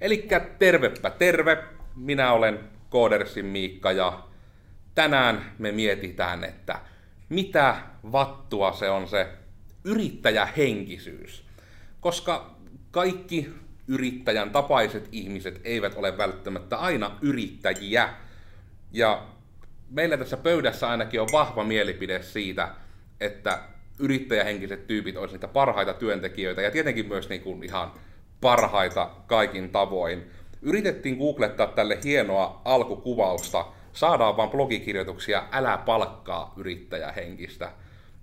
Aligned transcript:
Elikkä 0.00 0.40
tervepä 0.40 1.10
terve, 1.10 1.64
minä 1.96 2.32
olen 2.32 2.60
Koodersin 2.90 3.46
Miikka 3.46 3.92
ja 3.92 4.24
tänään 4.94 5.52
me 5.58 5.72
mietitään, 5.72 6.44
että 6.44 6.80
mitä 7.28 7.76
vattua 8.12 8.72
se 8.72 8.90
on 8.90 9.08
se 9.08 9.28
yrittäjähenkisyys. 9.84 11.44
Koska 12.00 12.54
kaikki 12.90 13.50
yrittäjän 13.88 14.50
tapaiset 14.50 15.08
ihmiset 15.12 15.60
eivät 15.64 15.94
ole 15.94 16.18
välttämättä 16.18 16.76
aina 16.76 17.18
yrittäjiä. 17.22 18.14
Ja 18.92 19.26
meillä 19.90 20.16
tässä 20.16 20.36
pöydässä 20.36 20.88
ainakin 20.88 21.20
on 21.20 21.28
vahva 21.32 21.64
mielipide 21.64 22.22
siitä, 22.22 22.68
että 23.20 23.62
yrittäjähenkiset 24.00 24.86
tyypit 24.86 25.16
olisivat 25.16 25.40
niitä 25.40 25.52
parhaita 25.52 25.94
työntekijöitä 25.94 26.62
ja 26.62 26.70
tietenkin 26.70 27.08
myös 27.08 27.28
niin 27.28 27.40
kuin 27.40 27.62
ihan 27.62 27.92
parhaita 28.40 29.10
kaikin 29.26 29.70
tavoin. 29.70 30.30
Yritettiin 30.62 31.16
googlettaa 31.16 31.66
tälle 31.66 31.98
hienoa 32.04 32.62
alkukuvausta, 32.64 33.66
saadaan 33.92 34.36
vaan 34.36 34.50
blogikirjoituksia, 34.50 35.42
älä 35.52 35.78
palkkaa 35.78 36.54
yrittäjähenkistä. 36.56 37.72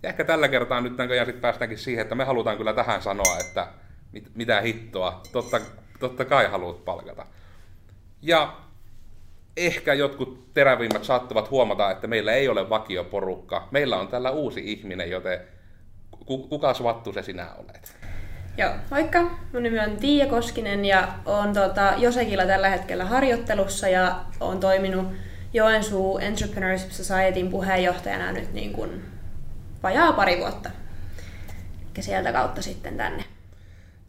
Ja 0.04 0.10
ehkä 0.10 0.24
tällä 0.24 0.48
kertaa 0.48 0.82
nyt 0.82 0.98
näköjään 0.98 1.26
sitten 1.26 1.42
päästäänkin 1.42 1.78
siihen, 1.78 2.02
että 2.02 2.16
me 2.16 2.24
halutaan 2.24 2.58
kyllä 2.58 2.74
tähän 2.74 3.02
sanoa, 3.02 3.38
että 3.40 3.68
mit, 4.12 4.32
mitä 4.36 4.62
hittoa, 4.62 5.22
totta, 5.32 5.62
totta 6.00 6.26
kai 6.26 6.48
haluat 6.48 6.86
palkata. 6.86 7.26
Ja 8.22 8.58
ehkä 9.58 9.94
jotkut 9.94 10.54
terävimmät 10.54 11.04
saattavat 11.04 11.52
huomata, 11.52 11.92
että 11.92 12.08
meillä 12.08 12.34
ei 12.34 12.50
ole 12.50 12.70
vakioporukka. 12.70 13.68
Meillä 13.72 13.98
on 13.98 14.08
tällä 14.08 14.32
uusi 14.32 14.72
ihminen, 14.72 15.10
joten 15.10 15.40
kuka 16.28 16.74
vattu 16.84 17.14
se 17.14 17.24
sinä 17.24 17.48
olet? 17.54 17.98
Joo, 18.58 18.72
moikka. 18.92 19.22
Mun 19.54 19.64
nimi 19.64 19.80
on 19.80 19.98
Tiia 19.98 20.26
Koskinen 20.26 20.86
ja 20.86 21.08
olen 21.26 21.54
tuota, 21.54 21.94
Josekilla 21.98 22.46
tällä 22.46 22.70
hetkellä 22.70 23.06
harjoittelussa 23.06 23.88
ja 23.88 24.26
olen 24.40 24.60
toiminut 24.60 25.08
Joensuu 25.54 26.18
Entrepreneurship 26.18 26.92
Societyn 26.92 27.50
puheenjohtajana 27.50 28.32
nyt 28.32 28.54
niin 28.54 28.74
kuin 28.74 29.02
vajaa 29.84 30.14
pari 30.14 30.38
vuotta. 30.38 30.70
Ja 31.98 32.04
sieltä 32.04 32.32
kautta 32.32 32.62
sitten 32.62 32.98
tänne. 32.98 33.24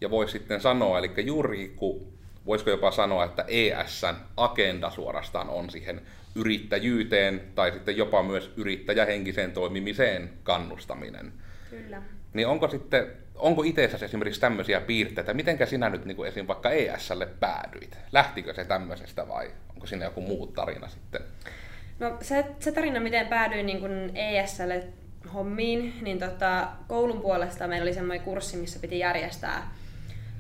Ja 0.01 0.11
voisi 0.11 0.33
sitten 0.33 0.61
sanoa, 0.61 0.99
eli 0.99 1.11
juuri 1.25 1.73
kun 1.77 2.13
voisiko 2.47 2.71
jopa 2.71 2.91
sanoa, 2.91 3.25
että 3.25 3.45
ESN 3.49 4.17
agenda 4.37 4.91
suorastaan 4.91 5.49
on 5.49 5.71
siihen 5.71 6.01
yrittäjyyteen 6.35 7.41
tai 7.55 7.73
sitten 7.73 7.97
jopa 7.97 8.23
myös 8.23 8.53
yrittäjähenkiseen 8.57 9.53
toimimiseen 9.53 10.31
kannustaminen. 10.43 11.33
Kyllä. 11.71 12.03
Niin 12.35 12.47
onko 12.47 12.69
sitten, 12.69 13.07
onko 13.35 13.63
itse 13.63 13.85
esimerkiksi 13.85 14.41
tämmöisiä 14.41 14.81
piirteitä, 14.81 15.35
mitenkä 15.35 15.67
sinä 15.67 15.91
nyt 15.91 16.05
niin 16.05 16.17
kuin 16.17 16.29
esim. 16.29 16.47
vaikka 16.47 16.71
ESL 16.71 17.23
päädyit? 17.41 17.99
Lähtikö 18.13 18.55
se 18.55 18.65
tämmöisestä 18.65 19.29
vai 19.29 19.51
onko 19.75 19.87
siinä 19.87 20.05
joku 20.05 20.21
muu 20.21 20.47
tarina 20.47 20.89
sitten? 20.89 21.21
No 21.99 22.17
se, 22.21 22.45
se 22.61 22.73
tarina, 22.73 23.01
miten 23.01 23.27
päädyin 23.27 23.67
niin 23.67 23.81
kuin 23.81 24.11
ESL 24.15 24.71
hommiin, 25.35 25.95
niin 26.03 26.19
tota, 26.19 26.69
koulun 26.89 27.21
puolesta 27.21 27.69
meillä 27.69 27.85
oli 27.85 27.95
semmoinen 27.95 28.25
kurssi, 28.25 28.57
missä 28.57 28.79
piti 28.79 28.99
järjestää 28.99 29.79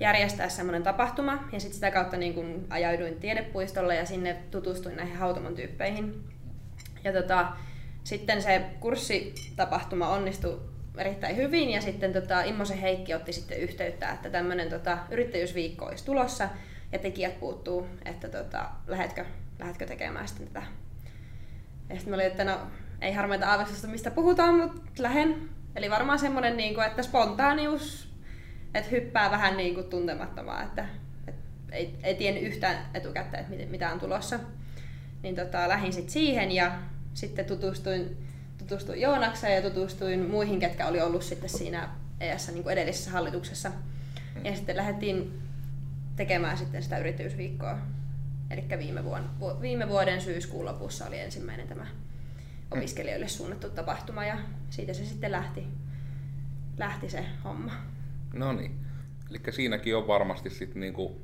järjestää 0.00 0.48
semmoinen 0.48 0.82
tapahtuma 0.82 1.48
ja 1.52 1.60
sitten 1.60 1.74
sitä 1.74 1.90
kautta 1.90 2.16
niin 2.16 2.34
kun 2.34 2.66
ajauduin 2.70 3.16
tiedepuistolle 3.16 3.96
ja 3.96 4.06
sinne 4.06 4.36
tutustuin 4.50 4.96
näihin 4.96 5.16
hautomon 5.16 5.54
tyyppeihin. 5.54 6.24
Ja 7.04 7.12
tota, 7.12 7.48
sitten 8.04 8.42
se 8.42 8.64
kurssitapahtuma 8.80 10.08
onnistui 10.08 10.60
erittäin 10.98 11.36
hyvin 11.36 11.70
ja 11.70 11.80
sitten 11.80 12.12
tota, 12.12 12.42
Immosen 12.42 12.78
Heikki 12.78 13.14
otti 13.14 13.32
sitten 13.32 13.58
yhteyttä, 13.58 14.10
että 14.10 14.30
tämmöinen 14.30 14.70
tota, 14.70 14.98
yrittäjyysviikko 15.10 15.84
olisi 15.84 16.04
tulossa 16.04 16.48
ja 16.92 16.98
tekijät 16.98 17.40
puuttuu, 17.40 17.86
että 18.04 18.28
tota, 18.28 18.70
lähetkö, 18.86 19.24
lähetkö 19.58 19.86
tekemään 19.86 20.28
sitten 20.28 20.46
tätä. 20.46 20.66
Ja 21.88 21.94
sitten 21.94 22.10
mä 22.10 22.14
olin, 22.14 22.26
että 22.26 22.44
no 22.44 22.58
ei 23.00 23.12
harmeita 23.12 23.50
aavistusta 23.50 23.86
mistä 23.86 24.10
puhutaan, 24.10 24.54
mutta 24.54 25.02
lähen. 25.02 25.48
Eli 25.76 25.90
varmaan 25.90 26.18
semmoinen, 26.18 26.56
niin 26.56 26.74
kuin, 26.74 26.86
että 26.86 27.02
spontaanius, 27.02 28.12
että 28.74 28.90
hyppää 28.90 29.30
vähän 29.30 29.56
niin 29.56 29.74
kuin 29.74 29.86
tuntemattomaa, 29.86 30.62
että, 30.62 30.86
että 31.26 31.42
ei, 31.72 31.94
ei 32.02 32.14
tiennyt 32.14 32.42
yhtään 32.42 32.76
etukäteen, 32.94 33.46
että 33.50 33.70
mitä 33.70 33.92
on 33.92 34.00
tulossa. 34.00 34.40
Niin 35.22 35.36
tota, 35.36 35.68
lähdin 35.68 35.92
sitten 35.92 36.12
siihen 36.12 36.52
ja 36.52 36.72
sitten 37.14 37.44
tutustuin 37.44 38.27
tutustuin 38.68 39.00
Joonakseen 39.00 39.54
ja 39.54 39.70
tutustuin 39.70 40.30
muihin, 40.30 40.60
ketkä 40.60 40.86
oli 40.86 41.00
ollut 41.00 41.22
sitten 41.22 41.50
siinä 41.50 41.88
ES 42.20 42.48
niin 42.48 42.62
kuin 42.62 42.72
edellisessä 42.72 43.10
hallituksessa. 43.10 43.68
Mm. 43.68 44.44
Ja 44.44 44.56
sitten 44.56 44.76
lähdettiin 44.76 45.42
tekemään 46.16 46.58
sitten 46.58 46.82
sitä 46.82 46.98
yrittäjyysviikkoa. 46.98 47.78
Eli 48.50 48.64
viime, 48.78 49.04
vuonna, 49.04 49.28
viime 49.60 49.88
vuoden 49.88 50.20
syyskuun 50.20 50.64
lopussa 50.64 51.06
oli 51.06 51.18
ensimmäinen 51.18 51.68
tämä 51.68 51.86
opiskelijoille 52.70 53.28
suunnattu 53.28 53.70
tapahtuma 53.70 54.24
ja 54.24 54.38
siitä 54.70 54.92
se 54.92 55.04
sitten 55.04 55.32
lähti, 55.32 55.64
lähti 56.78 57.10
se 57.10 57.24
homma. 57.44 57.72
No 58.32 58.52
niin. 58.52 58.80
Eli 59.30 59.40
siinäkin 59.50 59.96
on 59.96 60.06
varmasti 60.06 60.50
sitten 60.50 60.80
niinku 60.80 61.20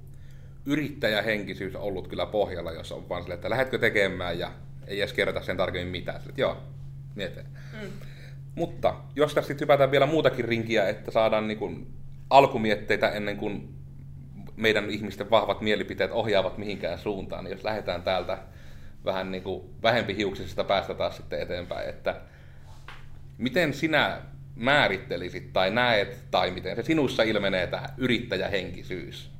yrittäjähenkisyys 0.66 1.76
ollut 1.76 2.08
kyllä 2.08 2.26
pohjalla, 2.26 2.72
jos 2.72 2.92
on 2.92 3.08
vaan 3.08 3.22
sille, 3.22 3.34
että 3.34 3.50
lähdetkö 3.50 3.78
tekemään 3.78 4.38
ja 4.38 4.52
ei 4.86 5.00
edes 5.00 5.12
kerrota 5.12 5.42
sen 5.42 5.56
tarkemmin 5.56 5.92
mitään. 5.92 6.20
Sille, 6.20 6.30
että 6.30 6.40
joo, 6.40 6.73
mietin. 7.14 7.46
Mm. 7.72 7.88
Mutta 8.54 8.94
jos 9.16 9.34
tässä 9.34 9.48
sitten 9.48 9.64
hypätään 9.66 9.90
vielä 9.90 10.06
muutakin 10.06 10.44
rinkiä, 10.44 10.88
että 10.88 11.10
saadaan 11.10 11.48
niin 11.48 11.58
kuin 11.58 11.86
alkumietteitä 12.30 13.08
ennen 13.08 13.36
kuin 13.36 13.74
meidän 14.56 14.90
ihmisten 14.90 15.30
vahvat 15.30 15.60
mielipiteet 15.60 16.12
ohjaavat 16.12 16.58
mihinkään 16.58 16.98
suuntaan, 16.98 17.44
niin 17.44 17.52
jos 17.52 17.64
lähdetään 17.64 18.02
täältä 18.02 18.38
vähän 19.04 19.30
niin 19.30 19.42
kuin 19.42 19.64
vähempi 19.82 20.16
hiuksisesta 20.16 20.64
päästä 20.64 20.94
taas 20.94 21.16
sitten 21.16 21.40
eteenpäin, 21.40 21.88
että 21.88 22.20
miten 23.38 23.74
sinä 23.74 24.20
määrittelisit 24.56 25.52
tai 25.52 25.70
näet, 25.70 26.24
tai 26.30 26.50
miten 26.50 26.76
se 26.76 26.82
sinussa 26.82 27.22
ilmenee 27.22 27.66
tämä 27.66 27.88
yrittäjähenkisyys? 27.96 29.30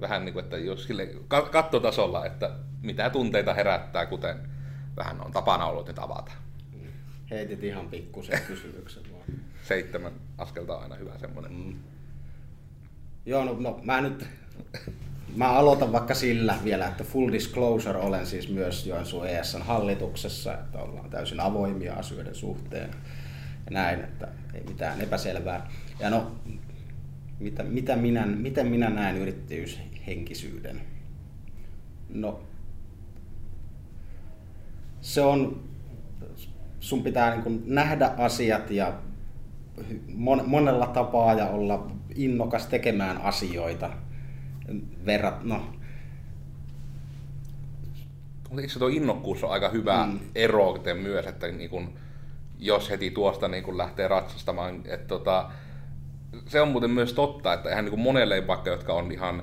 Vähän 0.00 0.24
niin 0.24 0.32
kuin, 0.32 0.44
että 0.44 0.56
jos 0.56 0.84
sille 0.84 1.08
kattotasolla, 1.50 2.26
että 2.26 2.50
mitä 2.82 3.10
tunteita 3.10 3.54
herättää, 3.54 4.06
kuten 4.06 4.36
vähän 4.96 5.24
on 5.24 5.32
tapana 5.32 5.66
ollut 5.66 5.86
nyt 5.86 5.98
avata. 5.98 6.32
Heitit 7.30 7.64
ihan 7.64 7.88
pikkusen 7.88 8.40
kysymyksen 8.46 9.02
vaan. 9.12 9.24
Seitsemän 9.62 10.12
askelta 10.38 10.76
on 10.76 10.82
aina 10.82 10.94
hyvä 10.94 11.18
semmoinen. 11.18 11.52
Mm. 11.52 11.74
Joo, 13.26 13.44
no, 13.44 13.56
no 13.60 13.80
mä 13.82 14.00
nyt 14.00 14.26
Mä 15.36 15.48
aloitan 15.48 15.92
vaikka 15.92 16.14
sillä 16.14 16.58
vielä, 16.64 16.86
että 16.86 17.04
full 17.04 17.32
disclosure 17.32 17.98
olen 17.98 18.26
siis 18.26 18.48
myös 18.48 18.86
Joensuun 18.86 19.26
ESN 19.26 19.62
hallituksessa, 19.62 20.54
että 20.54 20.78
ollaan 20.78 21.10
täysin 21.10 21.40
avoimia 21.40 21.94
asioiden 21.94 22.34
suhteen 22.34 22.90
ja 23.66 23.70
näin, 23.70 24.00
että 24.00 24.28
ei 24.54 24.64
mitään 24.64 25.00
epäselvää. 25.00 25.70
Ja 26.00 26.10
no, 26.10 26.32
mitä, 27.38 27.62
mitä 27.62 27.96
minä, 27.96 28.26
miten 28.26 28.66
minä 28.66 28.90
näen 28.90 29.16
yrittäjyyshenkisyyden? 29.16 30.80
No, 32.08 32.40
se 35.00 35.20
on 35.20 35.64
sun 36.86 37.02
pitää 37.02 37.30
niin 37.30 37.42
kuin 37.42 37.62
nähdä 37.66 38.10
asiat 38.18 38.70
ja 38.70 38.92
monella 40.46 40.86
tapaa 40.86 41.34
ja 41.34 41.46
olla 41.46 41.86
innokas 42.14 42.66
tekemään 42.66 43.22
asioita. 43.22 43.90
Verrat, 45.06 45.44
no. 45.44 45.66
Eikö 48.60 48.78
tuo 48.78 48.88
innokkuus 48.88 49.44
on 49.44 49.50
aika 49.50 49.68
hyvä 49.68 50.06
mm. 50.06 50.18
ero 50.34 50.78
myös, 51.02 51.26
että 51.26 51.48
niin 51.48 51.70
kun, 51.70 51.92
jos 52.58 52.90
heti 52.90 53.10
tuosta 53.10 53.48
niin 53.48 53.64
kun 53.64 53.78
lähtee 53.78 54.08
ratsastamaan, 54.08 54.82
että 54.84 55.08
tota, 55.08 55.50
se 56.46 56.60
on 56.60 56.68
muuten 56.68 56.90
myös 56.90 57.12
totta, 57.12 57.52
että 57.52 57.70
ihan 57.70 57.84
niin 57.84 58.00
monelle 58.00 58.46
vaikka, 58.46 58.70
jotka 58.70 58.92
on 58.92 59.12
ihan 59.12 59.42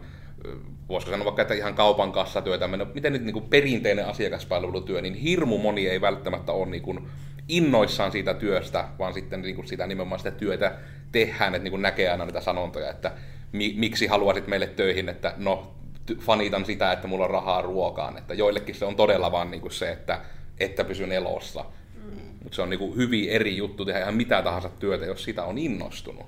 voisiko 0.89 1.11
sanoa 1.11 1.25
vaikka, 1.25 1.41
että 1.41 1.53
ihan 1.53 1.73
kaupan 1.73 2.11
kassatyötä, 2.11 2.69
miten 2.93 3.13
nyt 3.13 3.23
niin 3.23 3.33
kuin 3.33 3.49
perinteinen 3.49 4.07
asiakaspalvelutyö, 4.07 5.01
niin 5.01 5.13
hirmu 5.13 5.57
moni 5.57 5.87
ei 5.87 6.01
välttämättä 6.01 6.51
ole 6.51 6.65
niin 6.65 6.83
kuin 6.83 7.07
innoissaan 7.47 8.11
siitä 8.11 8.33
työstä, 8.33 8.87
vaan 8.99 9.13
sitten 9.13 9.41
niin 9.41 9.55
kuin 9.55 9.67
sitä 9.67 9.87
nimenomaan 9.87 10.19
sitä 10.19 10.31
työtä 10.31 10.75
tehdään, 11.11 11.55
että 11.55 11.63
niin 11.63 11.71
kuin 11.71 11.81
näkee 11.81 12.09
aina 12.09 12.25
niitä 12.25 12.41
sanontoja, 12.41 12.89
että 12.89 13.11
mi, 13.51 13.73
miksi 13.77 14.07
haluaisit 14.07 14.47
meille 14.47 14.67
töihin, 14.67 15.09
että 15.09 15.33
no 15.37 15.75
fanitan 16.19 16.65
sitä, 16.65 16.91
että 16.91 17.07
mulla 17.07 17.25
on 17.25 17.31
rahaa 17.31 17.61
ruokaan, 17.61 18.17
että 18.17 18.33
joillekin 18.33 18.75
se 18.75 18.85
on 18.85 18.95
todella 18.95 19.31
vaan 19.31 19.51
niin 19.51 19.61
kuin 19.61 19.71
se, 19.71 19.91
että, 19.91 20.21
että 20.59 20.83
pysyn 20.83 21.11
elossa. 21.11 21.65
Mm. 21.95 22.19
Mutta 22.43 22.55
se 22.55 22.61
on 22.61 22.69
niin 22.69 22.79
kuin 22.79 22.95
hyvin 22.95 23.29
eri 23.29 23.57
juttu 23.57 23.85
tehdä 23.85 23.99
ihan 23.99 24.15
mitä 24.15 24.41
tahansa 24.41 24.69
työtä, 24.69 25.05
jos 25.05 25.23
sitä 25.23 25.43
on 25.43 25.57
innostunut. 25.57 26.25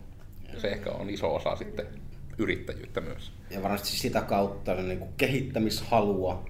Ja 0.54 0.60
se 0.60 0.68
ehkä 0.68 0.92
on 0.92 1.10
iso 1.10 1.36
osa 1.36 1.56
sitten 1.56 1.88
yrittäjyyttä 2.38 3.02
myös. 3.02 3.32
Ja 3.50 3.64
varmasti 3.64 3.90
sitä 3.90 4.22
kautta 4.22 4.76
niin 4.76 5.00
kuin 5.00 5.14
kehittämishalua, 5.18 6.46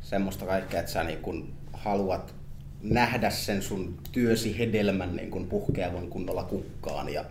semmoista 0.00 0.46
kaikkea, 0.46 0.80
että 0.80 0.92
sä 0.92 1.04
niin 1.04 1.18
kuin 1.18 1.54
haluat 1.72 2.34
nähdä 2.82 3.30
sen 3.30 3.62
sun 3.62 3.98
työsi 4.12 4.58
hedelmän 4.58 5.16
niin 5.16 5.30
kuin 5.30 5.46
puhkeavan 5.46 6.08
kunnolla 6.08 6.44
kukkaan 6.44 7.08
ja 7.08 7.24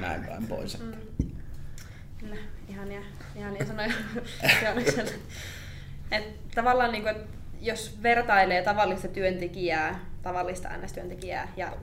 näin 0.00 0.24
päin 0.24 0.46
pois. 0.46 0.80
Mm. 0.80 0.92
Kyllä, 2.18 2.36
ihania, 2.68 3.00
ihania 3.36 3.66
sanoja. 3.66 3.92
Et 6.12 6.50
tavallaan 6.54 6.92
niin 6.92 7.02
kuin, 7.02 7.16
että 7.16 7.38
jos 7.60 8.02
vertailee 8.02 8.62
tavallista 8.62 9.08
työntekijää, 9.08 10.04
tavallista 10.22 10.68
NS-työntekijää 10.68 11.52
ja 11.56 11.76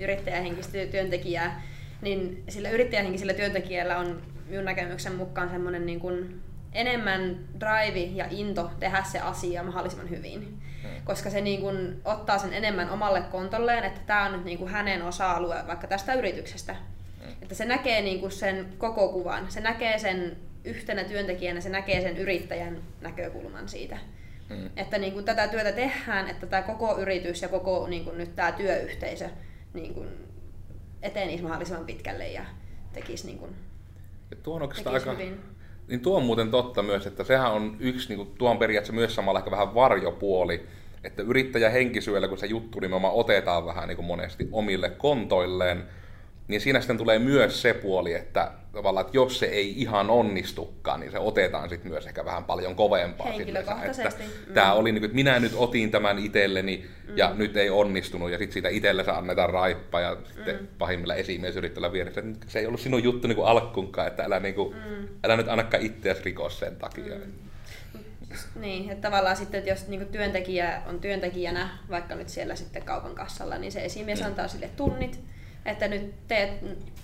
yrittäjähenkistä 0.00 0.78
työntekijää, 0.90 1.62
niin 2.02 2.42
sillä 2.48 2.70
yrittäjähenkisellä 2.70 3.34
työntekijällä 3.34 3.98
on 3.98 4.22
minun 4.48 4.64
näkemyksen 4.64 5.14
mukaan 5.14 5.50
semmoinen 5.50 5.86
niin 5.86 6.00
kuin 6.00 6.40
enemmän 6.78 7.38
drive 7.60 8.00
ja 8.00 8.26
into 8.30 8.70
tehdä 8.80 9.02
se 9.02 9.18
asia 9.18 9.62
mahdollisimman 9.62 10.10
hyvin. 10.10 10.60
Hmm. 10.82 10.90
Koska 11.04 11.30
se 11.30 11.40
niin 11.40 11.60
kuin 11.60 12.00
ottaa 12.04 12.38
sen 12.38 12.52
enemmän 12.52 12.90
omalle 12.90 13.20
kontolleen, 13.20 13.84
että 13.84 14.00
tämä 14.06 14.26
on 14.26 14.32
nyt 14.32 14.44
niin 14.44 14.58
kuin 14.58 14.70
hänen 14.70 15.02
osa-alue 15.02 15.56
vaikka 15.66 15.86
tästä 15.86 16.14
yrityksestä. 16.14 16.74
Hmm. 16.74 17.32
Että 17.42 17.54
se 17.54 17.64
näkee 17.64 18.02
niin 18.02 18.20
kuin 18.20 18.32
sen 18.32 18.72
koko 18.78 19.08
kuvan. 19.08 19.50
Se 19.50 19.60
näkee 19.60 19.98
sen 19.98 20.36
yhtenä 20.64 21.04
työntekijänä, 21.04 21.60
se 21.60 21.68
näkee 21.68 22.00
sen 22.00 22.16
yrittäjän 22.16 22.82
näkökulman 23.00 23.68
siitä. 23.68 23.98
Mm. 24.48 24.70
Että 24.76 24.98
niin 24.98 25.12
kuin 25.12 25.24
tätä 25.24 25.48
työtä 25.48 25.72
tehdään, 25.72 26.28
että 26.28 26.46
tämä 26.46 26.62
koko 26.62 26.98
yritys 26.98 27.42
ja 27.42 27.48
koko 27.48 27.86
niin 27.88 28.04
kuin 28.04 28.18
nyt 28.18 28.36
tämä 28.36 28.52
työyhteisö 28.52 29.28
niin 29.74 29.94
kuin 29.94 30.08
etenisi 31.02 31.42
mahdollisimman 31.42 31.86
pitkälle 31.86 32.28
ja 32.28 32.44
tekisi, 32.92 33.26
niin 33.26 33.38
kuin, 33.38 33.56
ja 34.30 34.36
tuo 34.42 34.54
on 34.54 34.68
tekisi 34.68 34.88
aika, 34.88 35.12
hyvin. 35.12 35.40
Niin 35.88 36.00
tuo 36.00 36.16
on 36.16 36.24
muuten 36.24 36.50
totta 36.50 36.82
myös, 36.82 37.06
että 37.06 37.24
sehän 37.24 37.52
on 37.52 37.76
yksi, 37.80 38.08
niin 38.08 38.16
kuin, 38.16 38.28
tuo 38.38 38.50
on 38.50 38.58
periaatteessa 38.58 38.92
myös 38.92 39.14
samalla 39.14 39.38
ehkä 39.38 39.50
vähän 39.50 39.74
varjopuoli, 39.74 40.66
että 41.04 41.22
yrittäjä 41.22 41.70
henkisyöllä, 41.70 42.28
kun 42.28 42.38
se 42.38 42.46
juttu 42.46 42.80
nimenomaan 42.80 43.14
otetaan 43.14 43.66
vähän 43.66 43.88
niin 43.88 43.96
kuin 43.96 44.06
monesti 44.06 44.48
omille 44.52 44.90
kontoilleen, 44.90 45.84
niin 46.48 46.60
siinä 46.60 46.80
sitten 46.80 46.98
tulee 46.98 47.18
myös 47.18 47.62
se 47.62 47.74
puoli, 47.74 48.14
että 48.14 48.50
tavallaan, 48.72 49.06
että 49.06 49.16
jos 49.16 49.38
se 49.38 49.46
ei 49.46 49.80
ihan 49.80 50.10
onnistukaan, 50.10 51.00
niin 51.00 51.12
se 51.12 51.18
otetaan 51.18 51.68
sitten 51.68 51.90
myös 51.92 52.06
ehkä 52.06 52.24
vähän 52.24 52.44
paljon 52.44 52.74
kovempaa. 52.74 53.26
Henkilökohtaisesti. 53.26 54.22
Että 54.24 54.48
mm. 54.48 54.54
Tämä 54.54 54.72
oli, 54.72 54.92
niin 54.92 55.00
kuin, 55.00 55.08
että 55.08 55.14
minä 55.14 55.40
nyt 55.40 55.52
otin 55.56 55.90
tämän 55.90 56.18
itselleni 56.18 56.86
ja 57.16 57.30
mm. 57.30 57.38
nyt 57.38 57.56
ei 57.56 57.70
onnistunut 57.70 58.30
ja 58.30 58.38
sitten 58.38 58.52
siitä 58.52 58.68
itsellensä 58.68 59.18
annetaan 59.18 59.50
raippa 59.50 60.00
ja 60.00 60.16
sitten 60.34 60.60
mm. 60.60 60.66
pahimmilla 60.78 61.14
esimies 61.14 61.56
yrittää 61.56 61.92
vieressä, 61.92 62.20
että 62.20 62.46
se 62.48 62.58
ei 62.58 62.66
ollut 62.66 62.80
sinun 62.80 63.04
juttu 63.04 63.28
niin 63.28 63.36
kuin 63.36 63.48
alkkunkaan, 63.48 64.06
että 64.06 64.24
älä, 64.24 64.40
niin 64.40 64.54
kuin, 64.54 64.76
mm. 64.76 65.08
älä 65.24 65.36
nyt 65.36 65.48
annakaan 65.48 65.82
itseäsi 65.82 66.24
rikos 66.24 66.58
sen 66.58 66.76
takia. 66.76 67.14
Mm. 67.14 67.32
Niin, 68.60 68.90
että 68.90 69.08
tavallaan 69.08 69.36
sitten, 69.36 69.58
että 69.58 69.70
jos 69.70 69.88
niin 69.88 70.06
työntekijä 70.06 70.82
on 70.86 71.00
työntekijänä, 71.00 71.78
vaikka 71.90 72.14
nyt 72.14 72.28
siellä 72.28 72.56
sitten 72.56 72.82
kaupan 72.82 73.14
kassalla, 73.14 73.58
niin 73.58 73.72
se 73.72 73.84
esimies 73.84 74.20
mm. 74.20 74.26
antaa 74.26 74.48
sille 74.48 74.70
tunnit, 74.76 75.20
että 75.64 75.88
nyt 75.88 76.28
teet 76.28 76.50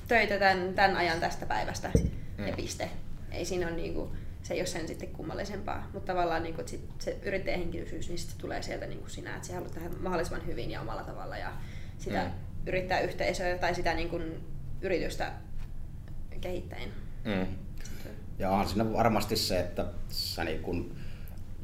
töitä 0.08 0.38
tämän, 0.38 0.74
tämän 0.74 0.96
ajan 0.96 1.20
tästä 1.20 1.46
päivästä 1.46 1.90
mm. 2.38 2.46
ja 2.46 2.52
piste. 2.56 2.90
Ei 3.30 3.44
siinä 3.44 3.66
ole 3.66 3.76
niinku, 3.76 4.16
se 4.42 4.54
ei 4.54 4.60
ole 4.60 4.66
sen 4.66 4.88
sitten 4.88 5.08
kummallisempaa, 5.08 5.90
mutta 5.92 6.12
tavallaan 6.12 6.42
niinku, 6.42 6.60
että 6.60 6.70
sit 6.70 6.90
se 6.98 7.18
yrittäjähenkilöisyys, 7.22 8.08
niin 8.08 8.18
sitten 8.18 8.40
tulee 8.40 8.62
sieltä 8.62 8.86
niinku 8.86 9.08
sinä, 9.08 9.36
että 9.36 9.48
sä 9.48 9.54
haluat 9.54 9.72
tehdä 9.72 9.88
mahdollisimman 9.88 10.46
hyvin 10.46 10.70
ja 10.70 10.80
omalla 10.80 11.02
tavalla 11.02 11.36
ja 11.36 11.52
sitä 11.98 12.24
mm. 12.24 12.30
yrittää 12.66 13.00
yhteisöä 13.00 13.58
tai 13.58 13.74
sitä 13.74 13.94
niinku 13.94 14.20
yritystä 14.80 15.32
kehittäen. 16.40 16.88
Mm. 17.24 17.46
Ja 18.38 18.50
onhan 18.50 18.68
siinä 18.68 18.92
varmasti 18.92 19.36
se, 19.36 19.60
että 19.60 19.86
sä 20.08 20.44
niin 20.44 20.62
kun 20.62 20.96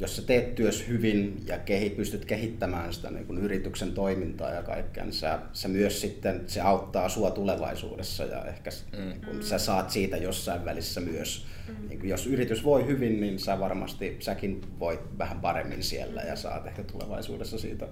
jos 0.00 0.16
sä 0.16 0.22
teet 0.22 0.54
työs 0.54 0.88
hyvin 0.88 1.42
ja 1.46 1.58
kehi, 1.58 1.90
pystyt 1.90 2.24
kehittämään 2.24 2.92
sitä 2.92 3.10
niin 3.10 3.26
kun 3.26 3.38
yrityksen 3.38 3.92
toimintaa 3.92 4.50
ja 4.50 4.62
kaikkea, 4.62 5.04
niin 5.04 5.12
sä, 5.12 5.38
sä 5.52 5.68
myös 5.68 6.00
sitten, 6.00 6.44
se 6.46 6.60
auttaa 6.60 7.08
sua 7.08 7.30
tulevaisuudessa 7.30 8.24
ja 8.24 8.44
ehkä 8.44 8.70
mm. 8.98 9.20
kun 9.20 9.42
sä 9.42 9.58
saat 9.58 9.90
siitä 9.90 10.16
jossain 10.16 10.64
välissä 10.64 11.00
myös. 11.00 11.46
Mm. 11.68 11.88
Niin 11.88 12.08
jos 12.08 12.26
yritys 12.26 12.64
voi 12.64 12.86
hyvin, 12.86 13.20
niin 13.20 13.38
sä 13.38 13.60
varmasti, 13.60 14.16
säkin 14.20 14.60
voit 14.78 15.18
vähän 15.18 15.40
paremmin 15.40 15.82
siellä 15.82 16.22
ja 16.22 16.36
saat 16.36 16.66
ehkä 16.66 16.82
tulevaisuudessa 16.82 17.58
siitä 17.58 17.86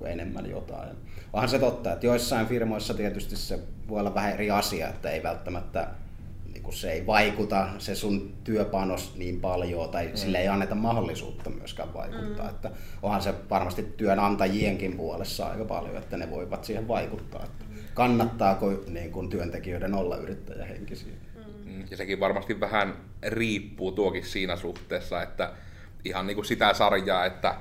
niin 0.00 0.12
enemmän 0.12 0.50
jotain. 0.50 0.96
Onhan 1.32 1.48
se 1.48 1.58
totta, 1.58 1.92
että 1.92 2.06
joissain 2.06 2.46
firmoissa 2.46 2.94
tietysti 2.94 3.36
se 3.36 3.58
voi 3.88 4.00
olla 4.00 4.14
vähän 4.14 4.32
eri 4.32 4.50
asia, 4.50 4.88
että 4.88 5.10
ei 5.10 5.22
välttämättä 5.22 5.88
kun 6.64 6.72
se 6.72 6.92
ei 6.92 7.06
vaikuta 7.06 7.68
se 7.78 7.94
sun 7.94 8.34
työpanos 8.44 9.14
niin 9.16 9.40
paljon 9.40 9.88
tai 9.88 10.06
mm. 10.06 10.16
sille 10.16 10.38
ei 10.38 10.48
anneta 10.48 10.74
mahdollisuutta 10.74 11.50
myöskään 11.50 11.94
vaikuttaa. 11.94 12.44
Mm. 12.44 12.50
Että 12.50 12.70
onhan 13.02 13.22
se 13.22 13.34
varmasti 13.50 13.82
työnantajienkin 13.82 14.96
puolessa 14.96 15.46
aika 15.46 15.64
paljon, 15.64 15.96
että 15.96 16.16
ne 16.16 16.30
voivat 16.30 16.64
siihen 16.64 16.88
vaikuttaa. 16.88 17.44
Että 17.44 17.64
kannattaako 17.94 18.70
niin 18.86 19.12
kun 19.12 19.28
työntekijöiden 19.28 19.94
olla 19.94 20.16
yrittäjähenkisiä? 20.16 21.12
Mm. 21.34 21.72
mm. 21.72 21.84
Ja 21.90 21.96
sekin 21.96 22.20
varmasti 22.20 22.60
vähän 22.60 22.94
riippuu 23.22 23.92
tuokin 23.92 24.24
siinä 24.24 24.56
suhteessa, 24.56 25.22
että 25.22 25.52
ihan 26.04 26.26
niin 26.26 26.34
kuin 26.34 26.44
sitä 26.44 26.74
sarjaa, 26.74 27.24
että 27.24 27.54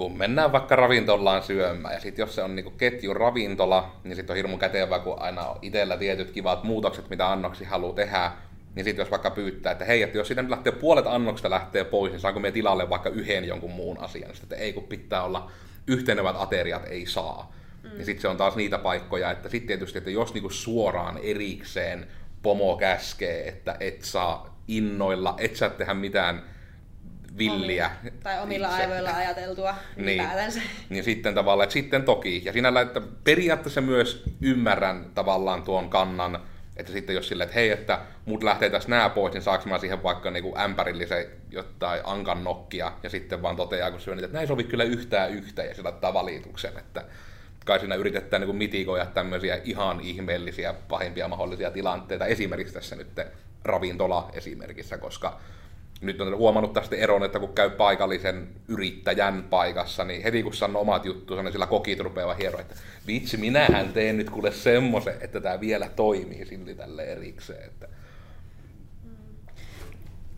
kun 0.00 0.18
mennään 0.18 0.52
vaikka 0.52 0.76
ravintolaan 0.76 1.42
syömään, 1.42 1.94
ja 1.94 2.00
sitten 2.00 2.22
jos 2.22 2.34
se 2.34 2.42
on 2.42 2.56
niinku 2.56 2.70
ketjun 2.70 3.16
ravintola, 3.16 3.96
niin 4.04 4.16
sitten 4.16 4.34
on 4.34 4.36
hirmu 4.36 4.58
kätevä, 4.58 4.98
kun 4.98 5.18
aina 5.18 5.46
on 5.46 5.58
itsellä 5.62 5.96
tietyt 5.96 6.30
kivat 6.30 6.64
muutokset, 6.64 7.10
mitä 7.10 7.32
annoksi 7.32 7.64
haluaa 7.64 7.94
tehdä, 7.94 8.32
niin 8.74 8.84
sitten 8.84 9.02
jos 9.02 9.10
vaikka 9.10 9.30
pyytää, 9.30 9.72
että 9.72 9.84
hei, 9.84 10.02
että 10.02 10.18
jos 10.18 10.26
siitä 10.26 10.42
nyt 10.42 10.50
lähtee 10.50 10.72
puolet 10.72 11.06
annoksesta 11.06 11.50
lähtee 11.50 11.84
pois, 11.84 12.12
niin 12.12 12.20
saanko 12.20 12.40
me 12.40 12.52
tilalle 12.52 12.90
vaikka 12.90 13.08
yhden 13.08 13.44
jonkun 13.44 13.70
muun 13.70 13.98
asian? 13.98 14.30
Sitten, 14.34 14.44
että 14.44 14.64
ei, 14.64 14.72
kun 14.72 14.82
pitää 14.82 15.22
olla 15.22 15.50
yhtenevät 15.86 16.36
ateriat, 16.38 16.86
ei 16.86 17.06
saa. 17.06 17.52
Mm. 17.82 17.90
Niin 17.90 18.04
sitten 18.04 18.22
se 18.22 18.28
on 18.28 18.36
taas 18.36 18.56
niitä 18.56 18.78
paikkoja, 18.78 19.30
että 19.30 19.48
sitten 19.48 19.66
tietysti, 19.66 19.98
että 19.98 20.10
jos 20.10 20.34
niinku 20.34 20.50
suoraan 20.50 21.18
erikseen 21.22 22.06
pomo 22.42 22.76
käskee, 22.76 23.48
että 23.48 23.76
et 23.80 24.02
saa 24.02 24.62
innoilla, 24.68 25.34
et 25.38 25.56
saa 25.56 25.70
tehdä 25.70 25.94
mitään 25.94 26.42
villiä. 27.40 27.90
Omi, 28.02 28.10
tai 28.22 28.42
omilla 28.42 28.68
itse. 28.68 28.82
aivoilla 28.82 29.10
ajateltua 29.10 29.74
niin, 29.96 30.22
niin 30.88 31.04
sitten 31.04 31.34
tavallaan, 31.34 31.64
että 31.64 31.72
sitten 31.72 32.02
toki. 32.02 32.42
Ja 32.44 32.52
sinällä, 32.52 32.80
että 32.80 33.02
periaatteessa 33.24 33.80
myös 33.80 34.22
ymmärrän 34.40 35.04
tavallaan 35.14 35.62
tuon 35.62 35.90
kannan, 35.90 36.40
että 36.76 36.92
sitten 36.92 37.14
jos 37.14 37.28
silleen, 37.28 37.46
että 37.46 37.60
hei, 37.60 37.70
että 37.70 38.00
mut 38.24 38.42
lähtee 38.42 38.70
tässä 38.70 38.88
nää 38.88 39.08
pois, 39.08 39.34
niin 39.34 39.42
saaks 39.42 39.66
mä 39.66 39.78
siihen 39.78 40.02
vaikka 40.02 40.30
niinku 40.30 40.58
ämpärillisen 40.58 41.26
jotain 41.50 42.00
ankan 42.04 42.44
nokkia, 42.44 42.92
ja 43.02 43.10
sitten 43.10 43.42
vaan 43.42 43.56
toteaa, 43.56 43.90
kun 43.90 44.00
syön 44.00 44.16
niitä, 44.16 44.26
että 44.26 44.38
näin 44.38 44.48
sovi 44.48 44.64
kyllä 44.64 44.84
yhtään 44.84 45.30
yhtä, 45.30 45.64
ja 45.64 45.74
sillä 45.74 45.88
ottaa 45.88 46.14
valituksen, 46.14 46.78
että 46.78 47.04
kai 47.64 47.80
siinä 47.80 47.94
yritetään 47.94 48.42
niin 48.42 48.56
mitikoida 48.56 49.06
tämmöisiä 49.06 49.60
ihan 49.64 50.00
ihmeellisiä, 50.00 50.74
pahimpia 50.88 51.28
mahdollisia 51.28 51.70
tilanteita, 51.70 52.26
esimerkiksi 52.26 52.74
tässä 52.74 52.96
nyt 52.96 53.20
ravintola 53.64 54.30
esimerkissä, 54.32 54.98
koska 54.98 55.40
nyt 56.00 56.20
on 56.20 56.36
huomannut 56.36 56.72
tästä 56.72 56.96
eron, 56.96 57.24
että 57.24 57.38
kun 57.38 57.54
käy 57.54 57.70
paikallisen 57.70 58.48
yrittäjän 58.68 59.42
paikassa, 59.50 60.04
niin 60.04 60.22
heti 60.22 60.42
kun 60.42 60.54
sanoo 60.54 60.82
omat 60.82 61.04
juttuunsa, 61.04 61.42
niin 61.42 61.52
sillä 61.52 61.66
kokit 61.66 62.00
rupeaa 62.00 62.34
hieroa, 62.34 62.60
että 62.60 62.74
vitsi, 63.06 63.36
minähän 63.36 63.92
teen 63.92 64.16
nyt 64.16 64.30
kuule 64.30 64.52
semmoisen, 64.52 65.14
että 65.20 65.40
tämä 65.40 65.60
vielä 65.60 65.88
toimii 65.88 66.46
silti 66.46 66.74
tälle 66.74 67.04
erikseen. 67.04 67.64
Että... 67.64 67.88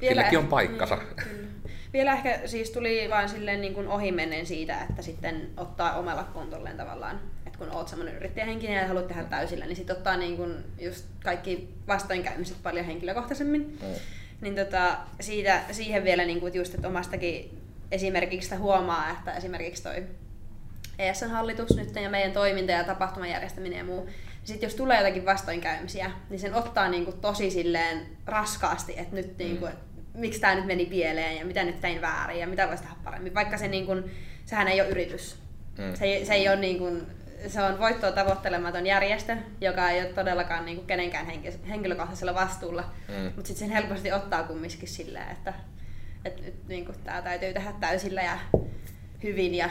Vielä 0.00 0.30
on 0.38 0.46
paikkansa. 0.46 0.96
Mm, 0.96 1.48
Vielä 1.92 2.12
ehkä 2.12 2.40
siis 2.46 2.70
tuli 2.70 3.06
vain 3.10 3.28
silleen 3.28 3.60
niin 3.60 3.74
kuin 3.74 3.88
ohimennen 3.88 4.46
siitä, 4.46 4.82
että 4.90 5.02
sitten 5.02 5.50
ottaa 5.56 5.98
omalla 5.98 6.24
kontolleen 6.24 6.76
tavallaan, 6.76 7.20
että 7.46 7.58
kun 7.58 7.70
oot 7.70 7.88
semmoinen 7.88 8.16
yrittäjähenkinen 8.16 8.76
ja 8.76 8.88
haluat 8.88 9.08
tehdä 9.08 9.24
täysillä, 9.24 9.66
niin 9.66 9.76
sitten 9.76 9.96
ottaa 9.96 10.16
niin 10.16 10.36
kuin 10.36 10.54
just 10.80 11.04
kaikki 11.24 11.68
vastoinkäymiset 11.88 12.56
paljon 12.62 12.86
henkilökohtaisemmin. 12.86 13.78
Mm 13.82 13.88
niin 14.42 14.54
tota, 14.54 14.96
siitä, 15.20 15.60
siihen 15.70 16.04
vielä 16.04 16.24
niin 16.24 16.40
kuin 16.40 16.54
just, 16.54 16.74
että 16.74 16.88
omastakin 16.88 17.58
esimerkiksi 17.90 18.54
huomaa, 18.54 19.10
että 19.10 19.32
esimerkiksi 19.32 19.82
toi 19.82 20.06
ESN-hallitus 20.98 21.76
nyt 21.76 21.94
ja 21.94 22.10
meidän 22.10 22.32
toiminta 22.32 22.72
ja 22.72 22.84
tapahtuman 22.84 23.30
järjestäminen 23.30 23.78
ja 23.78 23.84
muu, 23.84 24.04
niin 24.04 24.14
sitten 24.44 24.66
jos 24.66 24.74
tulee 24.74 24.98
jotakin 24.98 25.26
vastoinkäymisiä, 25.26 26.10
niin 26.30 26.40
sen 26.40 26.54
ottaa 26.54 26.88
niin 26.88 27.04
kuin 27.04 27.20
tosi 27.20 27.50
silleen 27.50 28.06
raskaasti, 28.26 28.94
että 28.98 29.16
nyt 29.16 29.38
niin 29.38 29.58
kuin, 29.58 29.72
mm. 29.72 30.20
miksi 30.20 30.40
tämä 30.40 30.54
nyt 30.54 30.66
meni 30.66 30.86
pieleen 30.86 31.36
ja 31.36 31.44
mitä 31.44 31.64
nyt 31.64 31.80
tein 31.80 32.00
väärin 32.00 32.40
ja 32.40 32.46
mitä 32.46 32.68
voisi 32.68 32.82
tehdä 32.82 32.96
paremmin, 33.04 33.34
vaikka 33.34 33.58
se 33.58 33.68
niin 33.68 33.86
kuin, 33.86 34.10
sehän 34.44 34.68
ei 34.68 34.80
ole 34.80 34.88
yritys. 34.88 35.36
Mm. 35.78 35.94
Se, 35.94 36.04
ei, 36.04 36.26
se 36.26 36.34
ei 36.34 36.48
ole 36.48 36.56
niin 36.56 36.78
kuin, 36.78 37.06
se 37.46 37.62
on 37.62 37.78
voittoa 37.78 38.12
tavoittelematon 38.12 38.86
järjestö, 38.86 39.36
joka 39.60 39.90
ei 39.90 40.00
ole 40.00 40.12
todellakaan 40.12 40.64
niin 40.64 40.76
kuin 40.76 40.86
kenenkään 40.86 41.26
henkilökohtaisella 41.68 42.34
vastuulla, 42.34 42.82
mm. 43.08 43.24
mutta 43.24 43.48
sitten 43.48 43.68
sen 43.68 43.70
helposti 43.70 44.12
ottaa 44.12 44.42
kumminkin 44.42 44.88
silleen, 44.88 45.30
että, 45.30 45.54
että 46.24 46.42
nyt 46.42 46.68
niin 46.68 46.84
kuin, 46.84 46.98
tämä 47.04 47.22
täytyy 47.22 47.52
tehdä 47.52 47.72
täysillä 47.80 48.22
ja 48.22 48.38
hyvin 49.22 49.54
ja 49.54 49.70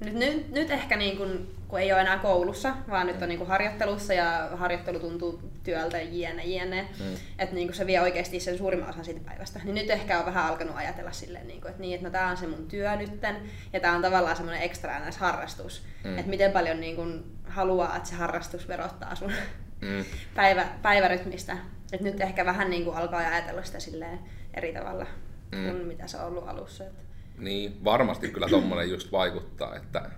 nyt, 0.00 0.14
nyt, 0.14 0.50
nyt 0.50 0.70
ehkä 0.70 0.96
niin 0.96 1.16
kuin, 1.16 1.54
kun 1.68 1.80
ei 1.80 1.92
ole 1.92 2.00
enää 2.00 2.18
koulussa, 2.18 2.74
vaan 2.90 3.06
nyt 3.06 3.22
on 3.22 3.28
niin 3.28 3.46
harjoittelussa 3.46 4.14
ja 4.14 4.48
harjoittelu 4.54 4.98
tuntuu 4.98 5.42
työltä 5.64 6.00
jne, 6.00 6.44
jne 6.44 6.88
mm. 7.00 7.16
että 7.38 7.54
niin 7.54 7.74
se 7.74 7.86
vie 7.86 8.00
oikeasti 8.00 8.40
sen 8.40 8.58
suurimman 8.58 8.90
osan 8.90 9.04
siitä 9.04 9.20
päivästä. 9.24 9.60
Niin 9.64 9.74
nyt 9.74 9.90
ehkä 9.90 10.18
on 10.18 10.26
vähän 10.26 10.46
alkanut 10.46 10.76
ajatella 10.76 11.12
silleen, 11.12 11.46
niin 11.46 11.60
kuin, 11.60 11.70
että, 11.70 11.80
niin, 11.80 11.94
että 11.94 12.06
no, 12.06 12.12
tämä 12.12 12.30
on 12.30 12.36
se 12.36 12.46
mun 12.46 12.68
työ 12.68 12.96
nytten 12.96 13.36
ja 13.72 13.80
tämä 13.80 13.96
on 13.96 14.02
tavallaan 14.02 14.36
semmoinen 14.36 14.62
ekstra 14.62 15.00
harrastus. 15.18 15.82
Mm. 16.04 16.18
Että 16.18 16.30
miten 16.30 16.52
paljon 16.52 16.80
niin 16.80 16.96
kuin, 16.96 17.24
haluaa, 17.44 17.96
että 17.96 18.08
se 18.08 18.14
harrastus 18.14 18.68
verottaa 18.68 19.14
sun 19.14 19.32
mm. 19.80 20.04
päivä, 20.34 20.68
päivärytmistä. 20.82 21.56
Et 21.92 22.00
nyt 22.00 22.20
ehkä 22.20 22.46
vähän 22.46 22.70
niin 22.70 22.84
kuin 22.84 22.96
alkaa 22.96 23.20
ajatella 23.20 23.62
sitä 23.62 23.80
silleen 23.80 24.18
eri 24.54 24.72
tavalla 24.72 25.06
mm. 25.52 25.64
kuin 25.64 25.86
mitä 25.86 26.06
se 26.06 26.16
on 26.16 26.24
ollut 26.24 26.48
alussa. 26.48 26.84
Et. 26.84 27.04
Niin, 27.38 27.84
varmasti 27.84 28.28
kyllä 28.28 28.48
tuommoinen 28.48 28.90
just 28.90 29.12
vaikuttaa, 29.12 29.76
että 29.76 30.10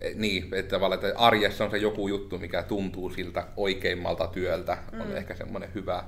e, 0.00 0.10
niin, 0.14 0.54
että 0.54 0.76
tavallaan 0.76 1.04
että 1.04 1.18
arjessa 1.18 1.64
on 1.64 1.70
se 1.70 1.78
joku 1.78 2.08
juttu, 2.08 2.38
mikä 2.38 2.62
tuntuu 2.62 3.10
siltä 3.10 3.46
oikeimmalta 3.56 4.26
työltä, 4.26 4.78
mm. 4.92 5.00
on 5.00 5.16
ehkä 5.16 5.34
semmoinen 5.34 5.74
hyvä, 5.74 6.04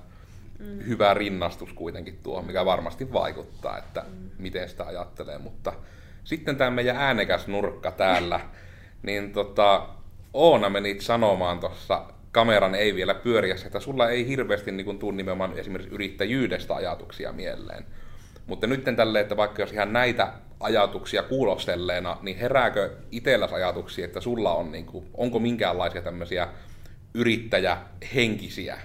mm. 0.59 0.87
hyvä 0.87 1.15
rinnastus 1.15 1.73
kuitenkin 1.73 2.19
tuo, 2.23 2.43
mikä 2.43 2.65
varmasti 2.65 3.13
vaikuttaa, 3.13 3.79
että 3.79 4.05
mm. 4.09 4.31
miten 4.39 4.69
sitä 4.69 4.85
ajattelee, 4.85 5.39
mutta 5.39 5.73
sitten 6.25 6.57
tämä 6.57 6.71
meidän 6.71 6.97
äänekäs 6.97 7.47
nurkka 7.47 7.91
täällä, 7.91 8.41
niin 9.03 9.33
tota, 9.33 9.89
Oona 10.33 10.69
menit 10.71 11.01
sanomaan 11.01 11.61
tuossa 11.61 12.05
kameran 12.33 12.75
ei 12.75 12.95
vielä 12.95 13.15
pyöriässä, 13.15 13.67
että 13.67 13.81
sulla 13.81 14.11
ei 14.11 14.29
hirveästi 14.29 14.73
niin 14.73 14.99
tule 14.99 15.17
nimenomaan 15.17 15.59
esimerkiksi 15.59 15.95
yrittäjyydestä 15.95 16.75
ajatuksia 16.75 17.33
mieleen. 17.33 17.87
Mutta 18.51 18.67
nyt 18.67 18.85
tälle, 18.97 19.21
että 19.21 19.37
vaikka 19.37 19.63
jos 19.63 19.73
ihan 19.73 19.93
näitä 19.93 20.33
ajatuksia 20.61 21.23
kuulostelleena, 21.23 22.17
niin 22.23 22.39
herääkö 22.39 22.91
itselläsi 23.11 23.55
ajatuksia, 23.55 24.05
että 24.05 24.21
sulla 24.21 24.55
on, 24.55 24.73
niin 24.73 24.87
kuin, 24.87 25.07
onko 25.15 25.39
minkäänlaisia 25.39 26.03
tämmöisiä 26.03 26.49
yrittäjähenkisiä 27.15 28.79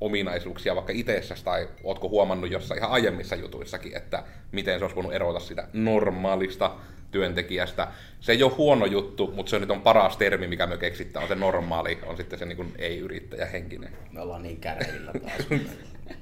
ominaisuuksia 0.00 0.74
vaikka 0.74 0.92
itsessäsi, 0.92 1.44
tai 1.44 1.68
ootko 1.84 2.08
huomannut 2.08 2.50
jossain 2.50 2.78
ihan 2.78 2.90
aiemmissa 2.90 3.36
jutuissakin, 3.36 3.96
että 3.96 4.22
miten 4.52 4.78
se 4.78 4.84
olisi 4.84 4.96
voinut 4.96 5.14
erota 5.14 5.40
sitä 5.40 5.68
normaalista 5.72 6.70
työntekijästä. 7.10 7.88
Se 8.20 8.32
ei 8.32 8.42
ole 8.42 8.52
huono 8.52 8.86
juttu, 8.86 9.32
mutta 9.36 9.50
se 9.50 9.58
nyt 9.58 9.70
on 9.70 9.82
paras 9.82 10.16
termi, 10.16 10.46
mikä 10.46 10.66
me 10.66 10.76
keksittää, 10.76 11.22
on 11.22 11.28
se 11.28 11.34
normaali, 11.34 11.98
on 12.06 12.16
sitten 12.16 12.38
se 12.38 12.44
niin 12.44 12.74
ei-yrittäjähenkinen. 12.78 13.92
Me 14.12 14.20
ollaan 14.20 14.42
niin 14.42 14.60
käreillä 14.60 15.12
taas. 15.12 15.46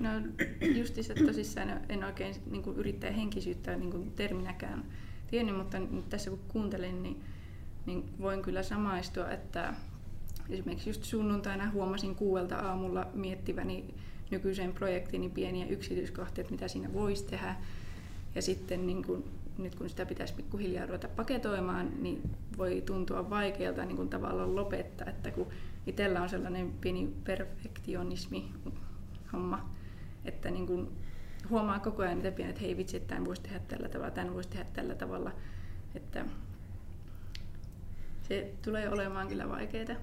No 0.00 0.08
justiinsa 0.78 1.14
tosissaan 1.26 1.80
en 1.88 2.04
oikein 2.04 2.34
niin 2.50 2.62
kuin 2.62 2.76
yrittäjähenkisyyttä 2.76 3.76
niin 3.76 3.90
kuin 3.90 4.10
terminäkään 4.10 4.84
tiennyt, 5.30 5.56
mutta 5.56 5.78
tässä 6.10 6.30
kun 6.30 6.40
kuuntelin, 6.48 7.02
niin, 7.02 7.24
niin 7.86 8.04
voin 8.20 8.42
kyllä 8.42 8.62
samaistua, 8.62 9.30
että 9.30 9.74
esimerkiksi 10.50 10.90
just 10.90 11.04
sunnuntaina 11.04 11.70
huomasin 11.70 12.14
kuuelta 12.14 12.56
aamulla 12.56 13.06
miettiväni 13.14 13.94
nykyisen 14.30 14.72
projektini 14.72 15.28
pieniä 15.28 15.66
yksityiskohtia, 15.66 16.42
että 16.42 16.52
mitä 16.52 16.68
siinä 16.68 16.92
voisi 16.92 17.24
tehdä. 17.24 17.56
Ja 18.34 18.42
sitten 18.42 18.86
niin 18.86 19.04
kun, 19.04 19.24
nyt 19.58 19.74
kun 19.74 19.88
sitä 19.88 20.06
pitäisi 20.06 20.34
pikkuhiljaa 20.34 20.86
ruveta 20.86 21.08
paketoimaan, 21.08 21.90
niin 22.02 22.30
voi 22.58 22.82
tuntua 22.86 23.30
vaikealta 23.30 23.84
niin 23.84 23.96
kun 23.96 24.08
tavallaan 24.08 24.56
lopettaa, 24.56 25.08
että 25.08 25.30
kun 25.30 25.46
itsellä 25.86 26.22
on 26.22 26.28
sellainen 26.28 26.72
pieni 26.80 27.12
perfektionismi 27.24 28.52
homma, 29.32 29.75
että 30.26 30.50
niin 30.50 30.66
kun 30.66 30.96
huomaa 31.50 31.78
koko 31.78 32.02
ajan 32.02 32.16
niitä 32.16 32.32
pienet, 32.32 32.56
että 32.56 32.66
hei 32.66 32.76
vitsi, 32.76 32.96
että 32.96 33.08
tämän 33.08 33.24
voisi 33.24 33.42
tehdä 33.42 33.58
tällä 33.58 33.88
tavalla, 33.88 34.10
tämän 34.10 34.34
voisi 34.34 34.48
tehdä 34.48 34.64
tällä 34.64 34.94
tavalla. 34.94 35.32
Että 35.94 36.24
se 38.22 38.54
tulee 38.62 38.88
olemaan 38.88 39.28
kyllä 39.28 39.48
vaikeaa. 39.48 39.96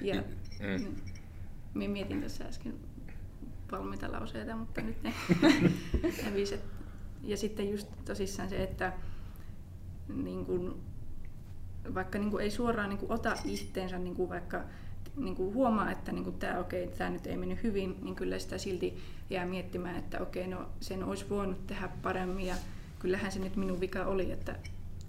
Ja 0.00 0.22
mm. 0.60 0.96
minä 1.74 1.92
mietin 1.92 2.22
tässä 2.22 2.44
äsken 2.44 2.74
valmiita 3.72 4.12
lauseita, 4.12 4.56
mutta 4.56 4.80
nyt 4.80 5.02
ne 5.02 5.14
häviset. 6.24 6.64
Ja 7.22 7.36
sitten 7.36 7.70
just 7.70 7.88
tosissaan 8.04 8.48
se, 8.48 8.62
että 8.62 8.92
niin 10.08 10.46
kun, 10.46 10.80
vaikka 11.94 12.18
niin 12.18 12.30
kun 12.30 12.40
ei 12.40 12.50
suoraan 12.50 12.88
niin 12.88 12.98
kun 12.98 13.12
ota 13.12 13.34
itteensä, 13.44 13.98
niin 13.98 14.14
kun 14.14 14.28
vaikka 14.28 14.64
niin 15.20 15.36
kun 15.36 15.54
huomaa, 15.54 15.90
että 15.90 16.12
niin 16.12 16.38
tämä 16.38 16.58
okei, 16.58 16.88
tämä 16.88 17.10
nyt 17.10 17.26
ei 17.26 17.36
mennyt 17.36 17.62
hyvin, 17.62 17.96
niin 18.02 18.14
kyllä 18.14 18.38
sitä 18.38 18.58
silti 18.58 18.98
jää 19.30 19.46
miettimään, 19.46 19.96
että 19.96 20.20
okei, 20.20 20.46
no 20.46 20.68
sen 20.80 21.04
olisi 21.04 21.30
voinut 21.30 21.66
tehdä 21.66 21.88
paremmin 22.02 22.46
ja 22.46 22.54
kyllähän 22.98 23.32
se 23.32 23.38
nyt 23.38 23.56
minun 23.56 23.80
vika 23.80 24.04
oli, 24.04 24.32
että 24.32 24.56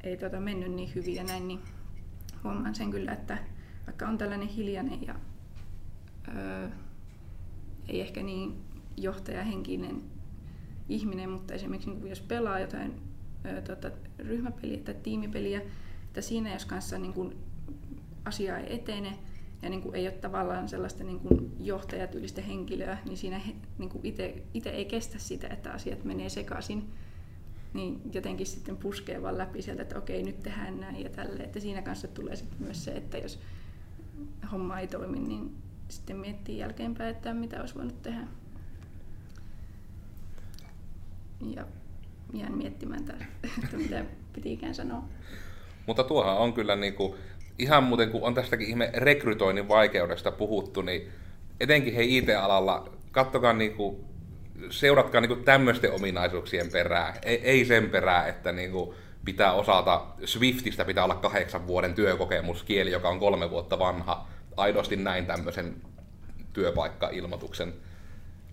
ei 0.03 0.17
tuota 0.17 0.39
mennyt 0.39 0.71
niin 0.71 0.95
hyvin 0.95 1.15
ja 1.15 1.23
näin, 1.23 1.47
niin 1.47 1.59
huomaan 2.43 2.75
sen 2.75 2.91
kyllä, 2.91 3.13
että 3.13 3.37
vaikka 3.85 4.07
on 4.07 4.17
tällainen 4.17 4.47
hiljainen 4.47 5.07
ja 5.07 5.15
öö, 6.35 6.69
ei 7.87 8.01
ehkä 8.01 8.23
niin 8.23 8.55
johtajahenkinen 8.97 10.01
ihminen, 10.89 11.29
mutta 11.29 11.53
esimerkiksi 11.53 11.89
niin 11.89 12.07
jos 12.07 12.21
pelaa 12.21 12.59
jotain 12.59 13.01
öö, 13.45 13.61
tota, 13.61 13.91
ryhmäpeliä 14.19 14.77
tai 14.77 14.95
tiimipeliä, 15.03 15.61
että 16.07 16.21
siinä 16.21 16.53
jos 16.53 16.65
kanssa 16.65 16.97
niin 16.97 17.13
kuin 17.13 17.35
asia 18.25 18.57
ei 18.57 18.75
etene 18.75 19.17
ja 19.61 19.69
niin 19.69 19.81
kuin 19.81 19.95
ei 19.95 20.07
ole 20.07 20.11
tavallaan 20.11 20.69
sellaista 20.69 21.03
niin 21.03 21.19
kuin 21.19 21.55
johtajatyylistä 21.59 22.41
henkilöä, 22.41 22.97
niin 23.05 23.17
siinä 23.17 23.41
niin 23.77 23.89
kuin 23.89 24.05
itse 24.53 24.69
ei 24.69 24.85
kestä 24.85 25.19
sitä, 25.19 25.47
että 25.47 25.71
asiat 25.71 26.03
menee 26.03 26.29
sekaisin 26.29 26.93
niin 27.73 28.01
jotenkin 28.13 28.47
sitten 28.47 28.77
puskee 28.77 29.21
vaan 29.21 29.37
läpi 29.37 29.61
sieltä, 29.61 29.81
että 29.81 29.97
okei, 29.97 30.23
nyt 30.23 30.39
tehdään 30.39 30.79
näin 30.79 31.03
ja 31.03 31.09
tälle. 31.09 31.43
Että 31.43 31.59
siinä 31.59 31.81
kanssa 31.81 32.07
tulee 32.07 32.35
sitten 32.35 32.61
myös 32.61 32.83
se, 32.83 32.91
että 32.91 33.17
jos 33.17 33.39
homma 34.51 34.79
ei 34.79 34.87
toimi, 34.87 35.19
niin 35.19 35.55
sitten 35.87 36.17
miettii 36.17 36.57
jälkeenpäin, 36.57 37.15
että 37.15 37.33
mitä 37.33 37.59
olisi 37.59 37.75
voinut 37.75 38.01
tehdä. 38.01 38.27
Ja 41.55 41.65
jään 42.33 42.57
miettimään, 42.57 43.01
että 43.01 43.77
mitä 43.77 44.05
pitikään 44.33 44.75
sanoa. 44.75 45.03
Mutta 45.87 46.03
tuohan 46.03 46.37
on 46.37 46.53
kyllä 46.53 46.75
niin 46.75 46.93
kuin, 46.93 47.13
ihan 47.61 47.83
muuten, 47.83 48.11
kun 48.11 48.23
on 48.23 48.33
tästäkin 48.33 48.67
ihme 48.67 48.89
rekrytoinnin 48.93 49.67
vaikeudesta 49.67 50.31
puhuttu, 50.31 50.81
niin 50.81 51.09
etenkin 51.59 51.95
hei 51.95 52.17
IT-alalla, 52.17 52.89
kattokaa 53.11 53.53
niin 53.53 53.73
kuin, 53.73 54.05
seuratkaa 54.69 55.21
niin 55.21 55.29
kuin 55.29 55.43
tämmöisten 55.43 55.91
ominaisuuksien 55.91 56.71
perää, 56.71 57.19
ei, 57.23 57.41
ei 57.43 57.65
sen 57.65 57.89
perää, 57.89 58.27
että 58.27 58.51
niin 58.51 58.71
kuin, 58.71 58.95
pitää 59.25 59.53
osata, 59.53 60.05
Swiftistä 60.25 60.85
pitää 60.85 61.03
olla 61.03 61.15
kahdeksan 61.15 61.67
vuoden 61.67 61.93
työkokemuskieli, 61.93 62.91
joka 62.91 63.09
on 63.09 63.19
kolme 63.19 63.49
vuotta 63.49 63.79
vanha, 63.79 64.27
aidosti 64.57 64.95
näin 64.95 65.25
tämmöisen 65.25 65.75
työpaikka-ilmoituksen. 66.53 67.73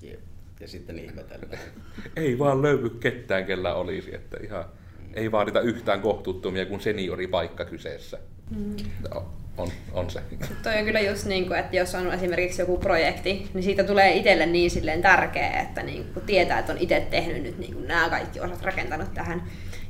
Jep. 0.03 0.21
Ja 0.61 0.69
sitten 0.69 0.99
ihmetellään. 0.99 1.63
ei 2.17 2.39
vaan 2.39 2.63
löydy 2.63 2.91
ketään, 2.91 3.45
kellä 3.45 3.75
olisi, 3.75 4.15
että 4.15 4.37
ihan 4.43 4.65
mm. 4.99 5.11
ei 5.15 5.33
vaadita 5.33 5.61
yhtään 5.61 6.01
kohtuuttomia 6.01 6.67
kuin 6.67 6.81
senioripaikka 6.81 7.65
kyseessä. 7.65 8.19
Mm. 8.51 8.77
No, 9.11 9.25
on, 9.59 9.69
on 9.93 10.11
se. 10.11 10.23
Toi 10.63 10.79
on 10.79 10.85
kyllä 10.85 11.01
just 11.01 11.25
niin 11.25 11.47
kuin, 11.47 11.59
että 11.59 11.77
jos 11.77 11.95
on 11.95 12.13
esimerkiksi 12.13 12.63
joku 12.63 12.77
projekti, 12.77 13.51
niin 13.55 13.65
siitä 13.65 13.85
tulee 13.85 14.13
itselle 14.13 14.47
niin 14.47 14.71
silleen 14.71 15.03
tärkeä, 15.03 15.61
että 15.61 15.83
niin 15.83 16.05
kuin 16.15 16.27
tietää, 16.27 16.59
että 16.59 16.73
on 16.73 16.79
itse 16.79 17.07
tehnyt 17.11 17.43
nyt 17.43 17.59
niin 17.59 17.75
kuin 17.75 17.89
nämä 17.89 18.09
kaikki 18.09 18.41
osat 18.41 18.63
rakentanut 18.63 19.15
tähän. 19.15 19.43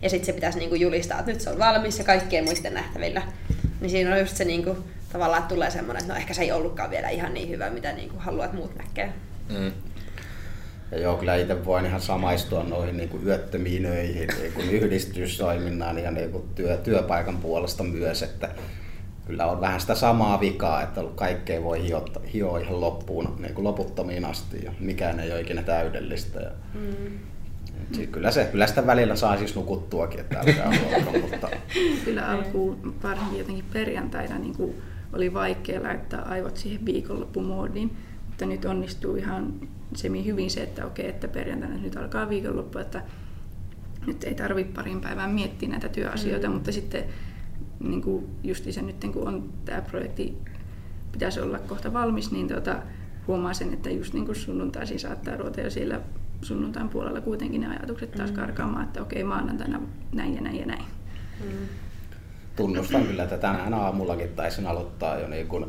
Ja 0.03 0.11
sitten 0.11 0.27
se 0.27 0.33
pitäisi 0.33 0.59
niin 0.59 0.69
kuin 0.69 0.81
julistaa, 0.81 1.19
että 1.19 1.33
nyt 1.33 1.41
se 1.41 1.51
on 1.51 1.59
valmis 1.59 1.99
ja 1.99 2.05
kaikkien 2.05 2.45
muiden 2.45 2.75
nähtävillä. 2.75 3.23
Niin 3.81 3.91
siinä 3.91 4.13
on 4.13 4.21
just 4.21 4.37
se 4.37 4.45
niin 4.45 4.65
kuin, 4.65 4.79
tavallaan 5.13 5.43
että 5.43 5.55
tulee 5.55 5.71
semmoinen, 5.71 6.03
että 6.03 6.13
no 6.13 6.19
ehkä 6.21 6.35
se 6.35 6.43
ei 6.43 6.53
ollutkaan 6.53 6.91
vielä 6.91 7.09
ihan 7.09 7.35
niin 7.35 7.49
hyvä, 7.49 7.71
mitä 7.71 7.93
niin 7.93 8.09
kuin 8.09 8.21
haluat 8.21 8.53
muut 8.53 8.77
näkee. 8.77 9.13
Mm. 9.49 9.73
Ja 10.91 10.99
joo, 10.99 11.17
kyllä 11.17 11.37
itse 11.37 11.65
voin 11.65 11.87
ihan 11.87 12.01
samaistua 12.01 12.63
noihin 12.63 12.97
niin 12.97 13.09
kuin 13.09 13.27
yöttömiin 13.27 13.87
öihin, 13.87 14.29
niin 14.41 14.53
kuin 14.53 14.71
yhdistystoiminnan 14.71 15.99
ja 15.99 16.11
niin 16.11 16.31
kuin 16.31 16.45
työ, 16.55 16.77
työpaikan 16.77 17.37
puolesta 17.37 17.85
myös, 17.85 18.23
että 18.23 18.49
kyllä 19.27 19.47
on 19.47 19.61
vähän 19.61 19.81
sitä 19.81 19.95
samaa 19.95 20.41
vikaa, 20.41 20.83
että 20.83 21.05
kaikkea 21.15 21.63
voi 21.63 21.83
hioa, 21.83 22.05
hioa 22.33 22.59
ihan 22.59 22.81
loppuun, 22.81 23.37
niin 23.39 23.55
kuin 23.55 23.65
loputtomiin 23.65 24.25
asti 24.25 24.65
ja 24.65 24.73
mikään 24.81 25.21
ei 25.21 25.33
ole 25.33 25.41
ikinä 25.41 25.63
täydellistä. 25.63 26.41
Ja, 26.41 26.51
mm. 26.75 27.19
Kyllä, 28.13 28.31
se, 28.31 28.45
kyllä 28.45 28.67
sitä 28.67 28.87
välillä 28.87 29.17
saa 29.17 29.37
siis 29.37 29.55
nukuttuakin, 29.55 30.21
että 30.21 30.39
älkää 30.39 30.73
mutta... 31.21 31.49
Kyllä 32.05 32.29
alkuun 32.29 32.95
varsinkin 33.03 33.39
jotenkin 33.39 33.65
perjantaina 33.73 34.39
niin 34.39 34.57
kuin 34.57 34.75
oli 35.13 35.35
vaikea 35.35 35.83
laittaa 35.83 36.29
aivot 36.29 36.57
siihen 36.57 36.85
viikonloppumoodiin, 36.85 37.97
mutta 38.39 38.47
nyt 38.47 38.65
onnistuu 38.65 39.17
ihan 39.17 39.55
semi 39.95 40.25
hyvin 40.25 40.51
se, 40.51 40.63
että 40.63 40.87
okei, 40.87 41.09
että 41.09 41.29
perjantaina 41.29 41.77
nyt 41.77 41.97
alkaa 41.97 42.29
viikonloppu, 42.29 42.79
että 42.79 43.03
nyt 44.07 44.25
ei 44.25 44.35
tarvitse 44.35 44.73
parin 44.73 45.01
päivän 45.01 45.31
miettiä 45.31 45.69
näitä 45.69 45.89
työasioita, 45.89 46.49
mm. 46.49 46.55
mutta 46.55 46.73
sitten 46.73 47.05
niin 47.81 48.03
kuin 48.03 48.27
justi 48.43 48.73
se 48.73 48.83
nyt 48.83 48.97
kun 49.13 49.29
on 49.29 49.53
tämä 49.65 49.83
projekti 49.83 50.39
pitäisi 51.13 51.41
olla 51.41 51.59
kohta 51.59 51.93
valmis, 51.93 52.33
niin 52.33 52.49
tuota, 52.49 52.83
huomaa 53.27 53.55
sen, 53.55 53.73
että 53.73 53.91
just 53.91 54.15
niin 54.15 54.27
kuin 54.27 54.37
sunnuntaisin 54.37 55.01
saattaa 55.01 55.37
ruveta 55.37 55.61
jo 55.61 55.71
siellä 55.71 56.01
sunnuntain 56.43 56.89
puolella 56.89 57.21
kuitenkin 57.21 57.61
ne 57.61 57.69
ajatukset 57.69 58.13
taas 58.13 58.31
mm. 58.31 58.37
karkaamaan, 58.37 58.85
että 58.85 59.03
okei 59.03 59.25
maanantaina 59.25 59.81
näin 60.13 60.35
ja 60.35 60.41
näin 60.41 60.61
ja 60.61 60.67
näin. 60.67 60.85
Mm. 61.45 61.69
Tunnustan 62.57 63.07
kyllä, 63.07 63.23
että 63.23 63.39
tänään 63.39 63.75
aamullakin 63.75 64.29
taisin 64.29 64.67
aloittaa 64.67 65.19
jo 65.19 65.29
niin 65.29 65.47
kuin 65.47 65.67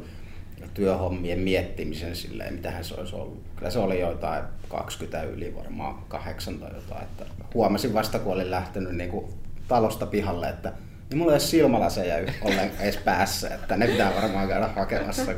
työhommien 0.73 1.39
miettimisen 1.39 2.15
silleen, 2.15 2.53
mitähän 2.53 2.83
se 2.83 2.95
olisi 2.95 3.15
ollut. 3.15 3.43
Kyllä 3.55 3.71
se 3.71 3.79
oli 3.79 3.99
jotain 3.99 4.43
20 4.69 5.23
yli 5.23 5.55
varmaan 5.55 5.95
kahdeksan 6.07 6.59
tai 6.59 6.71
jotain. 6.75 7.03
Että 7.03 7.25
huomasin 7.53 7.93
vasta, 7.93 8.19
kun 8.19 8.33
olin 8.33 8.51
lähtenyt 8.51 8.95
niin 8.95 9.09
kuin 9.09 9.25
talosta 9.67 10.05
pihalle, 10.05 10.49
että 10.49 10.73
Niin 11.09 11.17
mulla 11.17 11.31
ei 11.31 11.35
ole 11.35 11.39
silmälaseja 11.39 12.33
ollen 12.41 12.71
edes 12.79 12.97
päässä, 12.97 13.47
että 13.55 13.77
ne 13.77 13.87
pitää 13.87 14.15
varmaan 14.21 14.47
käydä 14.47 14.67
hakemassa. 14.67 15.31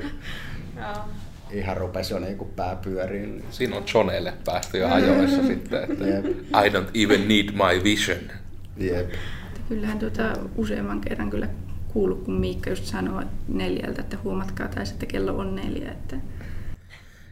Ihan 1.52 1.78
rupesi 1.78 2.14
jo 2.14 2.20
niinku 2.20 2.46
pää 2.46 2.76
pyöriin. 2.76 3.32
Niin. 3.32 3.46
Siinä 3.52 3.76
on 3.76 3.84
Johnelle 3.94 4.34
päästy 4.46 4.78
jo 4.78 4.88
ajoissa 4.88 5.48
sitten, 5.48 5.84
että 5.84 6.08
Jep. 6.08 6.26
I 6.26 6.70
don't 6.70 6.90
even 6.94 7.28
need 7.28 7.46
my 7.52 7.84
vision. 7.84 8.20
Jep. 8.78 8.98
Että 8.98 9.62
Kyllähän 9.70 10.00
tuota 10.00 10.34
useamman 10.56 11.02
kerran 11.02 11.30
kyllä 11.30 11.48
kuullut, 11.94 12.24
kun 12.24 12.34
Miikka 12.34 12.70
just 12.70 12.86
sanoo 12.86 13.24
neljältä, 13.48 14.02
että 14.02 14.18
huomatkaa 14.24 14.68
taas, 14.68 14.92
että 14.92 15.06
kello 15.06 15.38
on 15.38 15.56
neljä. 15.56 15.92
Että 15.92 16.18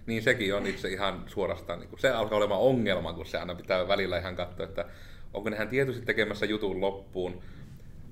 Niin 0.05 0.23
sekin 0.23 0.55
on 0.55 0.67
itse 0.67 0.89
ihan 0.89 1.23
suorastaan, 1.27 1.79
niin 1.79 1.89
se 1.97 2.09
alkaa 2.09 2.37
olemaan 2.37 2.61
ongelma, 2.61 3.13
kun 3.13 3.25
se 3.25 3.37
aina 3.37 3.55
pitää 3.55 3.87
välillä 3.87 4.17
ihan 4.19 4.35
katsoa, 4.35 4.65
että 4.65 4.85
onko 5.33 5.49
nehän 5.49 5.67
tietysti 5.67 6.05
tekemässä 6.05 6.45
jutun 6.45 6.81
loppuun. 6.81 7.41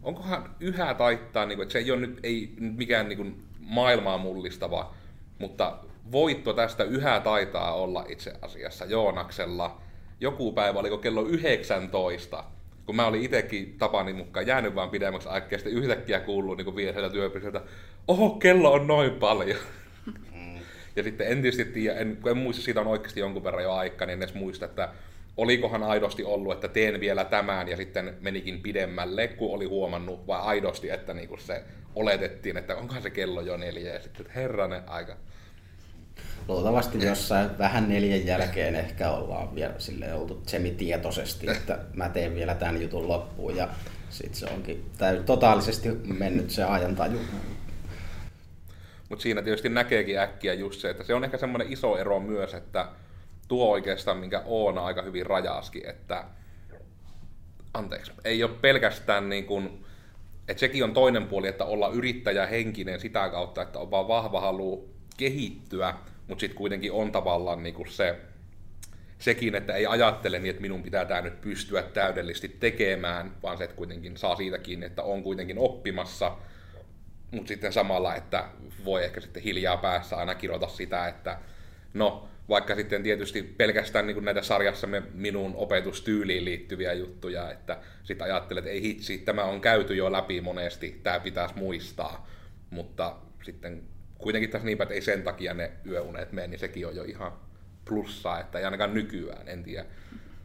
Onkohan 0.03 0.55
yhä 0.59 0.93
taittaa, 0.93 1.45
niin 1.45 1.61
että 1.61 1.71
se 1.71 1.79
ei 1.79 1.91
ole 1.91 1.99
nyt 1.99 2.19
ei 2.23 2.53
mikään 2.59 3.09
niin 3.09 3.43
maailmaa 3.59 4.17
mullistava, 4.17 4.93
mutta 5.39 5.77
voitto 6.11 6.53
tästä 6.53 6.83
yhä 6.83 7.19
taitaa 7.19 7.73
olla 7.73 8.05
itse 8.09 8.33
asiassa 8.41 8.85
Joonaksella. 8.85 9.81
Joku 10.19 10.51
päivä, 10.51 10.79
oliko 10.79 10.97
kello 10.97 11.21
19, 11.21 12.43
kun 12.88 12.96
mä 12.96 13.08
olin 13.08 13.22
itsekin 13.22 13.75
Tapani 13.77 14.13
mukaan 14.13 14.48
jäänyt 14.48 14.75
vaan 14.75 14.89
pidemmäksi 14.89 15.29
aikaa, 15.29 15.50
ja 15.51 15.58
sitten 15.58 15.74
yhtäkkiä 15.74 16.20
kuuluu 16.20 16.56
niin 16.56 16.75
vierellä 16.75 17.10
työpisteeltä, 17.10 17.62
oho, 18.08 18.29
kello 18.29 18.72
on 18.72 18.88
noin 18.88 19.12
paljon. 19.12 19.58
Ja 20.96 21.03
sitten 21.03 21.27
en 21.27 21.41
tietysti 21.41 21.65
tiedä, 21.65 22.00
en, 22.00 22.17
kun 22.22 22.32
en 22.32 22.38
muista, 22.38 22.63
siitä 22.63 22.82
on 22.82 22.88
oikeasti 22.88 23.20
jonkun 23.20 23.44
verran 23.44 23.63
jo 23.63 23.74
aikaa, 23.74 24.06
niin 24.06 24.13
en 24.13 24.24
edes 24.24 24.36
muista, 24.36 24.65
että 24.65 24.89
olikohan 25.38 25.84
aidosti 25.84 26.24
ollut, 26.24 26.53
että 26.53 26.67
teen 26.67 27.00
vielä 27.00 27.25
tämän 27.25 27.67
ja 27.67 27.77
sitten 27.77 28.13
menikin 28.22 28.62
pidemmälle, 28.62 29.27
kun 29.27 29.53
oli 29.53 29.65
huomannut, 29.65 30.27
vai 30.27 30.41
aidosti, 30.41 30.89
että 30.89 31.13
niinku 31.13 31.38
se 31.38 31.63
oletettiin, 31.96 32.58
että 32.58 32.75
onkohan 32.75 33.01
se 33.03 33.10
kello 33.10 33.41
jo 33.41 33.58
neljä, 33.58 33.94
ja 33.94 34.01
sitten, 34.01 34.22
että 34.22 34.39
herranen 34.39 34.89
aika. 34.89 35.15
Luultavasti 36.47 37.05
jossain 37.05 37.57
vähän 37.57 37.89
neljän 37.89 38.25
jälkeen 38.25 38.75
ehkä 38.75 39.12
ollaan 39.12 39.55
vielä 39.55 39.74
sille 39.77 40.13
oltu 40.13 40.41
semitietoisesti, 40.45 41.50
että 41.50 41.79
mä 41.93 42.09
teen 42.09 42.36
vielä 42.36 42.55
tämän 42.55 42.81
jutun 42.81 43.07
loppuun 43.07 43.55
ja 43.55 43.67
sit 44.09 44.36
se 44.36 44.45
onkin 44.45 44.86
täy- 44.97 45.24
totaalisesti 45.24 45.89
mennyt 46.17 46.50
se 46.50 46.63
ajantaju. 46.63 47.19
Mutta 49.09 49.24
siinä 49.24 49.41
tietysti 49.41 49.69
näkeekin 49.69 50.19
äkkiä 50.19 50.53
just 50.53 50.81
se, 50.81 50.89
että 50.89 51.03
se 51.03 51.13
on 51.13 51.24
ehkä 51.24 51.38
semmoinen 51.38 51.71
iso 51.71 51.97
ero 51.97 52.19
myös, 52.19 52.53
että 52.53 52.88
tuo 53.47 53.71
oikeastaan, 53.71 54.17
minkä 54.17 54.41
Oona 54.45 54.86
aika 54.86 55.01
hyvin 55.01 55.25
rajaskin, 55.25 55.89
että 55.89 56.24
anteeksi, 57.74 58.12
ei 58.25 58.43
ole 58.43 58.51
pelkästään 58.62 59.29
niin 59.29 59.45
kuin, 59.45 59.86
että 60.47 60.59
sekin 60.59 60.83
on 60.83 60.93
toinen 60.93 61.27
puoli, 61.27 61.47
että 61.47 61.65
olla 61.65 61.89
yrittäjähenkinen 61.89 63.00
sitä 63.00 63.29
kautta, 63.29 63.62
että 63.62 63.79
on 63.79 63.91
vaan 63.91 64.07
vahva 64.07 64.41
halu 64.41 64.96
kehittyä, 65.17 65.93
mutta 66.27 66.39
sitten 66.39 66.57
kuitenkin 66.57 66.91
on 66.91 67.12
tavallaan 67.12 67.63
niin 67.63 67.75
kuin 67.75 67.91
se, 67.91 68.19
sekin, 69.19 69.55
että 69.55 69.74
ei 69.74 69.86
ajattele 69.86 70.39
niin, 70.39 70.50
että 70.50 70.62
minun 70.62 70.83
pitää 70.83 71.05
tämä 71.05 71.21
nyt 71.21 71.41
pystyä 71.41 71.83
täydellisesti 71.83 72.57
tekemään, 72.59 73.31
vaan 73.43 73.57
se, 73.57 73.63
että 73.63 73.75
kuitenkin 73.75 74.17
saa 74.17 74.36
siitä 74.36 74.57
kiinni, 74.57 74.86
että 74.86 75.03
on 75.03 75.24
kuitenkin 75.24 75.57
oppimassa, 75.57 76.38
mutta 77.31 77.47
sitten 77.47 77.74
samalla, 77.74 78.15
että 78.15 78.45
voi 78.86 79.03
ehkä 79.03 79.21
sitten 79.21 79.43
hiljaa 79.43 79.77
päässä 79.77 80.15
aina 80.15 80.36
kirjoita 80.36 80.67
sitä, 80.67 81.07
että 81.07 81.38
no, 81.93 82.27
vaikka 82.50 82.75
sitten 82.75 83.03
tietysti 83.03 83.43
pelkästään 83.43 84.07
niin 84.07 84.15
kuin 84.15 84.25
näitä 84.25 84.41
sarjassamme 84.41 85.03
minun 85.13 85.55
opetustyyliin 85.55 86.45
liittyviä 86.45 86.93
juttuja, 86.93 87.51
että 87.51 87.77
sitten 88.03 88.25
ajattelet, 88.25 88.65
että 88.65 88.74
ei 88.74 88.81
hitsi, 88.81 89.17
tämä 89.17 89.43
on 89.43 89.62
käyty 89.62 89.95
jo 89.95 90.12
läpi 90.12 90.41
monesti, 90.41 91.00
tämä 91.03 91.19
pitäisi 91.19 91.55
muistaa, 91.57 92.27
mutta 92.69 93.15
sitten 93.43 93.83
kuitenkin 94.17 94.50
tässä 94.50 94.65
niinpä, 94.65 94.83
että 94.83 94.95
ei 94.95 95.01
sen 95.01 95.24
takia 95.24 95.53
ne 95.53 95.71
yöunet 95.88 96.32
mene, 96.32 96.47
niin 96.47 96.60
sekin 96.60 96.88
on 96.88 96.95
jo 96.95 97.03
ihan 97.03 97.32
plussaa, 97.86 98.39
että 98.39 98.60
ei 98.60 98.65
ainakaan 98.65 98.93
nykyään, 98.93 99.47
en 99.47 99.63
tiedä. 99.63 99.86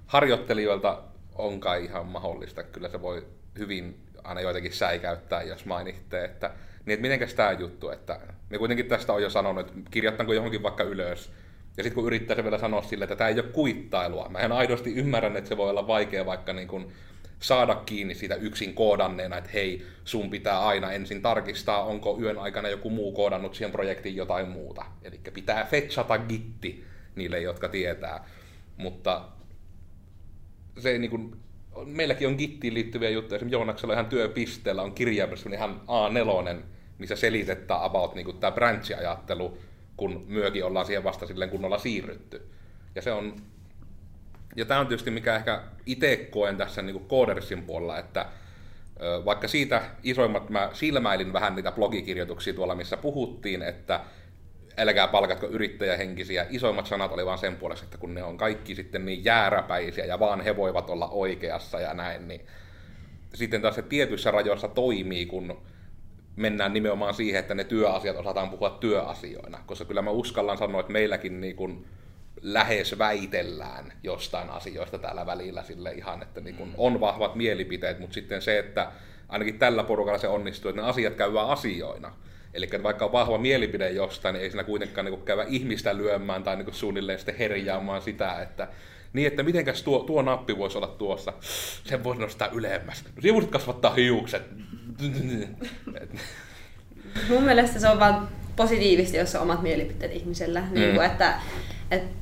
Harjoittelijoilta 0.07 1.03
on 1.35 1.61
kai 1.61 1.85
ihan 1.85 2.07
mahdollista, 2.07 2.63
kyllä 2.63 2.89
se 2.89 3.03
voi 3.03 3.27
hyvin 3.59 4.01
aina 4.25 4.41
joitakin 4.41 4.73
säikäyttää, 4.73 5.43
jos 5.43 5.67
mainitte, 5.67 6.25
että 6.25 6.49
niin, 6.87 6.95
että 6.95 7.03
mitenkäs 7.03 7.35
tämä 7.35 7.53
juttu, 7.53 7.91
että 7.91 8.21
me 8.51 8.59
kuitenkin 8.59 8.87
tästä 8.87 9.13
on 9.13 9.23
jo 9.23 9.31
sanonut, 9.31 9.69
että 9.69 9.91
kirjoittaanko 9.91 10.33
johonkin 10.33 10.63
vaikka 10.63 10.85
ylös, 10.85 11.33
ja 11.77 11.83
sitten 11.83 11.95
kun 11.95 12.07
yrittää 12.07 12.37
se 12.37 12.45
vielä 12.45 12.59
sanoa 12.59 12.83
sille, 12.83 13.05
että 13.05 13.17
tämä 13.17 13.29
ei 13.29 13.41
ole 13.41 13.43
kuittailua, 13.43 14.29
mä 14.29 14.39
en 14.39 14.53
aidosti 14.53 14.95
ymmärrän, 14.95 15.37
että 15.37 15.49
se 15.49 15.57
voi 15.57 15.71
olla 15.71 15.87
vaikea 15.87 16.27
vaikka 16.27 16.53
niin 16.53 16.69
kuin 16.69 16.93
saada 17.43 17.75
kiinni 17.75 18.15
siitä 18.15 18.35
yksin 18.35 18.75
koodanneena, 18.75 19.37
että 19.37 19.51
hei, 19.55 19.87
sun 20.05 20.31
pitää 20.31 20.67
aina 20.67 20.93
ensin 20.93 21.23
tarkistaa, 21.23 21.85
onko 21.85 22.19
yön 22.21 22.39
aikana 22.39 22.69
joku 22.69 22.91
muu 22.91 23.13
koodannut 23.13 23.55
siihen 23.55 23.73
projektiin 23.73 24.17
jotain 24.17 24.49
muuta. 24.49 24.85
Eli 25.03 25.21
pitää 25.35 25.65
fetchata 25.65 26.19
gitti 26.19 26.85
niille, 27.17 27.41
jotka 27.41 27.69
tietää. 27.69 28.25
Mutta 28.77 29.25
se 30.79 30.99
niin 30.99 31.11
kuin, 31.11 31.37
meilläkin 31.85 32.29
on 32.29 32.35
Gittiin 32.35 32.75
liittyviä 32.75 33.11
juttuja. 33.11 33.37
Esimerkiksi 33.37 33.55
Joonaksella 33.55 33.95
ihan 33.95 34.07
työpisteellä 34.07 34.83
on 34.83 34.95
kirjaimessa 34.95 35.51
ihan 35.51 35.81
A4, 35.81 36.63
missä 36.99 37.17
selitetään 37.17 37.83
about 37.83 38.15
niin 38.15 38.39
tämä 38.41 38.53
branch-ajattelu, 38.53 39.59
kun 39.97 40.25
myökin 40.29 40.65
ollaan 40.65 40.87
siihen 40.87 41.05
vasta 41.05 41.27
silleen 41.27 41.51
kunnolla 41.51 41.79
siirrytty. 41.79 42.51
Ja 42.95 43.03
se 43.03 43.13
on 43.13 43.37
ja 44.57 44.65
tämä 44.65 44.81
on 44.81 44.87
tietysti 44.87 45.11
mikä 45.11 45.37
ehkä 45.37 45.63
itse 45.87 46.17
koen 46.17 46.57
tässä 46.57 46.83
niin 46.83 47.09
Codersin 47.09 47.63
puolella, 47.63 47.99
että 47.99 48.27
vaikka 49.25 49.49
siitä 49.49 49.83
isoimmat 50.03 50.51
mä 50.51 50.71
silmäilin 50.73 51.33
vähän 51.33 51.55
niitä 51.55 51.73
blogikirjoituksia 51.73 52.55
tuolla, 52.55 52.75
missä 52.75 52.97
puhuttiin, 52.97 53.63
että 53.63 54.01
älkää 54.79 55.09
palkatko 55.09 55.47
yrittäjähenkisiä. 55.47 56.47
Isoimmat 56.51 56.87
sanat 56.87 57.13
oli 57.13 57.27
vaan 57.27 57.39
sen 57.39 57.57
puolesta, 57.57 57.85
että 57.85 57.99
kun 57.99 58.15
ne 58.15 58.23
on 58.23 58.37
kaikki 58.37 58.75
sitten 58.75 59.05
niin 59.05 59.25
jääräpäisiä 59.25 60.05
ja 60.05 60.19
vaan 60.19 60.41
he 60.41 60.57
voivat 60.57 60.91
olla 60.91 61.09
oikeassa 61.09 61.81
ja 61.81 61.95
näin, 61.95 62.29
niin 62.29 62.47
sitten 63.35 63.63
taas 63.63 63.75
se 63.75 63.83
tietyissä 63.83 64.31
rajoissa 64.31 64.69
toimii, 64.69 65.27
kun 65.27 65.63
mennään 66.37 66.73
nimenomaan 66.73 67.15
siihen, 67.15 67.41
että 67.41 67.55
ne 67.55 67.65
työasiat 67.65 68.17
osataan 68.17 68.51
puhua 68.51 68.71
työasioina. 68.71 69.59
Koska 69.67 69.85
kyllä 69.85 70.03
mä 70.03 70.11
uskallan 70.11 70.59
sanoa, 70.59 70.81
että 70.81 70.93
meilläkin 70.93 71.41
niin 71.41 71.57
kuin 71.57 71.87
lähes 72.43 72.99
väitellään 72.99 73.93
jostain 74.03 74.51
asioista 74.51 74.99
täällä 74.99 75.27
välillä 75.27 75.63
sille 75.63 75.93
ihan, 75.93 76.23
että 76.23 76.41
niin 76.41 76.57
kuin 76.57 76.75
on 76.77 77.01
vahvat 77.01 77.35
mielipiteet, 77.35 77.99
mutta 77.99 78.15
sitten 78.15 78.43
se, 78.43 78.59
että 78.59 78.93
ainakin 79.29 79.59
tällä 79.59 79.85
porukalla 79.85 80.19
se 80.19 80.29
onnistuu, 80.29 80.69
että 80.69 80.83
ne 80.83 80.89
asiat 80.89 81.15
käydään 81.15 81.49
asioina. 81.49 82.13
Eli 82.55 82.69
vaikka 82.83 83.05
on 83.05 83.13
vahva 83.13 83.39
mielipide 83.39 83.91
jostain, 83.91 84.33
niin 84.33 84.43
ei 84.43 84.51
siinä 84.51 84.65
kuitenkaan 84.65 85.05
niin 85.05 85.23
käydä 85.23 85.45
ihmistä 85.49 85.97
lyömään 85.97 86.45
tai 86.45 86.57
niin 86.57 86.75
suunnilleen 86.75 87.19
sitten 87.19 87.37
herjaamaan 87.37 88.03
sitä, 88.03 88.43
että 88.43 88.69
niin, 89.13 89.27
että 89.27 89.43
mitenkäs 89.43 89.83
tuo, 89.83 89.99
tuo 89.99 90.23
nappi 90.23 90.59
voisi 90.59 90.79
olla 90.79 90.87
tuossa. 90.87 91.33
Sen 91.85 92.05
voisi 92.05 92.21
nostaa 92.21 92.49
ylemmäs. 92.49 93.05
No 93.05 93.35
voisit 93.35 93.51
kasvattaa 93.51 93.95
hiukset. 93.95 94.43
Mun 97.29 97.43
mielestä 97.43 97.81
se 97.81 97.89
on 97.89 98.01
vaan 98.01 98.29
positiivisesti, 98.57 99.19
jos 99.19 99.35
on 99.35 99.43
omat 99.43 99.63
mielipiteet 99.63 100.13
ihmisellä. 100.13 100.61
Mm. 100.61 100.75
Niin 100.75 100.95
kuin, 100.95 101.07
että, 101.07 101.41
että 101.91 102.22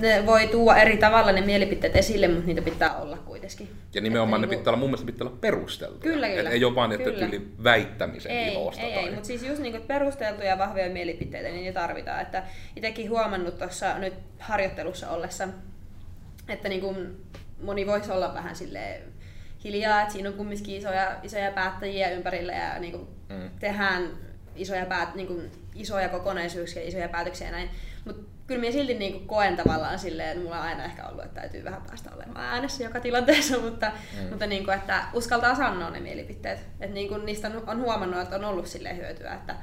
ne 0.00 0.26
voi 0.26 0.46
tuoda 0.46 0.80
eri 0.80 0.96
tavalla 0.96 1.32
ne 1.32 1.40
mielipiteet 1.40 1.96
esille, 1.96 2.28
mutta 2.28 2.46
niitä 2.46 2.62
pitää 2.62 2.96
olla 2.96 3.18
kuitenkin. 3.18 3.68
Ja 3.94 4.00
nimenomaan 4.00 4.38
että 4.44 4.46
ne 4.46 4.50
niinku- 4.50 4.60
pitää 4.60 4.70
olla, 4.70 4.80
mun 4.80 4.90
mielestä 4.90 5.06
pitää 5.12 5.26
olla 5.26 5.38
perusteltuja. 5.40 6.00
Kyllä, 6.12 6.28
kyllä. 6.28 6.48
Et 6.50 6.54
ei 6.54 6.64
ole 6.64 6.74
vaan, 6.74 6.92
että 6.92 7.04
Kyllä. 7.10 7.18
tyyli 7.28 7.48
väittämisen 7.64 8.32
Ei, 8.32 8.52
ilosta. 8.54 8.82
ei, 8.82 8.94
tai... 8.94 9.04
ei 9.04 9.10
mutta 9.10 9.26
siis 9.26 9.42
just 9.42 9.62
niinku 9.62 9.80
perusteltuja 9.86 10.58
vahvoja 10.58 10.90
mielipiteitä, 10.90 11.48
niin 11.48 11.64
ne 11.64 11.72
tarvitaan. 11.72 12.20
Että 12.22 12.42
itsekin 12.76 13.10
huomannut 13.10 13.58
tuossa 13.58 13.98
nyt 13.98 14.14
harjoittelussa 14.38 15.10
ollessa, 15.10 15.48
että 16.48 16.68
niinku 16.68 16.96
moni 17.62 17.86
voisi 17.86 18.12
olla 18.12 18.34
vähän 18.34 18.56
silleen 18.56 19.02
hiljaa, 19.64 20.00
että 20.02 20.12
siinä 20.12 20.28
on 20.28 20.34
kumminkin 20.34 20.76
isoja, 20.76 21.16
isoja 21.22 21.50
päättäjiä 21.52 22.10
ympärillä 22.10 22.52
ja 22.52 22.78
niinku 22.78 23.08
Mm. 23.28 23.50
tehdään 23.60 24.10
isoja, 24.56 24.86
päät, 24.86 25.14
niinku, 25.14 25.42
isoja 25.74 26.08
kokonaisuuksia, 26.08 26.82
isoja 26.82 27.08
päätöksiä 27.08 27.46
ja 27.46 27.52
näin. 27.52 27.70
Mutta 28.04 28.22
kyllä 28.52 28.60
minä 28.60 28.72
silti 28.72 28.94
niinku 28.94 29.18
koen 29.26 29.56
tavallaan 29.56 29.98
silleen, 29.98 30.28
että 30.28 30.42
mulla 30.42 30.56
on 30.56 30.62
aina 30.62 30.84
ehkä 30.84 31.06
ollut, 31.08 31.24
että 31.24 31.40
täytyy 31.40 31.64
vähän 31.64 31.82
päästä 31.82 32.10
olemaan 32.14 32.44
äänessä 32.46 32.84
joka 32.84 33.00
tilanteessa, 33.00 33.58
mutta, 33.64 33.92
mm. 34.20 34.28
mutta 34.28 34.46
niinku, 34.46 34.70
että 34.70 35.02
uskaltaa 35.12 35.54
sanoa 35.54 35.90
ne 35.90 36.00
mielipiteet. 36.00 36.58
Että 36.80 36.94
niinku, 36.94 37.16
niistä 37.16 37.50
on, 37.66 37.78
huomannut, 37.78 38.20
että 38.20 38.36
on 38.36 38.44
ollut 38.44 38.66
silleen 38.66 38.96
hyötyä, 38.96 39.34
että 39.34 39.54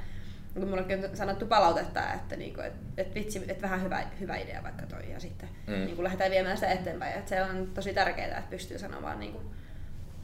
kun 0.53 0.67
mulla 0.67 0.81
on 0.81 1.17
sanottu 1.17 1.45
palautetta, 1.45 2.13
että, 2.13 2.35
niinku, 2.35 2.61
et, 2.61 2.73
et 2.97 3.15
vitsi, 3.15 3.43
että 3.47 3.61
vähän 3.61 3.83
hyvä, 3.83 4.03
hyvä 4.19 4.35
idea 4.35 4.63
vaikka 4.63 4.85
toi, 4.85 5.11
ja 5.11 5.19
sitten 5.19 5.49
Mm. 5.67 5.73
niinku, 5.73 6.03
lähdetään 6.03 6.31
viemään 6.31 6.57
sitä 6.57 6.71
eteenpäin. 6.71 7.13
Että 7.17 7.29
se 7.29 7.43
on 7.43 7.67
tosi 7.73 7.93
tärkeää, 7.93 8.27
että 8.37 8.49
pystyy 8.49 8.79
sanomaan 8.79 9.19
niinku, 9.19 9.41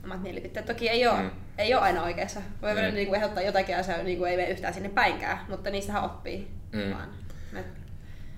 omat 0.04 0.22
mielipiteet. 0.22 0.66
Toki 0.66 0.90
ei 0.90 1.08
ole, 1.08 1.22
Mm. 1.22 1.32
ei 1.58 1.74
ole 1.74 1.84
aina 1.84 2.04
oikeassa. 2.04 2.42
Voi 2.62 2.74
Mm. 2.76 2.82
mm. 2.82 2.94
niinku, 2.94 3.14
ehdottaa 3.14 3.44
jotakin 3.44 3.78
asiaa, 3.78 3.98
niinku, 4.04 4.26
ei 4.26 4.38
mene 4.38 4.50
yhtään 4.50 4.74
sinne 4.74 4.90
päinkään, 4.90 5.38
mutta 5.50 5.70
niistähän 5.70 6.04
oppii 6.04 6.52
Mm. 6.72 6.94
vaan. 6.94 7.10
Et, 7.60 7.66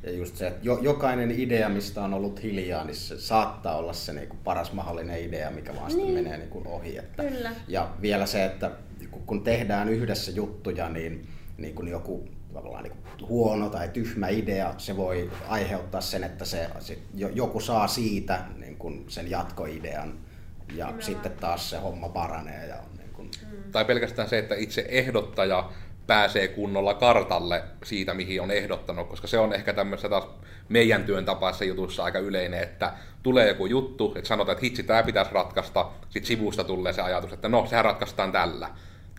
Ja 0.07 0.13
just 0.17 0.35
se, 0.35 0.47
että 0.47 0.59
jo, 0.63 0.79
jokainen 0.81 1.31
idea, 1.31 1.69
mistä 1.69 2.03
on 2.03 2.13
ollut 2.13 2.43
hiljaa, 2.43 2.83
niin 2.83 2.95
se 2.95 3.19
saattaa 3.19 3.77
olla 3.77 3.93
se 3.93 4.13
niin 4.13 4.27
kuin 4.27 4.39
paras 4.43 4.73
mahdollinen 4.73 5.23
idea, 5.23 5.51
mikä 5.51 5.75
vaan 5.75 5.91
sitten 5.91 6.13
Niin. 6.13 6.23
menee 6.23 6.37
niin 6.37 6.49
kuin 6.49 6.67
ohi. 6.67 6.97
Että, 6.97 7.23
Kyllä. 7.23 7.51
Ja 7.67 7.89
vielä 8.01 8.25
se, 8.25 8.45
että 8.45 8.71
kun- 9.11 9.21
kun 9.25 9.43
tehdään 9.43 9.89
yhdessä 9.89 10.31
juttuja, 10.31 10.89
niin, 10.89 11.27
niin 11.57 11.75
kun 11.75 11.87
joku 11.87 12.27
tavallaan 12.53 12.83
niin 12.83 12.93
kuin 13.17 13.29
huono 13.29 13.69
tai 13.69 13.87
tyhmä 13.89 14.27
idea, 14.27 14.73
se 14.77 14.97
voi 14.97 15.31
aiheuttaa 15.47 16.01
sen, 16.01 16.23
että 16.23 16.45
se, 16.45 16.67
se 16.79 16.97
jo- 17.15 17.29
joku 17.33 17.59
saa 17.59 17.87
siitä 17.87 18.39
niin 18.57 18.75
kuin 18.77 19.05
sen 19.07 19.29
jatkoidean 19.29 20.09
ja 20.09 20.73
Nimenomaan. 20.75 21.01
sitten 21.01 21.31
taas 21.31 21.69
se 21.69 21.77
homma 21.77 22.09
paranee. 22.09 22.67
Ja 22.67 22.75
niin 22.97 23.09
kuin, 23.13 23.31
Tai 23.71 23.85
pelkästään 23.85 24.29
se, 24.29 24.37
että 24.39 24.55
itse 24.55 24.85
ehdottaja 24.89 25.69
pääsee 26.07 26.47
kunnolla 26.47 26.93
kartalle 26.93 27.63
siitä, 27.83 28.13
mihin 28.13 28.41
on 28.41 28.51
ehdottanut, 28.51 29.07
koska 29.07 29.27
se 29.27 29.39
on 29.39 29.53
ehkä 29.53 29.73
tämmöisessä 29.73 30.09
taas 30.09 30.27
meidän 30.69 31.03
työn 31.03 31.25
tapaisessa 31.25 31.65
jutussa 31.65 32.03
aika 32.03 32.19
yleinen, 32.19 32.63
että 32.63 32.93
tulee 33.23 33.47
joku 33.47 33.65
juttu, 33.65 34.13
että 34.15 34.27
sanotaan, 34.27 34.53
että 34.53 34.65
hitsi, 34.65 34.83
tämä 34.83 35.03
pitäisi 35.03 35.33
ratkaista, 35.33 35.89
sitten 36.09 36.27
sivusta 36.27 36.63
tulee 36.63 36.93
se 36.93 37.01
ajatus, 37.01 37.33
että 37.33 37.49
no, 37.49 37.65
sehän 37.65 37.85
ratkaistaan 37.85 38.31
tällä. 38.31 38.69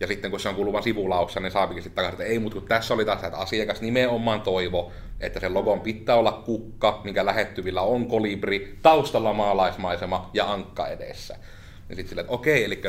Ja 0.01 0.07
sitten 0.07 0.31
kun 0.31 0.41
se 0.41 0.49
on 0.49 0.55
kuluvan 0.55 0.83
sivulaussa, 0.83 1.41
niin 1.41 1.53
saapikin 1.53 1.83
sitten 1.83 1.97
takaisin, 1.97 2.21
että 2.21 2.33
ei, 2.33 2.39
mutta 2.39 2.59
kun 2.59 2.69
tässä 2.69 2.95
oli 2.95 3.05
taas, 3.05 3.25
että 3.25 3.39
asiakas 3.39 3.81
nimenomaan 3.81 4.41
toivo, 4.41 4.93
että 5.21 5.41
sen 5.41 5.55
logon 5.55 5.81
pitää 5.81 6.17
olla 6.17 6.33
kukka, 6.33 7.01
minkä 7.05 7.27
lähettyvillä 7.27 7.83
on 7.83 8.07
kolibri, 8.07 8.79
taustalla 8.83 9.33
maalaismaisema 9.33 10.31
ja 10.35 10.53
ankka 10.53 10.87
edessä. 10.87 11.37
Ja 11.89 11.97
sitten 11.97 12.09
silleen, 12.09 12.25
että 12.25 12.35
okei, 12.35 12.65
eli 12.65 12.83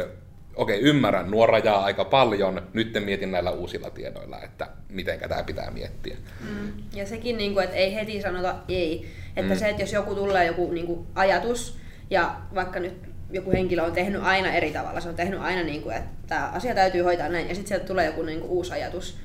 okei, 0.59 0.79
ymmärrän, 0.81 1.31
nuo 1.31 1.45
rajaa 1.45 1.83
aika 1.83 2.05
paljon, 2.05 2.61
nyt 2.73 2.93
mietin 3.05 3.31
näillä 3.31 3.51
uusilla 3.51 3.89
tiedoilla, 3.89 4.41
että 4.41 4.67
miten 4.89 5.19
tämä 5.19 5.43
pitää 5.43 5.71
miettiä. 5.71 6.17
Mm. 6.49 6.73
Ja 6.93 7.05
sekin, 7.07 7.37
niin 7.37 7.53
kuin, 7.53 7.63
että 7.63 7.75
ei 7.75 7.95
heti 7.95 8.21
sanota 8.21 8.55
ei. 8.67 9.09
Että 9.35 9.53
Mm. 9.53 9.59
se, 9.59 9.69
että 9.69 9.81
jos 9.81 9.93
joku 9.93 10.15
tulee 10.15 10.45
joku 10.45 10.71
niin 10.71 10.85
kuin, 10.85 11.07
ajatus, 11.15 11.77
ja 12.09 12.35
vaikka 12.55 12.79
nyt 12.79 12.93
joku 13.31 13.51
henkilö 13.51 13.83
on 13.83 13.91
tehnyt 13.91 14.21
aina 14.23 14.51
eri 14.51 14.71
tavalla, 14.71 14.99
se 15.01 15.09
on 15.09 15.15
tehnyt 15.15 15.39
aina, 15.39 15.63
niin 15.63 15.81
kuin, 15.81 15.95
että 15.95 16.09
tämä 16.27 16.51
asia 16.53 16.75
täytyy 16.75 17.01
hoitaa 17.01 17.29
näin, 17.29 17.49
ja 17.49 17.55
sitten 17.55 17.67
sieltä 17.67 17.85
tulee 17.85 18.05
joku 18.05 18.23
niin 18.23 18.39
kuin, 18.39 18.51
uusi 18.51 18.71
ajatus, 18.73 19.17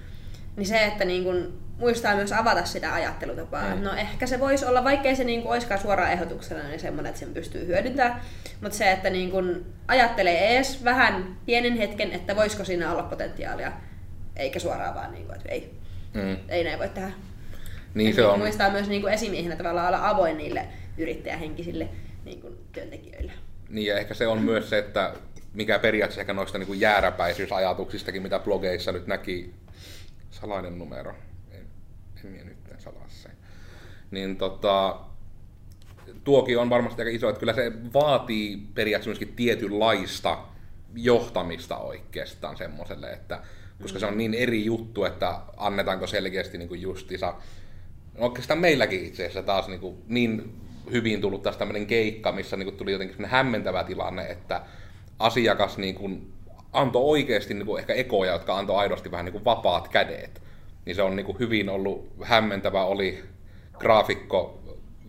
niin 0.57 0.67
se, 0.67 0.85
että 0.85 1.05
niin 1.05 1.25
kuin, 1.25 1.53
muistaa 1.79 2.17
myös 2.17 2.33
avata 2.33 2.65
sitä 2.65 2.95
ajattelutapaa. 2.95 3.75
Mm. 3.75 3.83
No 3.83 3.95
ehkä 3.95 4.27
se 4.27 4.41
voisi 4.41 4.65
olla, 4.67 4.85
vaikkei 4.85 5.17
se 5.17 5.25
niin 5.25 5.43
kuin, 5.43 5.53
olisikaan 5.53 5.81
suoraan 5.81 6.13
ehdotuksena, 6.13 6.69
niin 6.69 6.81
semmoinen, 6.81 7.11
että 7.11 7.21
sen 7.21 7.35
pystyy 7.35 7.67
hyödyntämään. 7.67 8.21
Mutta 8.61 8.79
se, 8.79 8.93
että 8.93 9.11
niin 9.11 9.31
kuin, 9.31 9.67
ajattelee 9.89 10.57
ees 10.57 10.85
vähän 10.85 11.37
pienen 11.47 11.77
hetken, 11.77 12.13
että 12.13 12.37
voisiko 12.37 12.65
siinä 12.65 12.93
olla 12.93 13.03
potentiaalia, 13.03 13.73
eikä 14.37 14.59
suoraan 14.59 14.95
vaan, 14.95 15.13
niin 15.13 15.27
kuin, 15.27 15.37
että 15.37 15.49
ei, 15.49 15.75
Mm. 16.15 16.37
ei 16.49 16.65
näin 16.65 16.79
voi 16.79 16.89
tehdä. 16.89 17.11
Niin 17.95 18.11
Et 18.11 18.17
se 18.17 18.27
on. 18.27 18.39
Muistaa 18.39 18.71
myös 18.71 18.89
niin 18.89 19.01
kuin 19.03 19.13
esimiehenä 19.15 19.57
tavallaan 19.57 19.87
olla 19.87 20.09
avoin 20.09 20.39
niille 20.39 20.67
yrittäjähenkisille 20.99 21.89
niin 22.25 22.41
kuin 22.41 22.59
työntekijöille. 22.73 23.33
Niin 23.69 23.87
ja 23.87 23.99
ehkä 23.99 24.15
se 24.15 24.27
on 24.27 24.39
myös 24.43 24.71
se, 24.71 24.79
että 24.79 25.13
mikä 25.55 25.79
periaatteessa 25.79 26.21
ehkä 26.21 26.33
noista 26.33 26.59
niin 26.59 26.67
kuin 26.67 26.81
jääräpäisyysajatuksistakin, 26.81 28.23
mitä 28.23 28.39
blogeissa 28.39 28.93
nyt 28.93 29.07
näki, 29.07 29.55
salainen 30.31 30.79
numero, 30.79 31.15
minä 32.29 32.45
nyt 32.45 32.69
en 32.73 32.81
salaa 32.81 33.09
se. 33.09 33.29
Niin 34.11 34.37
tota, 34.37 35.01
tuokin 36.25 36.59
on 36.59 36.71
varmasti 36.71 37.03
aika 37.03 37.17
iso, 37.17 37.29
että 37.29 37.41
kyllä 37.41 37.53
se 37.53 37.73
vaatii 37.95 38.63
periaatteessa 38.75 39.09
myöskin 39.09 39.37
tietynlaista 39.37 40.39
johtamista 40.95 41.77
oikeastaan 41.77 42.57
semmoiselle, 42.57 43.13
että 43.13 43.43
koska 43.83 43.99
se 43.99 44.07
on 44.07 44.19
niin 44.19 44.35
eri 44.35 44.65
juttu, 44.65 45.05
että 45.05 45.41
annetaanko 45.57 46.07
selkeästi 46.07 46.59
niin 46.59 46.69
kuin 46.69 46.81
justiinsa, 46.81 47.35
no 48.19 48.25
oikeastaan 48.25 48.61
meilläkin 48.61 49.05
itse 49.05 49.23
asiassa 49.23 49.43
taas 49.43 49.69
niin, 49.69 49.81
kuin 49.81 50.03
niin 50.09 50.55
hyvin 50.93 51.21
tullut 51.21 51.43
taas 51.43 51.57
tämmöinen 51.57 51.87
keikka, 51.87 52.33
missä 52.33 52.57
niin 52.57 52.67
kuin 52.67 52.77
tuli 52.77 52.93
jotenkin 52.93 53.17
semmoinen 53.17 53.37
hämmentävä 53.37 53.85
tilanne, 53.85 54.27
että 54.27 54.63
asiakas 55.19 55.79
niin 55.79 55.95
kuin 55.95 56.33
antoi 56.73 57.03
oikeasti 57.05 57.55
niin 57.55 57.67
kuin 57.67 57.81
ehkä 57.81 57.95
ekoja, 57.95 58.33
jotka 58.33 58.59
antoi 58.59 58.77
aidosti 58.77 59.11
vähän 59.11 59.25
niin 59.25 59.33
kuin 59.33 59.45
vapaat 59.45 59.89
kädet. 59.89 60.43
Niin 60.85 60.97
se 60.97 61.03
on 61.03 61.17
niin 61.17 61.27
kuin 61.27 61.39
hyvin 61.39 61.69
ollut 61.69 62.09
hämmentävä 62.23 62.85
oli 62.85 63.25
graafikko 63.79 64.61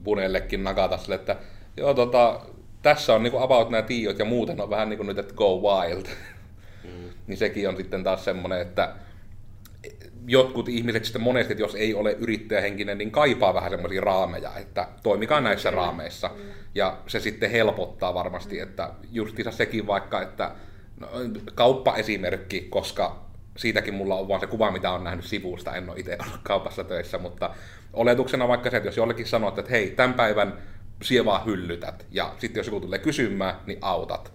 Bunellekin 0.04 0.64
nakata 0.64 0.98
sille, 0.98 1.16
että 1.16 1.36
joo 1.78 1.94
tota, 1.94 2.42
tässä 2.82 3.14
on 3.14 3.24
niinku 3.24 3.40
about 3.40 3.70
nämä 3.70 3.82
tiiot 3.82 4.20
ja 4.20 4.26
muuten 4.26 4.62
on 4.62 4.70
vähän 4.70 4.90
niinku 4.90 5.04
nyt, 5.04 5.18
että 5.18 5.34
go 5.34 5.62
wild. 5.62 6.06
niin 7.28 7.38
sekin 7.38 7.70
on 7.70 7.78
sitten 7.78 8.04
taas 8.04 8.26
semmoinen, 8.26 8.62
että 8.62 8.96
jotkut 10.28 10.70
ihmiset 10.70 11.06
sitten 11.06 11.22
monesti, 11.22 11.54
että 11.54 11.64
jos 11.64 11.76
ei 11.76 11.94
ole 11.94 12.12
yrittäjähenkinen, 12.12 12.98
niin 12.98 13.12
kaipaa 13.12 13.54
vähän 13.54 13.72
semmoisia 13.72 14.02
raameja, 14.02 14.52
että 14.58 14.88
toimikaa 15.04 15.42
näissä 15.42 15.72
raameissa. 15.72 16.32
Ja 16.76 16.98
se 17.08 17.20
sitten 17.20 17.52
helpottaa 17.52 18.14
varmasti, 18.14 18.60
että 18.60 18.90
justiinsa 19.12 19.52
sekin 19.52 19.88
vaikka, 19.88 20.22
että 20.22 20.52
no, 21.00 21.08
kauppaesimerkki, 21.56 22.62
koska 22.62 23.25
siitäkin 23.58 23.94
mulla 23.94 24.16
on 24.16 24.28
vaan 24.28 24.40
se 24.40 24.48
kuva, 24.48 24.72
mitä 24.72 24.92
on 24.92 25.04
nähnyt 25.04 25.26
sivusta, 25.26 25.76
en 25.76 25.90
ole 25.90 26.00
itse 26.00 26.18
ollut 26.26 26.40
kaupassa 26.44 26.84
töissä, 26.84 27.18
mutta 27.18 27.50
oletuksena 27.94 28.48
vaikka 28.48 28.70
se, 28.70 28.78
että 28.78 28.88
jos 28.88 28.98
jollekin 28.98 29.28
sanot, 29.28 29.60
että 29.60 29.72
hei, 29.72 29.90
tämän 29.90 30.14
päivän 30.14 30.54
sie 31.04 31.26
vaan 31.26 31.46
hyllytät, 31.46 32.06
ja 32.12 32.36
sitten 32.38 32.60
jos 32.60 32.68
joku 32.68 32.80
tulee 32.80 33.00
kysymään, 33.00 33.56
niin 33.66 33.80
autat. 33.82 34.34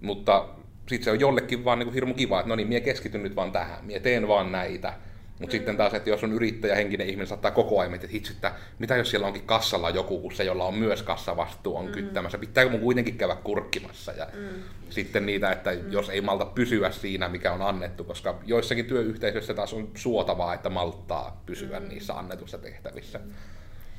Mutta 0.00 0.48
sitten 0.88 1.04
se 1.04 1.10
on 1.10 1.20
jollekin 1.20 1.64
vaan 1.64 1.78
niin 1.78 1.86
kuin 1.86 1.94
hirmu 1.94 2.14
kiva, 2.14 2.40
että 2.40 2.48
no 2.48 2.56
niin, 2.56 2.68
mie 2.68 2.80
keskityn 2.80 3.22
nyt 3.22 3.36
vaan 3.36 3.52
tähän, 3.52 3.84
mie 3.84 4.00
teen 4.00 4.28
vaan 4.28 4.52
näitä. 4.52 4.92
Mutta 5.38 5.52
sitten 5.52 5.76
taas, 5.76 5.94
että 5.94 6.10
jos 6.10 6.24
on 6.24 6.32
yrittäjähenkinen 6.32 7.08
ihminen, 7.08 7.26
saattaa 7.26 7.50
koko 7.50 7.80
ajan 7.80 7.90
miettiä, 7.90 8.06
että 8.06 8.12
hitsi, 8.12 8.32
että 8.32 8.52
mitä 8.78 8.96
jos 8.96 9.10
siellä 9.10 9.26
onkin 9.26 9.42
kassalla 9.42 9.90
joku, 9.90 10.20
kun 10.20 10.34
se, 10.34 10.44
jolla 10.44 10.64
on 10.64 10.74
myös 10.74 11.02
kassavastuu, 11.02 11.76
on 11.76 11.86
mm. 11.86 11.92
kyttämässä. 11.92 12.38
Pitääkö 12.38 12.70
mun 12.70 12.80
kuitenkin 12.80 13.18
käydä 13.18 13.36
kurkkimassa? 13.36 14.12
Ja 14.12 14.26
mm. 14.34 14.62
sitten 14.90 15.26
niitä, 15.26 15.52
että 15.52 15.70
mm. 15.70 15.92
jos 15.92 16.08
ei 16.08 16.20
malta 16.20 16.44
pysyä 16.44 16.90
siinä, 16.90 17.28
mikä 17.28 17.52
on 17.52 17.62
annettu, 17.62 18.04
koska 18.04 18.38
joissakin 18.46 18.86
työyhteisöissä 18.86 19.54
taas 19.54 19.72
on 19.72 19.90
suotavaa, 19.94 20.54
että 20.54 20.70
malttaa 20.70 21.42
pysyä 21.46 21.80
mm. 21.80 21.88
niissä 21.88 22.14
annetussa 22.14 22.58
tehtävissä. 22.58 23.20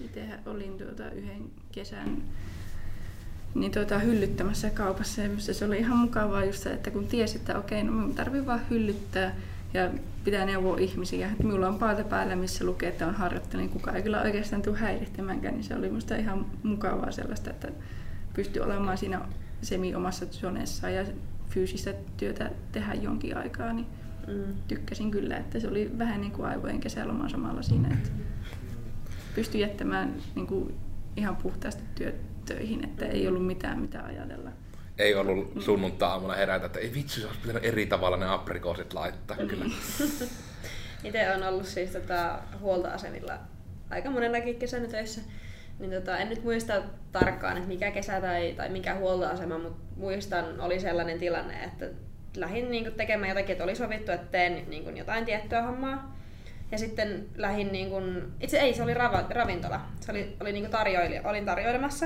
Itsehän 0.05 0.41
olin 0.45 0.77
tuota 0.77 1.11
yhden 1.11 1.43
kesän 1.71 2.23
niin 3.55 3.71
tuota, 3.71 3.99
hyllyttämässä 3.99 4.69
kaupassa 4.69 5.21
ja 5.21 5.29
se 5.39 5.65
oli 5.65 5.77
ihan 5.77 5.97
mukavaa 5.97 6.45
just 6.45 6.63
se, 6.63 6.73
että 6.73 6.91
kun 6.91 7.07
tiesi, 7.07 7.37
että 7.37 7.57
okei, 7.57 7.83
no 7.83 7.91
minun 7.91 8.15
tarvii 8.15 8.45
vaan 8.45 8.69
hyllyttää 8.69 9.35
ja 9.73 9.89
pitää 10.25 10.45
neuvoa 10.45 10.77
ihmisiä. 10.77 11.27
Että 11.31 11.43
minulla 11.43 11.67
on 11.67 11.79
paata 11.79 12.03
päällä, 12.03 12.35
missä 12.35 12.65
lukee, 12.65 12.89
että 12.89 13.07
on 13.07 13.15
harjoittelin, 13.15 13.69
kukaan 13.69 13.95
ei 13.95 14.03
kyllä 14.03 14.21
oikeastaan 14.21 14.61
tule 14.61 14.77
häirihtämäänkään, 14.77 15.53
niin 15.53 15.63
se 15.63 15.75
oli 15.75 15.88
minusta 15.88 16.15
ihan 16.15 16.45
mukavaa 16.63 17.11
sellaista, 17.11 17.49
että 17.49 17.67
pystyi 18.33 18.61
olemaan 18.61 18.97
siinä 18.97 19.21
semi-omassa 19.61 20.25
zoneessa 20.25 20.89
ja 20.89 21.05
fyysistä 21.49 21.93
työtä 22.17 22.51
tehdä 22.71 22.93
jonkin 22.93 23.38
aikaa, 23.38 23.73
niin 23.73 23.88
Mm. 24.27 24.53
tykkäsin 24.67 25.11
kyllä, 25.11 25.38
että 25.38 25.59
se 25.59 25.67
oli 25.67 25.91
vähän 25.97 26.21
niin 26.21 26.31
kuin 26.31 26.47
aivojen 26.47 26.79
kesäloma 26.79 27.29
samalla 27.29 27.61
siinä, 27.61 27.88
että 27.93 28.09
pystyi 29.35 29.61
jättämään 29.61 30.13
niin 30.35 30.47
kuin 30.47 30.75
ihan 31.17 31.35
puhtaasti 31.35 31.83
työt 31.95 32.15
töihin, 32.45 32.83
että 32.83 33.05
ei 33.05 33.27
ollut 33.27 33.45
mitään 33.47 33.79
mitä 33.79 34.03
ajatella. 34.05 34.49
Ei 34.97 35.15
ollut 35.15 35.53
sunnuntai-aamuna 35.60 36.34
herätä, 36.34 36.65
että 36.65 36.79
ei 36.79 36.93
vitsi, 36.93 37.21
se 37.21 37.27
olisi 37.27 37.41
pitänyt 37.41 37.65
eri 37.65 37.86
tavalla 37.86 38.17
ne 38.17 38.25
aprikoosit 38.25 38.93
laittaa. 38.93 39.38
Kyllä. 39.38 39.65
Itse 41.03 41.31
on 41.31 41.43
ollut 41.43 41.65
siis 41.65 41.89
tota, 41.89 42.39
huoltoasemilla 42.60 43.34
aika 43.89 44.10
monenakin 44.10 44.60
kesänä 44.60 44.88
töissä. 44.88 45.21
Niin 45.79 45.91
tota, 45.91 46.17
en 46.17 46.29
nyt 46.29 46.43
muista 46.43 46.81
tarkkaan, 47.12 47.58
että 47.58 47.69
mikä 47.69 47.91
kesä 47.91 48.21
tai, 48.21 48.53
tai 48.58 48.69
mikä 48.69 48.95
huoltoasema, 48.95 49.58
mutta 49.58 49.84
muistan, 49.95 50.62
oli 50.62 50.79
sellainen 50.79 51.19
tilanne, 51.19 51.63
että 51.63 51.86
lähdin 52.38 52.71
niin 52.71 52.93
tekemään 52.97 53.29
jotakin, 53.29 53.51
että 53.51 53.63
oli 53.63 53.75
sovittu, 53.75 54.12
että 54.12 54.27
teen 54.31 54.69
niin 54.69 54.97
jotain 54.97 55.25
tiettyä 55.25 55.62
hommaa. 55.62 56.15
Ja 56.71 56.77
sitten 56.77 57.25
lähdin, 57.36 57.71
niin 57.71 57.89
kuin, 57.89 58.23
itse 58.41 58.58
ei, 58.58 58.73
se 58.73 58.84
oli 58.84 58.93
ravintola. 59.29 59.81
Se 59.99 60.12
oli, 60.12 60.36
oli 60.41 60.53
niin 60.53 60.69
tarjoili, 60.69 61.19
olin 61.23 61.45
tarjoilemassa. 61.45 62.05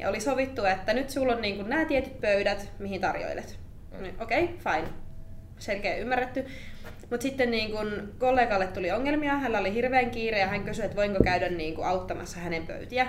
Ja 0.00 0.08
oli 0.08 0.20
sovittu, 0.20 0.64
että 0.64 0.94
nyt 0.94 1.10
sulla 1.10 1.32
on 1.32 1.42
niin 1.42 1.68
nämä 1.68 1.84
tietyt 1.84 2.20
pöydät, 2.20 2.72
mihin 2.78 3.00
tarjoilet. 3.00 3.58
Niin, 4.00 4.14
Okei, 4.22 4.44
okay, 4.44 4.56
fine. 4.56 4.88
Selkeä 5.58 5.96
ymmärretty. 5.96 6.46
Mutta 7.10 7.22
sitten 7.22 7.50
niin 7.50 7.70
kun 7.70 8.12
kollegalle 8.18 8.66
tuli 8.66 8.90
ongelmia, 8.90 9.34
hänellä 9.36 9.58
oli 9.58 9.74
hirveän 9.74 10.10
kiire 10.10 10.38
ja 10.38 10.46
hän 10.46 10.64
kysyi, 10.64 10.84
että 10.84 10.96
voinko 10.96 11.24
käydä 11.24 11.48
niin 11.48 11.74
kun 11.74 11.86
auttamassa 11.86 12.40
hänen 12.40 12.66
pöytiä. 12.66 13.06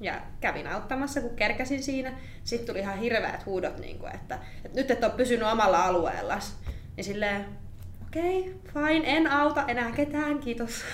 Ja 0.00 0.14
kävin 0.40 0.66
auttamassa, 0.66 1.20
kun 1.20 1.36
kerkäsin 1.36 1.82
siinä. 1.82 2.12
Sitten 2.44 2.66
tuli 2.66 2.78
ihan 2.78 2.98
hirveät 2.98 3.46
huudot, 3.46 3.78
niin 3.78 3.98
kun, 3.98 4.08
että, 4.14 4.38
että 4.64 4.80
nyt 4.80 4.90
et 4.90 5.04
ole 5.04 5.12
pysynyt 5.12 5.48
omalla 5.48 5.84
alueella. 5.84 6.38
Niin 6.96 7.04
silleen, 7.04 7.44
okei, 8.06 8.40
okay, 8.40 8.52
fine, 8.84 9.16
en 9.16 9.26
auta 9.26 9.64
enää 9.68 9.92
ketään, 9.92 10.38
kiitos. 10.38 10.84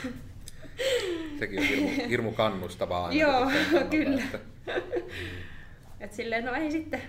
Sekin 1.39 1.59
on 1.61 1.65
hirmu, 1.67 1.89
hirmu 2.09 2.33
kannustavaa. 2.33 3.07
aina 3.07 3.21
Joo, 3.21 3.33
kannalta, 3.41 3.91
kyllä. 3.91 4.23
että- 4.25 4.39
Et 6.01 6.13
silleen, 6.13 6.45
no 6.45 6.55
ei 6.55 6.71
sitten. 6.71 7.03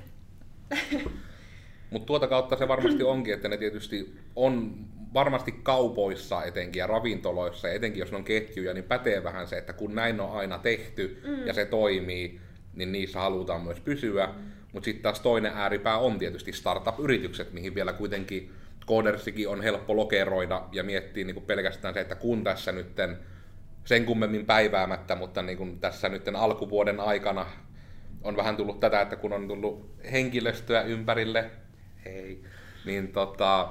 Mutta 1.90 2.06
tuota 2.06 2.28
kautta 2.28 2.58
se 2.58 2.68
varmasti 2.68 3.04
onkin, 3.04 3.34
että 3.34 3.50
ne 3.50 3.58
tietysti 3.58 4.16
on 4.36 4.76
varmasti 5.14 5.52
kaupoissa 5.64 6.44
etenkin 6.44 6.80
ja 6.80 6.88
ravintoloissa, 6.88 7.68
ja 7.68 7.74
etenkin 7.74 8.00
jos 8.00 8.12
ne 8.12 8.18
on 8.18 8.24
ketjuja, 8.24 8.74
niin 8.74 8.84
pätee 8.84 9.24
vähän 9.24 9.48
se, 9.48 9.58
että 9.58 9.74
kun 9.74 9.96
näin 9.96 10.20
on 10.20 10.32
aina 10.32 10.58
tehty 10.58 11.22
mm. 11.28 11.48
ja 11.48 11.54
se 11.54 11.66
toimii, 11.66 12.40
niin 12.76 12.92
niissä 12.92 13.20
halutaan 13.20 13.62
myös 13.62 13.80
pysyä. 13.80 14.26
Mm. 14.26 14.34
Mutta 14.74 14.86
sitten 14.86 15.04
taas 15.04 15.20
toinen 15.20 15.52
ääripää 15.56 15.98
on 15.98 16.20
tietysti 16.20 16.54
startup-yritykset, 16.54 17.54
mihin 17.54 17.76
vielä 17.76 17.94
kuitenkin 17.94 18.52
koodersikin 18.86 19.50
on 19.50 19.62
helppo 19.62 19.96
lokeroida 19.96 20.64
ja 20.72 20.84
miettiä 20.84 21.26
niin 21.26 21.34
kuin 21.34 21.46
pelkästään 21.46 21.94
se, 21.94 22.00
että 22.00 22.16
kun 22.16 22.44
tässä 22.44 22.72
nytten 22.72 23.18
sen 23.86 24.06
kummemmin 24.06 24.46
päiväämättä, 24.46 25.16
mutta 25.16 25.42
niin 25.42 25.58
kuin 25.58 25.80
tässä 25.80 26.10
nyt 26.10 26.28
alkuvuoden 26.34 27.00
aikana 27.00 27.46
on 28.24 28.38
vähän 28.38 28.58
tullut 28.58 28.80
tätä, 28.80 29.02
että 29.02 29.16
kun 29.16 29.34
on 29.34 29.48
tullut 29.48 29.92
henkilöstöä 30.12 30.82
ympärille, 30.82 31.52
hei, 32.06 32.44
niin 32.86 33.08
tota, 33.08 33.70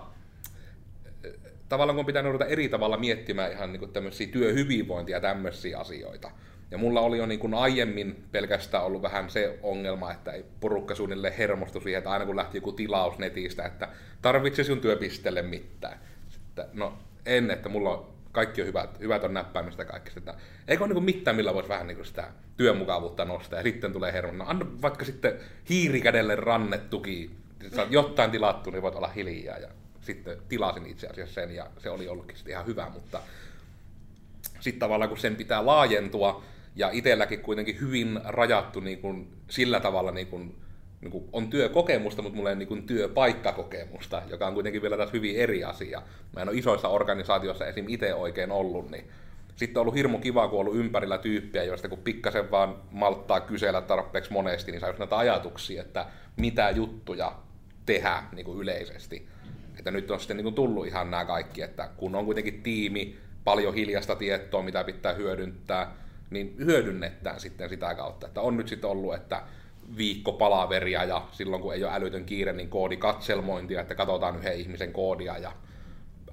tavallaan 1.69 1.97
kun 1.97 2.07
pitää 2.07 2.23
ruveta 2.23 2.45
eri 2.45 2.69
tavalla 2.69 2.97
miettimään 2.97 3.53
ihan 3.53 3.73
niin 3.73 3.93
tämmöisiä 3.93 4.27
työhyvinvointia 4.27 5.17
ja 5.17 5.21
tämmöisiä 5.21 5.79
asioita. 5.79 6.31
Ja 6.71 6.79
mulla 6.79 7.01
oli 7.01 7.19
jo 7.19 7.27
niin 7.27 7.41
kuin 7.41 7.55
aiemmin 7.55 8.25
pelkästään 8.33 8.85
ollut 8.85 9.03
vähän 9.03 9.31
se 9.31 9.59
ongelma, 9.63 10.13
että 10.13 10.33
ei 10.33 10.45
porukka 10.61 10.95
suunnilleen 10.95 11.35
hermostu 11.35 11.81
siihen, 11.81 11.99
että 11.99 12.11
aina 12.11 12.27
kun 12.27 12.37
lähti 12.37 12.59
joku 12.59 12.73
tilaus 12.73 13.19
netistä, 13.19 13.67
että 13.67 13.89
tarvitse 14.23 14.65
sun 14.65 14.81
työpisteelle 14.81 15.43
mitään. 15.43 15.99
Sitten, 16.29 16.65
no 16.73 16.99
en, 17.27 17.51
että 17.51 17.69
mulla 17.69 17.91
on, 17.91 18.07
kaikki 18.33 18.61
on 18.61 18.67
hyvät, 18.67 19.01
hyvät 19.01 19.25
on 19.25 19.35
näppäimistä 19.35 19.85
kaikki 19.85 20.11
sitä. 20.11 20.35
Eikö 20.69 20.85
ole 20.85 20.95
niin 20.95 21.05
mitään, 21.05 21.37
millä 21.37 21.55
voisi 21.55 21.69
vähän 21.69 21.87
niin 21.87 22.05
sitä 22.05 22.29
työmukavuutta 22.57 23.25
nostaa 23.25 23.59
ja 23.59 23.63
sitten 23.63 23.93
tulee 23.93 24.13
hermo. 24.13 24.33
No 24.33 24.45
anna 24.51 24.67
vaikka 24.83 25.05
sitten 25.05 25.39
hiirikädelle 25.69 26.37
rannetuki, 26.37 27.31
sä 27.75 27.83
oot 27.83 27.93
jotain 27.93 28.31
tilattu, 28.31 28.71
niin 28.71 28.83
voit 28.83 28.95
olla 28.95 29.09
hiljaa. 29.09 29.59
Ja 29.59 29.69
sitten 30.01 30.39
tilasin 30.49 30.87
itse 30.87 31.07
asiassa 31.07 31.35
sen 31.35 31.55
ja 31.55 31.67
se 31.79 31.91
oli 31.91 32.09
ollutkin 32.09 32.37
sitten 32.37 32.53
ihan 32.53 32.67
hyvä, 32.67 32.89
mutta 32.89 33.21
sitten 34.61 34.81
tavallaan 34.81 35.09
kun 35.09 35.19
sen 35.19 35.37
pitää 35.37 35.67
laajentua, 35.67 36.43
ja 36.77 36.91
itselläkin 36.93 37.41
kuitenkin 37.41 37.81
hyvin 37.81 38.21
rajattu 38.25 38.81
niin 38.81 38.99
kuin, 38.99 39.33
sillä 39.49 39.81
tavalla 39.81 40.11
niin 40.11 40.27
kuin, 40.27 40.55
niin 41.01 41.11
kuin, 41.11 41.25
on 41.33 41.51
työkokemusta, 41.51 42.23
mutta 42.23 42.37
mulla 42.37 42.51
ei 42.51 42.57
niin 42.57 42.69
kuin, 42.69 42.87
työpaikkakokemusta, 42.87 44.23
joka 44.29 44.47
on 44.47 44.55
kuitenkin 44.55 44.83
vielä 44.83 44.97
taas 44.97 45.13
hyvin 45.13 45.37
eri 45.37 45.65
asia. 45.65 46.03
Mä 46.37 46.43
en 46.43 46.49
ole 46.49 46.59
isoissa 46.59 46.89
organisaatioissa 46.89 47.67
esim. 47.67 47.85
itse 47.89 48.15
oikein 48.15 48.53
ollut, 48.53 48.91
niin 48.91 49.05
sitten 49.57 49.81
on 49.81 49.83
ollut 49.83 49.95
hirmu 49.95 50.19
kiva, 50.19 50.49
kun 50.49 50.61
on 50.61 50.67
ollut 50.67 50.81
ympärillä 50.81 51.19
tyyppiä, 51.19 51.65
joista 51.65 51.89
kun 51.89 51.99
pikkasen 51.99 52.51
vaan 52.51 52.77
malttaa 52.91 53.41
kysellä 53.41 53.83
tarpeeksi 53.83 54.33
monesti, 54.33 54.73
niin 54.73 54.81
saa 54.81 54.93
näitä 54.99 55.19
ajatuksia, 55.19 55.83
että 55.83 56.07
mitä 56.37 56.71
juttuja 56.71 57.33
tehdä 57.87 58.23
niin 58.33 58.45
kuin 58.45 58.59
yleisesti. 58.59 59.29
Että 59.79 59.91
nyt 59.91 60.11
on 60.11 60.21
sitten 60.21 60.37
niin 60.37 60.45
kuin 60.45 60.55
tullut 60.55 60.87
ihan 60.87 61.11
nämä 61.11 61.25
kaikki, 61.25 61.63
että 61.63 61.89
kun 61.97 62.15
on 62.15 62.25
kuitenkin 62.25 62.63
tiimi, 62.63 63.17
paljon 63.45 63.75
hiljasta 63.75 64.17
tietoa, 64.17 64.63
mitä 64.63 64.85
pitää 64.85 65.13
hyödyntää, 65.13 65.95
niin 66.31 66.55
hyödynnetään 66.59 67.41
sitten 67.41 67.69
sitä 67.69 67.95
kautta. 67.95 68.27
Että 68.27 68.41
on 68.41 68.57
nyt 68.57 68.69
sitten 68.69 68.91
ollut, 68.91 69.15
että 69.15 69.43
viikko 69.97 70.33
palaveria 70.33 71.05
ja 71.05 71.27
silloin 71.33 71.63
kun 71.63 71.75
ei 71.75 71.85
ole 71.85 71.95
älytön 71.95 72.25
kiire, 72.25 72.53
niin 72.53 72.69
koodikatselmointia, 72.69 73.81
että 73.81 73.95
katsotaan 73.95 74.37
yhden 74.37 74.61
ihmisen 74.61 74.93
koodia 74.93 75.39
ja 75.39 75.53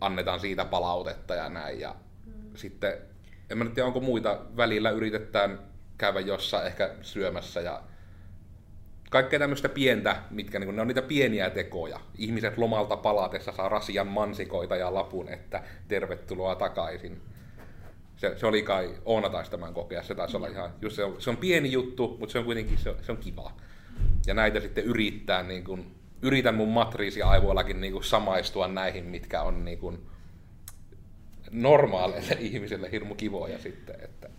annetaan 0.01 0.39
siitä 0.39 0.65
palautetta 0.65 1.35
ja 1.35 1.49
näin. 1.49 1.79
Ja 1.79 1.95
mm. 2.25 2.33
sitten, 2.55 2.93
en 3.49 3.57
mä 3.57 3.63
nyt 3.63 3.73
tiedä, 3.73 3.87
onko 3.87 3.99
muita 3.99 4.39
välillä 4.57 4.89
yritetään 4.89 5.59
käydä 5.97 6.19
jossain 6.19 6.67
ehkä 6.67 6.95
syömässä 7.01 7.61
ja 7.61 7.81
kaikkea 9.09 9.39
tämmöistä 9.39 9.69
pientä, 9.69 10.15
mitkä 10.31 10.59
niin 10.59 10.75
ne 10.75 10.81
on 10.81 10.87
niitä 10.87 11.01
pieniä 11.01 11.49
tekoja. 11.49 11.99
Ihmiset 12.17 12.57
lomalta 12.57 12.97
palatessa 12.97 13.51
saa 13.51 13.69
rasian 13.69 14.07
mansikoita 14.07 14.75
ja 14.75 14.93
lapun, 14.93 15.29
että 15.29 15.63
tervetuloa 15.87 16.55
takaisin 16.55 17.21
se, 18.17 18.34
se 18.38 18.45
oli 18.45 18.62
kai, 18.62 18.95
Oona 19.06 19.30
taisi 19.30 19.51
tämän 19.51 19.73
kokea, 19.73 20.03
se 20.03 20.15
taisi 20.15 20.38
olla 20.38 20.47
ihan, 20.47 20.73
just 20.82 20.95
se, 20.95 21.03
on, 21.03 21.21
se 21.21 21.30
on 21.30 21.38
pieni 21.38 21.71
juttu, 21.71 22.17
mutta 22.19 22.34
se 22.34 22.39
on 22.39 22.45
kuitenkin 22.45 22.77
se, 22.77 22.95
se 23.01 23.12
on 23.12 23.17
kiva. 23.17 23.51
Ja 24.27 24.34
näitä 24.34 24.60
sitten 24.60 24.84
yrittää, 24.84 25.43
niin 25.43 25.63
kuin, 25.63 25.95
yritän 26.21 26.56
mun 26.56 26.69
matriisi 26.69 27.21
aivoillakin 27.21 27.82
niin 27.82 27.93
kuin 27.93 28.03
samaistua 28.03 28.67
näihin, 28.67 29.06
mitkä 29.06 29.41
on 29.41 29.65
niin 29.65 29.77
kuin, 29.77 29.99
normaaleille 31.51 32.38
ihmisille 32.39 32.91
hirmu 32.91 33.15
kivoja 33.15 33.60
sitten. 33.60 33.95
Että. 34.03 34.30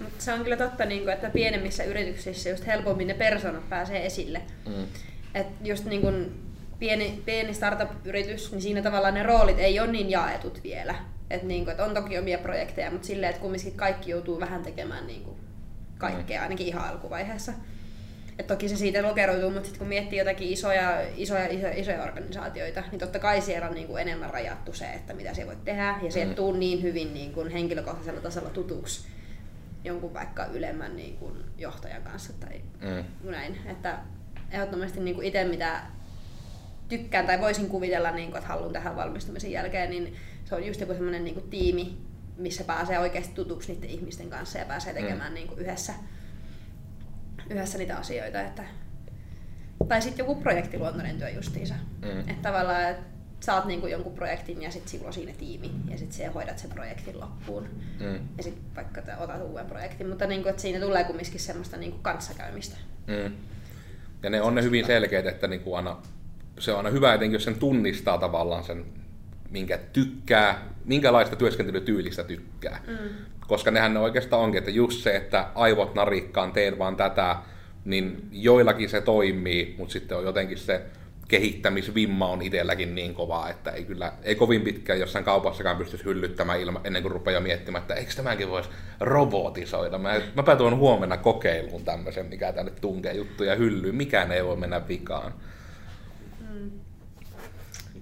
Mut 0.00 0.20
se 0.20 0.32
on 0.32 0.44
kyllä 0.44 0.56
totta, 0.56 0.84
niin 0.84 1.02
kuin, 1.02 1.14
että 1.14 1.30
pienemmissä 1.30 1.84
yrityksissä 1.84 2.50
just 2.50 2.66
helpommin 2.66 3.06
ne 3.06 3.14
persoonat 3.14 3.68
pääsee 3.68 4.06
esille. 4.06 4.42
Mm. 4.66 4.86
Et 5.34 5.46
just 5.64 5.84
niin 5.84 6.00
kuin 6.00 6.47
pieni, 6.78 7.22
pieni 7.24 7.54
startup-yritys, 7.54 8.52
niin 8.52 8.62
siinä 8.62 8.82
tavallaan 8.82 9.14
ne 9.14 9.22
roolit 9.22 9.58
ei 9.58 9.80
ole 9.80 9.92
niin 9.92 10.10
jaetut 10.10 10.62
vielä. 10.62 10.94
Et 11.30 11.42
niinku, 11.42 11.70
et 11.70 11.80
on 11.80 11.94
toki 11.94 12.18
omia 12.18 12.38
projekteja, 12.38 12.90
mutta 12.90 13.06
silleen, 13.06 13.30
että 13.30 13.42
kumminkin 13.42 13.74
kaikki 13.74 14.10
joutuu 14.10 14.40
vähän 14.40 14.62
tekemään 14.62 15.06
niinku 15.06 15.36
kaikkea, 15.98 16.40
mm. 16.40 16.42
ainakin 16.42 16.66
ihan 16.66 16.88
alkuvaiheessa. 16.88 17.52
Et 18.38 18.46
toki 18.46 18.68
se 18.68 18.76
siitä 18.76 19.02
lokeroituu, 19.02 19.50
mutta 19.50 19.64
sitten 19.64 19.78
kun 19.78 19.88
miettii 19.88 20.18
jotakin 20.18 20.48
isoja, 20.48 21.00
isoja, 21.16 21.46
isoja, 21.46 21.72
isoja 21.74 22.02
organisaatioita, 22.02 22.82
niin 22.90 22.98
totta 22.98 23.18
kai 23.18 23.40
siellä 23.40 23.68
on 23.68 23.74
niinku 23.74 23.96
enemmän 23.96 24.30
rajattu 24.30 24.72
se, 24.72 24.84
että 24.92 25.14
mitä 25.14 25.34
se 25.34 25.46
voit 25.46 25.64
tehdä. 25.64 25.98
Ja 26.02 26.12
se 26.12 26.24
mm. 26.24 26.34
tuu 26.34 26.52
niin 26.52 26.82
hyvin 26.82 27.14
niinku 27.14 27.44
henkilökohtaisella 27.52 28.20
tasolla 28.20 28.50
tutuksi 28.50 29.08
jonkun 29.84 30.14
vaikka 30.14 30.46
ylemmän 30.46 30.96
niinku 30.96 31.36
johtajan 31.58 32.02
kanssa 32.02 32.32
tai 32.40 32.60
mm. 32.80 33.30
näin. 33.30 33.58
Että 33.66 33.98
ehdottomasti 34.50 35.00
niinku 35.00 35.22
itse 35.22 35.44
mitä 35.44 35.80
tykkään 36.88 37.26
tai 37.26 37.40
voisin 37.40 37.68
kuvitella, 37.68 38.10
niinku, 38.10 38.36
että 38.36 38.48
haluan 38.48 38.72
tähän 38.72 38.96
valmistumisen 38.96 39.52
jälkeen, 39.52 39.90
niin 39.90 40.16
se 40.44 40.54
on 40.54 40.66
just 40.66 40.80
joku 40.80 40.92
semmoinen 40.92 41.24
niinku 41.24 41.40
tiimi, 41.40 41.96
missä 42.36 42.64
pääsee 42.64 42.98
oikeasti 42.98 43.34
tutuksi 43.34 43.72
niiden 43.72 43.90
ihmisten 43.90 44.30
kanssa 44.30 44.58
ja 44.58 44.64
pääsee 44.64 44.92
mm. 44.92 44.98
tekemään 44.98 45.30
mm. 45.30 45.34
niinku 45.34 45.54
yhdessä, 45.54 45.92
yhdessä 47.50 47.78
niitä 47.78 47.96
asioita. 47.96 48.40
Että, 48.40 48.64
tai 49.88 50.02
sitten 50.02 50.26
joku 50.26 50.34
projektiluontoinen 50.34 51.18
työ 51.18 51.28
justiinsa. 51.28 51.74
Mm. 52.02 52.20
Että 52.20 52.42
tavallaan 52.42 52.90
että 52.90 53.04
saat 53.40 53.64
niinku 53.64 53.86
jonkun 53.86 54.14
projektin 54.14 54.62
ja 54.62 54.70
sitten 54.70 54.90
silloin 54.90 55.12
siinä 55.12 55.32
tiimi 55.38 55.70
ja 55.90 55.98
sitten 55.98 56.16
siellä 56.16 56.32
hoidat 56.32 56.58
sen 56.58 56.70
projektin 56.70 57.20
loppuun. 57.20 57.68
Mm. 58.00 58.28
Ja 58.36 58.42
sitten 58.42 58.62
vaikka 58.76 59.02
otat 59.18 59.42
uuden 59.42 59.66
projektin, 59.66 60.08
mutta 60.08 60.26
niinku, 60.26 60.48
että 60.48 60.62
siinä 60.62 60.80
tulee 60.80 61.04
kumminkin 61.04 61.40
semmoista 61.40 61.76
niinku 61.76 61.98
kanssakäymistä. 62.02 62.76
Mm. 63.06 63.32
Ja 64.22 64.30
ne 64.30 64.42
on 64.42 64.54
ne 64.54 64.62
hyvin 64.62 64.86
selkeät, 64.86 65.26
että 65.26 65.48
niinku 65.48 65.74
aina, 65.74 65.96
se 66.58 66.72
on 66.72 66.76
aina 66.78 66.90
hyvä 66.90 67.14
etenkin, 67.14 67.34
jos 67.34 67.44
sen 67.44 67.58
tunnistaa 67.58 68.18
tavallaan 68.18 68.64
sen 68.64 68.84
minkä 69.50 69.78
tykkää, 69.92 70.64
minkälaista 70.84 71.36
työskentelytyylistä 71.36 72.24
tykkää. 72.24 72.80
Mm. 72.86 72.96
Koska 73.46 73.70
nehän 73.70 73.94
ne 73.94 74.00
oikeastaan 74.00 74.42
onkin, 74.42 74.58
että 74.58 74.70
just 74.70 75.02
se, 75.02 75.16
että 75.16 75.46
aivot 75.54 75.94
narikkaan, 75.94 76.52
teen 76.52 76.78
vaan 76.78 76.96
tätä, 76.96 77.36
niin 77.84 78.28
joillakin 78.32 78.88
se 78.88 79.00
toimii, 79.00 79.74
mutta 79.78 79.92
sitten 79.92 80.18
on 80.18 80.24
jotenkin 80.24 80.58
se 80.58 80.82
kehittämisvimma 81.28 82.26
on 82.26 82.42
itselläkin 82.42 82.94
niin 82.94 83.14
kovaa, 83.14 83.50
että 83.50 83.70
ei 83.70 83.84
kyllä, 83.84 84.12
ei 84.22 84.34
kovin 84.34 84.62
pitkään 84.62 85.00
jossain 85.00 85.24
kaupassakaan 85.24 85.76
pystyisi 85.76 86.04
hyllyttämään 86.04 86.60
ilma, 86.60 86.80
ennen 86.84 87.02
kuin 87.02 87.12
rupeaa 87.12 87.40
miettimään, 87.40 87.82
että 87.82 87.94
eikö 87.94 88.12
tämäkin 88.16 88.50
voisi 88.50 88.70
robotisoida. 89.00 89.98
Mä, 89.98 90.20
mäpä 90.34 90.56
tuon 90.56 90.76
huomenna 90.76 91.16
kokeiluun 91.16 91.84
tämmöisen, 91.84 92.26
mikä 92.26 92.52
tänne 92.52 92.72
tunkee 92.80 93.14
juttuja 93.14 93.54
hyllyyn, 93.54 93.94
mikään 93.94 94.32
ei 94.32 94.44
voi 94.44 94.56
mennä 94.56 94.88
vikaan. 94.88 95.34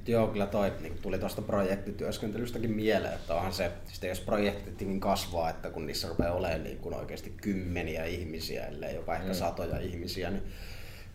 Joo, 0.06 0.28
kyllä 0.28 0.46
toi 0.46 0.72
niin 0.80 0.98
tuli 1.02 1.18
tuosta 1.18 1.42
projektityöskentelystäkin 1.42 2.70
mieleen, 2.70 3.14
että 3.14 3.34
onhan 3.34 3.52
se, 3.52 3.72
sitten 3.84 4.08
jos 4.08 4.20
projektitkin 4.20 5.00
kasvaa, 5.00 5.50
että 5.50 5.70
kun 5.70 5.86
niissä 5.86 6.08
rupeaa 6.08 6.34
olemaan 6.34 6.64
niin 6.64 6.78
kun 6.78 6.94
oikeasti 6.94 7.34
kymmeniä 7.42 8.04
ihmisiä, 8.04 8.66
ellei 8.66 8.94
jopa 8.94 9.14
ehkä 9.14 9.28
mm. 9.28 9.34
satoja 9.34 9.78
ihmisiä, 9.78 10.30
niin 10.30 10.42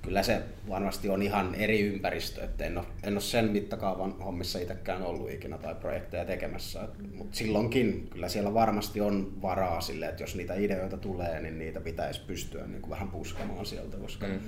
kyllä 0.01 0.23
se 0.23 0.41
varmasti 0.69 1.09
on 1.09 1.21
ihan 1.21 1.55
eri 1.55 1.81
ympäristö, 1.81 2.43
että 2.43 2.65
en 2.65 2.77
ole, 2.77 2.85
en 3.03 3.13
ole 3.13 3.21
sen 3.21 3.51
mittakaavan 3.51 4.19
hommissa 4.19 4.59
itsekään 4.59 5.01
ollut 5.01 5.31
ikinä 5.31 5.57
tai 5.57 5.75
projekteja 5.75 6.25
tekemässä, 6.25 6.87
mutta 7.15 7.37
silloinkin 7.37 8.07
kyllä 8.09 8.29
siellä 8.29 8.53
varmasti 8.53 9.01
on 9.01 9.41
varaa 9.41 9.81
sille, 9.81 10.05
että 10.05 10.23
jos 10.23 10.35
niitä 10.35 10.53
ideoita 10.53 10.97
tulee, 10.97 11.41
niin 11.41 11.59
niitä 11.59 11.81
pitäisi 11.81 12.21
pystyä 12.27 12.67
niin 12.67 12.81
kuin 12.81 12.91
vähän 12.91 13.07
puskamaan 13.07 13.65
sieltä, 13.65 13.97
koska 13.97 14.27
mm. 14.27 14.39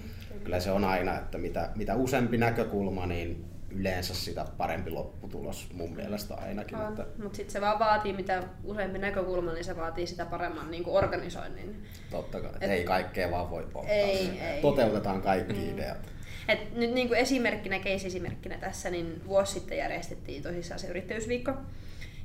kyllä 0.44 0.60
se 0.60 0.72
on 0.72 0.84
aina, 0.84 1.18
että 1.18 1.38
mitä, 1.38 1.70
mitä 1.76 1.96
useampi 1.96 2.38
näkökulma, 2.38 3.06
niin 3.06 3.46
yleensä 3.76 4.14
sitä 4.14 4.46
parempi 4.58 4.92
lopputulos 4.92 5.70
mun 5.74 5.96
mielestä 5.96 6.36
ainakin. 6.36 6.78
Että... 6.82 7.06
Mutta 7.24 7.36
sitten 7.36 7.54
se 7.54 7.62
vaan 7.62 7.80
vaatii, 7.80 8.14
mitä 8.14 8.44
useampi 8.64 9.00
näkökulma, 9.00 9.54
niin 9.54 9.66
se 9.66 9.78
vaatii 9.78 10.08
sitä 10.08 10.26
paremman 10.26 10.72
niin 10.72 10.84
kuin 10.84 10.98
organisoinnin. 10.98 11.84
Totta 12.12 12.42
kai, 12.42 12.52
Et... 12.62 12.72
ei 12.72 12.84
kaikkea 12.84 13.32
vaan 13.32 13.50
voi 13.50 13.64
ottaa. 13.64 13.84
Ei, 13.88 14.40
ei. 14.40 14.62
Toteutetaan 14.62 15.22
kaikki 15.22 15.54
mm. 15.54 15.74
ideat. 15.74 16.14
Et 16.48 16.76
nyt 16.76 16.94
niin 16.94 17.08
kuin 17.08 17.20
esimerkkinä, 17.20 17.80
case-esimerkkinä 17.80 18.58
tässä, 18.58 18.90
niin 18.90 19.22
vuosi 19.28 19.54
sitten 19.54 19.78
järjestettiin 19.78 20.44
tosissaan 20.44 20.80
se 20.80 20.88
yrittäjyysviikko. 20.88 21.52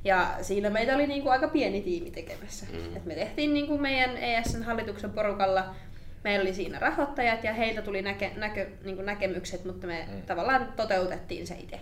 Ja 0.03 0.35
siinä 0.41 0.69
meitä 0.69 0.95
oli 0.95 1.07
niin 1.07 1.21
kuin 1.21 1.31
aika 1.31 1.47
pieni 1.47 1.81
tiimi 1.81 2.11
tekemässä. 2.11 2.65
Mm. 2.71 2.97
Et 2.97 3.05
me 3.05 3.15
tehtiin 3.15 3.53
niin 3.53 3.67
kuin 3.67 3.81
meidän 3.81 4.17
ESN 4.17 4.63
hallituksen 4.63 5.11
porukalla 5.11 5.75
meillä 6.23 6.41
oli 6.41 6.53
siinä 6.53 6.79
rahoittajat 6.79 7.43
ja 7.43 7.53
heiltä 7.53 7.81
tuli 7.81 8.01
näke, 8.01 8.31
näkö, 8.35 8.67
niin 8.83 9.05
näkemykset, 9.05 9.65
mutta 9.65 9.87
me 9.87 10.07
mm. 10.11 10.21
tavallaan 10.21 10.73
toteutettiin 10.75 11.47
se 11.47 11.55
itse. 11.55 11.79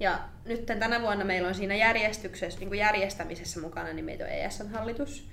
Ja 0.00 0.18
nyt 0.44 0.66
tänä 0.66 1.02
vuonna 1.02 1.24
meillä 1.24 1.48
on 1.48 1.54
siinä 1.54 1.74
järjestyksessä, 1.74 2.60
niin 2.60 2.74
järjestämisessä 2.74 3.60
mukana, 3.60 3.92
niin 3.92 4.04
meitä 4.04 4.24
on 4.24 4.30
ESN-hallitus. 4.30 5.28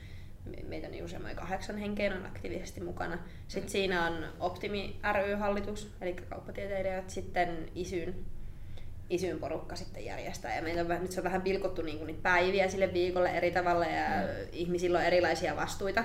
Meitä 0.67 0.87
on 0.87 0.91
niin 0.91 1.09
semmoinen 1.09 1.37
kahdeksan 1.37 1.77
henkeä 1.77 2.13
on 2.13 2.25
aktiivisesti 2.25 2.81
mukana. 2.81 3.17
Sitten 3.47 3.71
siinä 3.71 4.07
on 4.07 4.25
Optimi 4.39 4.99
ry-hallitus, 5.13 5.91
eli 6.01 6.13
kauppatieteilijät, 6.13 7.09
sitten 7.09 7.69
ISYN, 7.75 8.25
ISYN 9.09 9.39
porukka 9.39 9.75
sitten 9.75 10.05
järjestää. 10.05 10.55
Ja 10.55 10.61
meillä 10.61 10.95
on, 10.95 11.01
nyt 11.01 11.11
se 11.11 11.19
on 11.19 11.23
vähän 11.23 11.41
pilkottu 11.41 11.81
niin 11.81 11.97
kuin 11.97 12.07
niitä 12.07 12.23
päiviä 12.23 12.69
sille 12.69 12.93
viikolle 12.93 13.29
eri 13.29 13.51
tavalla 13.51 13.85
ja 13.85 14.09
mm. 14.09 14.47
ihmisillä 14.51 14.99
on 14.99 15.05
erilaisia 15.05 15.55
vastuita. 15.55 16.03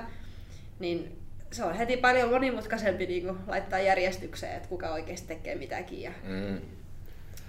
Niin 0.79 1.19
se 1.53 1.65
on 1.65 1.75
heti 1.75 1.97
paljon 1.97 2.31
monimutkaisempi 2.31 3.07
niin 3.07 3.23
kuin 3.23 3.39
laittaa 3.47 3.79
järjestykseen, 3.79 4.57
että 4.57 4.69
kuka 4.69 4.89
oikeasti 4.89 5.29
tekee 5.29 5.55
mitäkin. 5.55 6.03
Ja, 6.03 6.13
mm. 6.23 6.61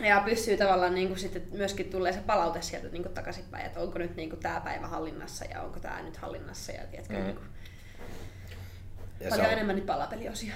ja 0.05 0.21
pystyy 0.25 0.57
tavallaan 0.57 0.95
niin 0.95 1.07
kuin 1.07 1.19
sitten 1.19 1.43
myöskin 1.51 1.89
tulee 1.89 2.13
se 2.13 2.19
palaute 2.19 2.61
sieltä 2.61 2.89
niin 2.89 3.03
kuin 3.03 3.13
takaisinpäin, 3.13 3.65
että 3.65 3.79
onko 3.79 3.99
nyt 3.99 4.15
niin 4.15 4.29
kuin 4.29 4.39
tämä 4.39 4.61
päivä 4.61 4.87
hallinnassa 4.87 5.45
ja 5.45 5.61
onko 5.61 5.79
tämä 5.79 6.01
nyt 6.01 6.17
hallinnassa. 6.17 6.71
Ja, 6.71 6.81
tiedätkö, 6.91 7.13
mm. 7.13 7.23
niin 7.23 7.35
kuin, 7.35 7.47
ja 9.19 9.29
paljon 9.29 9.47
on... 9.47 9.53
enemmän 9.53 9.75
nyt 9.75 9.85
palapeliosia. 9.85 10.53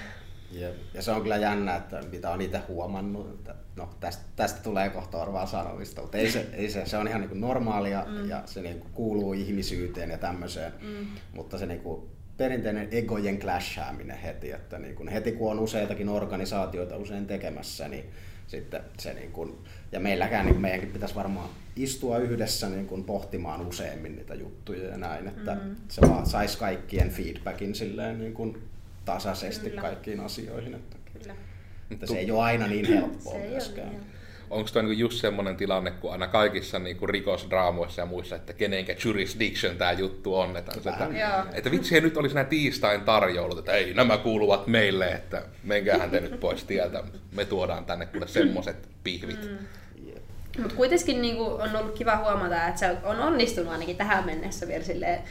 Ja, 0.50 0.68
ja 0.94 1.02
se 1.02 1.10
on 1.10 1.22
kyllä 1.22 1.36
jännä, 1.36 1.76
että 1.76 2.02
mitä 2.10 2.30
on 2.30 2.40
itse 2.40 2.58
huomannut, 2.58 3.30
että 3.34 3.54
no, 3.76 3.88
tästä, 4.00 4.24
tästä 4.36 4.62
tulee 4.62 4.90
kohta 4.90 5.18
Orvaa 5.18 5.46
sanomista, 5.46 6.00
mutta 6.00 6.18
ei 6.18 6.30
se, 6.30 6.48
ei 6.52 6.70
se, 6.70 6.86
se 6.86 6.96
on 6.96 7.08
ihan 7.08 7.20
niin 7.20 7.28
kuin 7.28 7.40
normaalia 7.40 8.04
mm. 8.08 8.28
ja 8.28 8.42
se 8.46 8.62
niin 8.62 8.80
kuin 8.80 8.92
kuuluu 8.92 9.32
ihmisyyteen 9.32 10.10
ja 10.10 10.18
tämmöiseen, 10.18 10.72
mm. 10.80 11.06
mutta 11.32 11.58
se 11.58 11.66
niin 11.66 11.80
kuin 11.80 12.14
perinteinen 12.36 12.88
egojen 12.90 13.38
clashaaminen 13.38 14.18
heti, 14.18 14.52
että 14.52 14.78
niin 14.78 14.94
kun 14.94 15.08
heti 15.08 15.32
kun 15.32 15.50
on 15.50 15.58
useitakin 15.58 16.08
organisaatioita 16.08 16.96
usein 16.96 17.26
tekemässä, 17.26 17.88
niin 17.88 18.04
sitten 18.46 18.80
se 18.98 19.14
niin 19.14 19.32
kun, 19.32 19.64
ja 19.92 20.00
meilläkään 20.00 20.46
niin 20.46 20.60
meidänkin 20.60 20.90
pitäisi 20.90 21.14
varmaan 21.14 21.48
istua 21.76 22.18
yhdessä 22.18 22.68
niin 22.68 22.86
kun 22.86 23.04
pohtimaan 23.04 23.66
useammin 23.66 24.16
niitä 24.16 24.34
juttuja 24.34 24.88
ja 24.88 24.96
näin, 24.96 25.28
että 25.28 25.54
mm-hmm. 25.54 25.76
se 25.88 26.00
vaan 26.00 26.26
saisi 26.26 26.58
kaikkien 26.58 27.10
feedbackin 27.10 27.74
silleen 27.74 28.18
niin 28.18 28.34
kun 28.34 28.62
tasaisesti 29.04 29.68
Kyllä. 29.68 29.82
kaikkiin 29.82 30.20
asioihin. 30.20 30.74
Että, 30.74 30.96
Kyllä. 31.12 31.34
että 31.90 32.06
se 32.06 32.18
ei 32.18 32.30
ole 32.30 32.42
aina 32.42 32.66
niin 32.66 32.88
helppoa 32.88 33.38
myöskään. 33.38 33.88
Niin 33.88 34.00
onko 34.50 34.70
tuo 34.72 34.82
niinku 34.82 35.00
just 35.00 35.20
semmoinen 35.20 35.56
tilanne, 35.56 35.90
kun 35.90 36.12
aina 36.12 36.26
kaikissa 36.26 36.78
niinku 36.78 37.06
rikosdraamoissa 37.06 38.02
ja 38.02 38.06
muissa, 38.06 38.36
että 38.36 38.52
kenenkä 38.52 38.96
jurisdiction 39.04 39.76
tämä 39.76 39.92
juttu 39.92 40.34
on. 40.36 40.56
Että, 40.56 40.72
että, 40.76 41.08
että 41.52 41.70
vitsi, 41.70 42.00
nyt 42.00 42.16
olisi 42.16 42.34
nämä 42.34 42.44
tiistain 42.44 43.00
tarjoulut, 43.00 43.58
että 43.58 43.72
ei, 43.72 43.94
nämä 43.94 44.18
kuuluvat 44.18 44.66
meille, 44.66 45.08
että 45.08 45.42
menkäähän 45.62 46.10
te 46.10 46.20
nyt 46.20 46.40
pois 46.40 46.64
tieltä. 46.64 47.02
Me 47.32 47.44
tuodaan 47.44 47.84
tänne 47.84 48.06
kuule 48.06 48.28
semmoiset 48.28 48.88
pihvit. 49.04 49.50
Mm. 49.50 49.58
Mutta 50.58 50.76
kuitenkin 50.76 51.22
niinku 51.22 51.44
on 51.44 51.76
ollut 51.76 51.94
kiva 51.98 52.16
huomata, 52.16 52.66
että 52.66 52.80
se 52.80 52.96
on 53.02 53.20
onnistunut 53.20 53.72
ainakin 53.72 53.96
tähän 53.96 54.26
mennessä 54.26 54.68
vielä 54.68 54.84
silleen, 54.84 55.22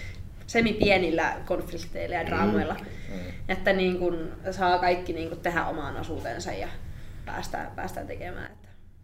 semi-pienillä 0.47 1.37
konflikteilla 1.45 2.15
ja 2.15 2.25
draamoilla. 2.25 2.73
Mm. 2.73 3.15
Mm. 3.15 3.21
Että 3.49 3.73
niin 3.73 3.99
kun 3.99 4.31
saa 4.51 4.79
kaikki 4.79 5.13
niin 5.13 5.29
kun 5.29 5.39
tehdä 5.39 5.65
omaan 5.65 5.97
osuutensa 5.97 6.51
ja 6.51 6.67
päästään, 7.25 7.71
päästään 7.75 8.07
tekemään. 8.07 8.51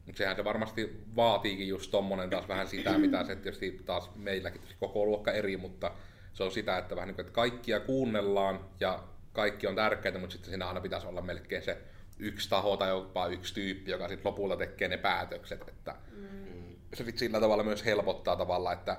Mutta 0.09 0.17
sehän 0.17 0.35
se 0.35 0.43
varmasti 0.43 1.03
vaatiikin 1.15 1.67
just 1.67 1.91
tommonen 1.91 2.29
taas 2.29 2.47
vähän 2.47 2.67
sitä, 2.67 2.97
mitä 2.97 3.23
se 3.23 3.35
tietysti 3.35 3.81
taas 3.85 4.15
meilläkin 4.15 4.61
koko 4.79 5.05
luokka 5.05 5.31
eri, 5.31 5.57
mutta 5.57 5.91
se 6.33 6.43
on 6.43 6.51
sitä, 6.51 6.77
että 6.77 6.95
vähän 6.95 7.07
niin 7.07 7.15
kuin, 7.15 7.25
että 7.25 7.33
kaikkia 7.33 7.79
kuunnellaan 7.79 8.59
ja 8.79 9.03
kaikki 9.33 9.67
on 9.67 9.75
tärkeää, 9.75 10.17
mutta 10.17 10.33
sitten 10.33 10.49
siinä 10.49 10.67
aina 10.67 10.81
pitäisi 10.81 11.07
olla 11.07 11.21
melkein 11.21 11.63
se 11.63 11.77
yksi 12.19 12.49
taho 12.49 12.77
tai 12.77 12.89
jopa 12.89 13.27
yksi 13.27 13.53
tyyppi, 13.53 13.91
joka 13.91 14.07
sitten 14.07 14.31
lopulta 14.31 14.57
tekee 14.57 14.87
ne 14.87 14.97
päätökset. 14.97 15.67
Että 15.67 15.95
mm. 16.11 16.75
Se 16.93 17.03
sitten 17.03 17.17
sillä 17.17 17.39
tavalla 17.39 17.63
myös 17.63 17.85
helpottaa 17.85 18.35
tavalla, 18.35 18.73
että 18.73 18.97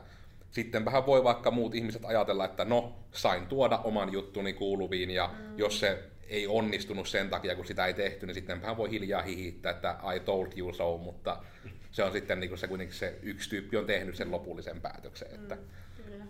sitten 0.51 0.85
vähän 0.85 1.07
voi 1.07 1.25
vaikka 1.25 1.51
muut 1.51 1.75
ihmiset 1.75 2.05
ajatella, 2.05 2.45
että 2.45 2.65
no, 2.65 2.97
sain 3.13 3.47
tuoda 3.47 3.79
oman 3.79 4.13
juttuni 4.13 4.53
kuuluviin 4.53 5.11
ja 5.11 5.31
mm. 5.39 5.59
jos 5.59 5.81
se 5.81 6.05
ei 6.31 6.47
onnistunut 6.47 7.09
sen 7.09 7.31
takia, 7.31 7.57
kun 7.57 7.67
sitä 7.67 7.87
ei 7.87 7.95
tehty, 7.95 8.27
niin 8.27 8.35
sitten 8.35 8.63
vähän 8.63 8.77
voi 8.77 8.91
hiljaa 8.91 9.23
hihittää, 9.23 9.71
että 9.71 9.97
I 10.17 10.21
told 10.21 10.49
you 10.57 10.73
so, 10.73 10.99
mutta 10.99 11.43
se 11.91 12.05
on 12.05 12.13
sitten 12.13 12.41
niin 12.41 12.51
kuin 12.51 12.59
se 12.59 12.69
kuitenkin 12.69 12.97
se 12.97 13.19
yksi 13.23 13.51
tyyppi 13.51 13.77
on 13.77 13.87
tehnyt 13.87 14.17
sen 14.17 14.31
lopullisen 14.31 14.81
päätöksen. 14.81 15.35
Että 15.35 15.55
mm, 15.55 15.63
kyllä, 16.05 16.25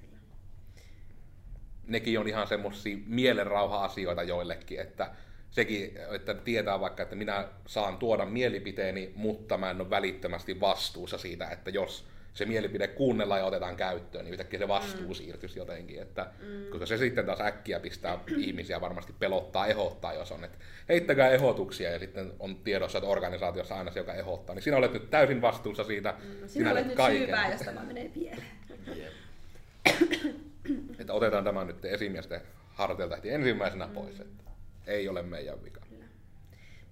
kyllä. 0.00 0.18
Nekin 1.86 2.20
on 2.20 2.28
ihan 2.28 2.46
semmoisia 2.46 2.96
mielenrauha-asioita 3.06 4.22
joillekin, 4.22 4.80
että 4.80 5.10
sekin, 5.50 5.98
että 6.14 6.34
tietää 6.34 6.80
vaikka, 6.80 7.02
että 7.02 7.16
minä 7.16 7.48
saan 7.66 7.96
tuoda 7.96 8.24
mielipiteeni, 8.24 9.12
mutta 9.14 9.58
mä 9.58 9.70
en 9.70 9.80
ole 9.80 9.90
välittömästi 9.90 10.60
vastuussa 10.60 11.18
siitä, 11.18 11.48
että 11.50 11.70
jos 11.70 12.06
se 12.34 12.44
mielipide 12.44 12.88
kuunnellaan 12.88 13.40
ja 13.40 13.46
otetaan 13.46 13.76
käyttöön, 13.76 14.24
niin 14.24 14.32
yhtäkkiä 14.32 14.58
se 14.58 14.68
vastuu 14.68 15.08
mm. 15.08 15.14
siirtyisi 15.14 15.58
jotenkin. 15.58 16.02
Että, 16.02 16.26
mm. 16.42 16.66
Koska 16.70 16.86
se 16.86 16.98
sitten 16.98 17.26
taas 17.26 17.40
äkkiä 17.40 17.80
pistää 17.80 18.18
ihmisiä 18.36 18.80
varmasti 18.80 19.14
pelottaa, 19.18 19.66
ehottaa, 19.66 20.14
jos 20.14 20.32
on, 20.32 20.44
että 20.44 20.58
heittäkää 20.88 21.28
ehdotuksia 21.28 21.90
ja 21.90 21.98
sitten 21.98 22.32
on 22.38 22.56
tiedossa, 22.56 22.98
että 22.98 23.10
organisaatiossa 23.10 23.74
aina 23.74 23.90
se, 23.90 24.00
joka 24.00 24.14
ehdottaa, 24.14 24.54
niin 24.54 24.62
sinä 24.62 24.76
olet 24.76 24.92
nyt 24.92 25.10
täysin 25.10 25.42
vastuussa 25.42 25.84
siitä. 25.84 26.14
Mm, 26.18 26.30
sinä, 26.30 26.48
sinä 26.48 26.70
olet 26.70 26.86
nyt 26.86 26.96
kaiken. 26.96 27.18
syypää, 27.18 27.52
jos 27.52 27.60
tämä 27.60 27.82
menee 27.82 28.08
pieleen. 28.08 28.46
että 31.00 31.12
otetaan 31.12 31.44
tämä 31.44 31.64
nyt 31.64 31.84
esimiesten 31.84 32.40
harteilta 32.74 33.16
ensimmäisenä 33.24 33.88
pois, 33.88 34.20
että 34.20 34.44
ei 34.86 35.08
ole 35.08 35.22
meidän 35.22 35.64
vika. 35.64 35.83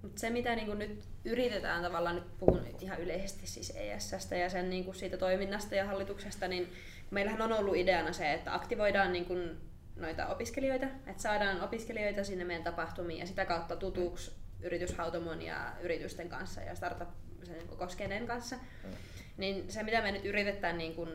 Mutta 0.02 0.20
se, 0.20 0.30
mitä 0.30 0.56
niin 0.56 0.78
nyt 0.78 1.04
yritetään 1.24 1.82
tavallaan, 1.82 2.14
nyt 2.14 2.38
puhun 2.38 2.66
ihan 2.80 3.00
yleisesti 3.00 3.46
siis 3.46 3.72
ESSstä 3.76 4.36
ja 4.36 4.50
sen 4.50 4.70
niin 4.70 4.94
siitä 4.94 5.16
toiminnasta 5.16 5.74
ja 5.74 5.84
hallituksesta, 5.84 6.48
niin 6.48 6.72
meillähän 7.10 7.42
on 7.42 7.52
ollut 7.52 7.76
ideana 7.76 8.12
se, 8.12 8.32
että 8.32 8.54
aktivoidaan 8.54 9.12
niin 9.12 9.24
kuin 9.24 9.60
noita 9.96 10.26
opiskelijoita, 10.26 10.86
että 11.06 11.22
saadaan 11.22 11.60
opiskelijoita 11.60 12.24
sinne 12.24 12.44
meidän 12.44 12.64
tapahtumiin 12.64 13.20
ja 13.20 13.26
sitä 13.26 13.44
kautta 13.44 13.76
tutuksi 13.76 14.32
yrityshautomon 14.60 15.42
ja 15.42 15.72
yritysten 15.80 16.28
kanssa 16.28 16.60
ja 16.60 16.74
startup 16.74 17.08
sen 17.44 17.58
niin 17.58 17.78
koskeneiden 17.78 18.26
kanssa. 18.26 18.56
Mm. 18.56 18.90
Niin 19.36 19.72
se, 19.72 19.82
mitä 19.82 20.02
me 20.02 20.12
nyt 20.12 20.24
yritetään 20.24 20.78
niin 20.78 20.94
kuin 20.94 21.08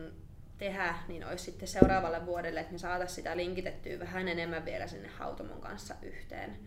tehdä, 0.58 0.94
niin 1.08 1.26
olisi 1.26 1.44
sitten 1.44 1.68
seuraavalle 1.68 2.26
vuodelle, 2.26 2.60
että 2.60 2.72
me 2.72 2.78
saataisiin 2.78 3.16
sitä 3.16 3.36
linkitettyä 3.36 3.98
vähän 3.98 4.28
enemmän 4.28 4.64
vielä 4.64 4.86
sinne 4.86 5.08
hautomon 5.08 5.60
kanssa 5.60 5.94
yhteen 6.02 6.58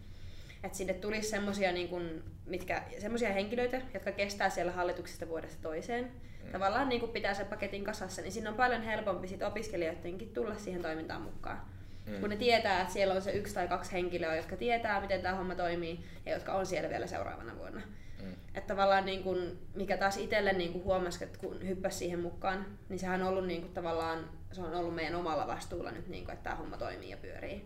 että 0.63 0.77
sinne 0.77 0.93
tulisi 0.93 1.29
semmoisia 1.29 1.71
niin 1.71 1.89
kuin, 1.89 2.23
mitkä, 2.45 2.83
semmoisia 2.99 3.33
henkilöitä, 3.33 3.81
jotka 3.93 4.11
kestää 4.11 4.49
siellä 4.49 4.71
hallituksesta 4.71 5.27
vuodesta 5.27 5.61
toiseen. 5.61 6.11
Mm. 6.43 6.51
Tavallaan 6.51 6.89
niin 6.89 6.99
kuin 6.99 7.11
pitää 7.11 7.33
sen 7.33 7.45
paketin 7.45 7.83
kasassa, 7.83 8.21
niin 8.21 8.31
siinä 8.31 8.49
on 8.49 8.55
paljon 8.55 8.81
helpompi 8.81 9.27
sit 9.27 9.41
opiskelijoidenkin 9.41 10.33
tulla 10.33 10.55
siihen 10.55 10.81
toimintaan 10.81 11.21
mukaan. 11.21 11.61
Mm. 12.05 12.19
Kun 12.19 12.29
ne 12.29 12.35
tietää, 12.35 12.81
että 12.81 12.93
siellä 12.93 13.13
on 13.13 13.21
se 13.21 13.31
yksi 13.31 13.53
tai 13.53 13.67
kaksi 13.67 13.91
henkilöä, 13.91 14.35
jotka 14.35 14.57
tietää, 14.57 15.01
miten 15.01 15.21
tämä 15.21 15.35
homma 15.35 15.55
toimii 15.55 15.99
ja 16.25 16.33
jotka 16.33 16.53
on 16.53 16.65
siellä 16.65 16.89
vielä 16.89 17.07
seuraavana 17.07 17.57
vuonna. 17.57 17.81
Mm. 18.21 18.33
Että 18.55 18.73
tavallaan 18.73 19.05
niin 19.05 19.23
kun, 19.23 19.59
mikä 19.75 19.97
taas 19.97 20.17
itselle 20.17 20.53
niin 20.53 20.73
kun 20.73 20.83
huomasi, 20.83 21.23
että 21.23 21.39
kun 21.39 21.67
hyppäsi 21.67 21.97
siihen 21.97 22.19
mukaan, 22.19 22.65
niin 22.89 22.99
sehän 22.99 23.21
on 23.21 23.27
ollut 23.27 23.47
niin 23.47 23.61
kun, 23.61 23.73
tavallaan, 23.73 24.29
se 24.51 24.61
on 24.61 24.75
ollut 24.75 24.95
meidän 24.95 25.15
omalla 25.15 25.47
vastuulla 25.47 25.91
nyt, 25.91 26.07
niin 26.07 26.23
kun, 26.25 26.33
että 26.33 26.43
tämä 26.43 26.55
homma 26.55 26.77
toimii 26.77 27.09
ja 27.09 27.17
pyörii. 27.17 27.65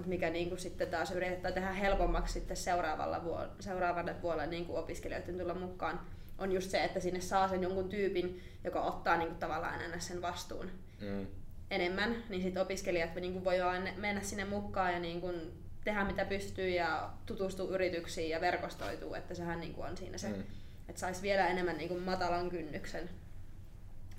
Mutta 0.00 0.08
mikä 0.08 0.30
niin 0.30 0.48
kuin 0.48 0.58
sitten 0.58 0.88
taas 0.88 1.10
yritetään 1.10 1.54
tehdä 1.54 1.72
helpommaksi 1.72 2.32
sitten 2.32 2.56
seuraavalla 2.56 3.24
vuo- 3.24 3.48
seuraavalle 3.60 4.22
vuodelle 4.22 4.46
niin 4.46 4.66
kuin 4.66 4.78
opiskelijoiden 4.78 5.38
tulla 5.38 5.54
mukaan, 5.54 6.00
on 6.38 6.52
just 6.52 6.70
se, 6.70 6.84
että 6.84 7.00
sinne 7.00 7.20
saa 7.20 7.48
sen 7.48 7.62
jonkun 7.62 7.88
tyypin, 7.88 8.42
joka 8.64 8.82
ottaa 8.82 9.16
niin 9.16 9.28
kuin 9.28 9.38
tavallaan 9.38 9.82
enää 9.82 9.98
sen 9.98 10.22
vastuun 10.22 10.70
mm. 11.00 11.26
enemmän, 11.70 12.24
niin 12.28 12.42
sitten 12.42 12.62
opiskelijat 12.62 13.14
niin 13.14 13.32
kuin 13.32 13.44
voi 13.44 13.56
mennä 13.96 14.22
sinne 14.22 14.44
mukaan 14.44 14.92
ja 14.92 14.98
niin 14.98 15.20
kuin 15.20 15.52
tehdä 15.84 16.04
mitä 16.04 16.24
pystyy 16.24 16.68
ja 16.68 17.10
tutustua 17.26 17.70
yrityksiin 17.70 18.30
ja 18.30 18.40
verkostoituu, 18.40 19.14
että 19.14 19.34
sehän 19.34 19.60
niin 19.60 19.74
kuin 19.74 19.88
on 19.88 19.96
siinä 19.96 20.18
se, 20.18 20.28
mm. 20.28 20.42
että 20.88 21.00
saisi 21.00 21.22
vielä 21.22 21.48
enemmän 21.48 21.78
niin 21.78 21.88
kuin 21.88 22.02
matalan 22.02 22.50
kynnyksen 22.50 23.10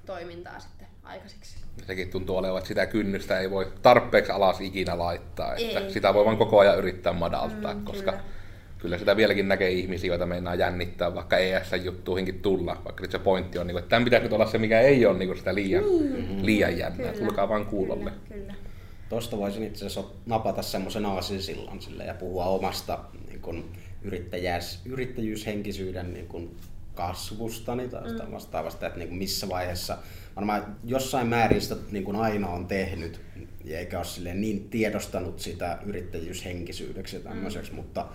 toimintaa 0.06 0.60
sitten 0.60 0.88
aikaiseksi. 1.04 1.58
Sekin 1.88 2.10
tuntuu 2.10 2.38
olevan, 2.38 2.58
että 2.58 2.68
sitä 2.68 2.86
kynnystä 2.86 3.40
ei 3.40 3.52
voi 3.52 3.72
tarpeeksi 3.82 4.32
alas 4.32 4.62
ikinä 4.62 4.98
laittaa. 4.98 5.56
Että 5.56 5.80
ei. 5.80 5.92
sitä 5.92 6.14
voi 6.14 6.26
vain 6.26 6.38
koko 6.38 6.60
ajan 6.60 6.78
yrittää 6.78 7.14
madaltaa, 7.14 7.74
mm, 7.74 7.86
koska 7.86 8.12
kyllä. 8.12 8.24
kyllä 8.78 8.98
sitä 8.98 9.15
vieläkin 9.15 9.48
näkee 9.48 9.69
ihmisiä, 9.69 10.08
joita 10.08 10.25
meinaa 10.25 10.56
jännittää, 10.56 11.15
vaikka 11.15 11.38
ES-juttuihinkin 11.38 12.42
tulla. 12.42 12.82
Vaikka 12.86 13.02
nyt 13.02 13.12
se 13.12 13.19
pointti 13.19 13.60
on, 13.60 13.69
että 13.69 13.82
tämän 13.82 14.04
pitäisi 14.04 14.23
nyt 14.23 14.34
olla 14.34 14.46
se, 14.46 14.58
mikä 14.58 14.82
ei 14.82 15.06
ole 15.06 15.17
niin 15.17 15.38
sitä 15.38 15.56
liian, 15.56 15.84
mm. 15.84 16.46
liian 16.46 16.78
jännää. 16.78 17.13
Tulkaa 17.13 17.50
vaan 17.50 17.65
kuulolle. 17.65 18.12
Kyllä, 18.12 18.42
kyllä. 18.42 18.54
Tuosta 19.10 19.38
voisin 19.38 19.63
itse 19.63 19.86
asiassa 19.86 20.13
napata 20.25 20.62
semmoisen 20.62 21.06
aasisillan 21.06 21.82
sille 21.82 22.04
ja 22.06 22.13
puhua 22.13 22.46
omasta 22.46 23.00
niin 23.28 23.42
kun 23.42 23.71
yrittäjyyshenkisyyden 24.86 26.13
niin 26.13 26.28
kun 26.28 26.56
kasvustani 27.08 27.87
tai 27.87 28.12
mm. 28.12 28.31
vastaavasta, 28.31 28.87
että 28.87 28.99
niin 28.99 29.10
kuin 29.10 29.17
missä 29.17 29.49
vaiheessa, 29.49 29.97
varmaan 30.35 30.77
jossain 30.83 31.27
määrin 31.27 31.62
sitä 31.62 31.75
niin 31.91 32.04
kuin 32.04 32.15
aina 32.15 32.49
on 32.49 32.67
tehnyt, 32.67 33.21
eikä 33.65 33.99
ole 33.99 34.33
niin 34.33 34.69
tiedostanut 34.69 35.39
sitä 35.39 35.77
yrittäjyyshenkisyydeksi 35.85 37.15
ja 37.15 37.21
tämmöiseksi, 37.21 37.71
mm. 37.71 37.75
mutta 37.75 38.06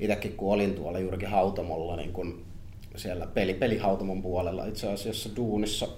itsekin 0.00 0.32
kun 0.32 0.52
olin 0.52 0.74
tuolla 0.74 0.98
juurikin 0.98 1.28
hautomolla 1.28 1.96
niin 1.96 2.12
kun 2.12 2.44
siellä 2.96 3.26
peli, 3.26 3.54
pelihautomon 3.54 4.22
puolella 4.22 4.64
itse 4.64 4.92
asiassa 4.92 5.30
duunissa. 5.36 5.88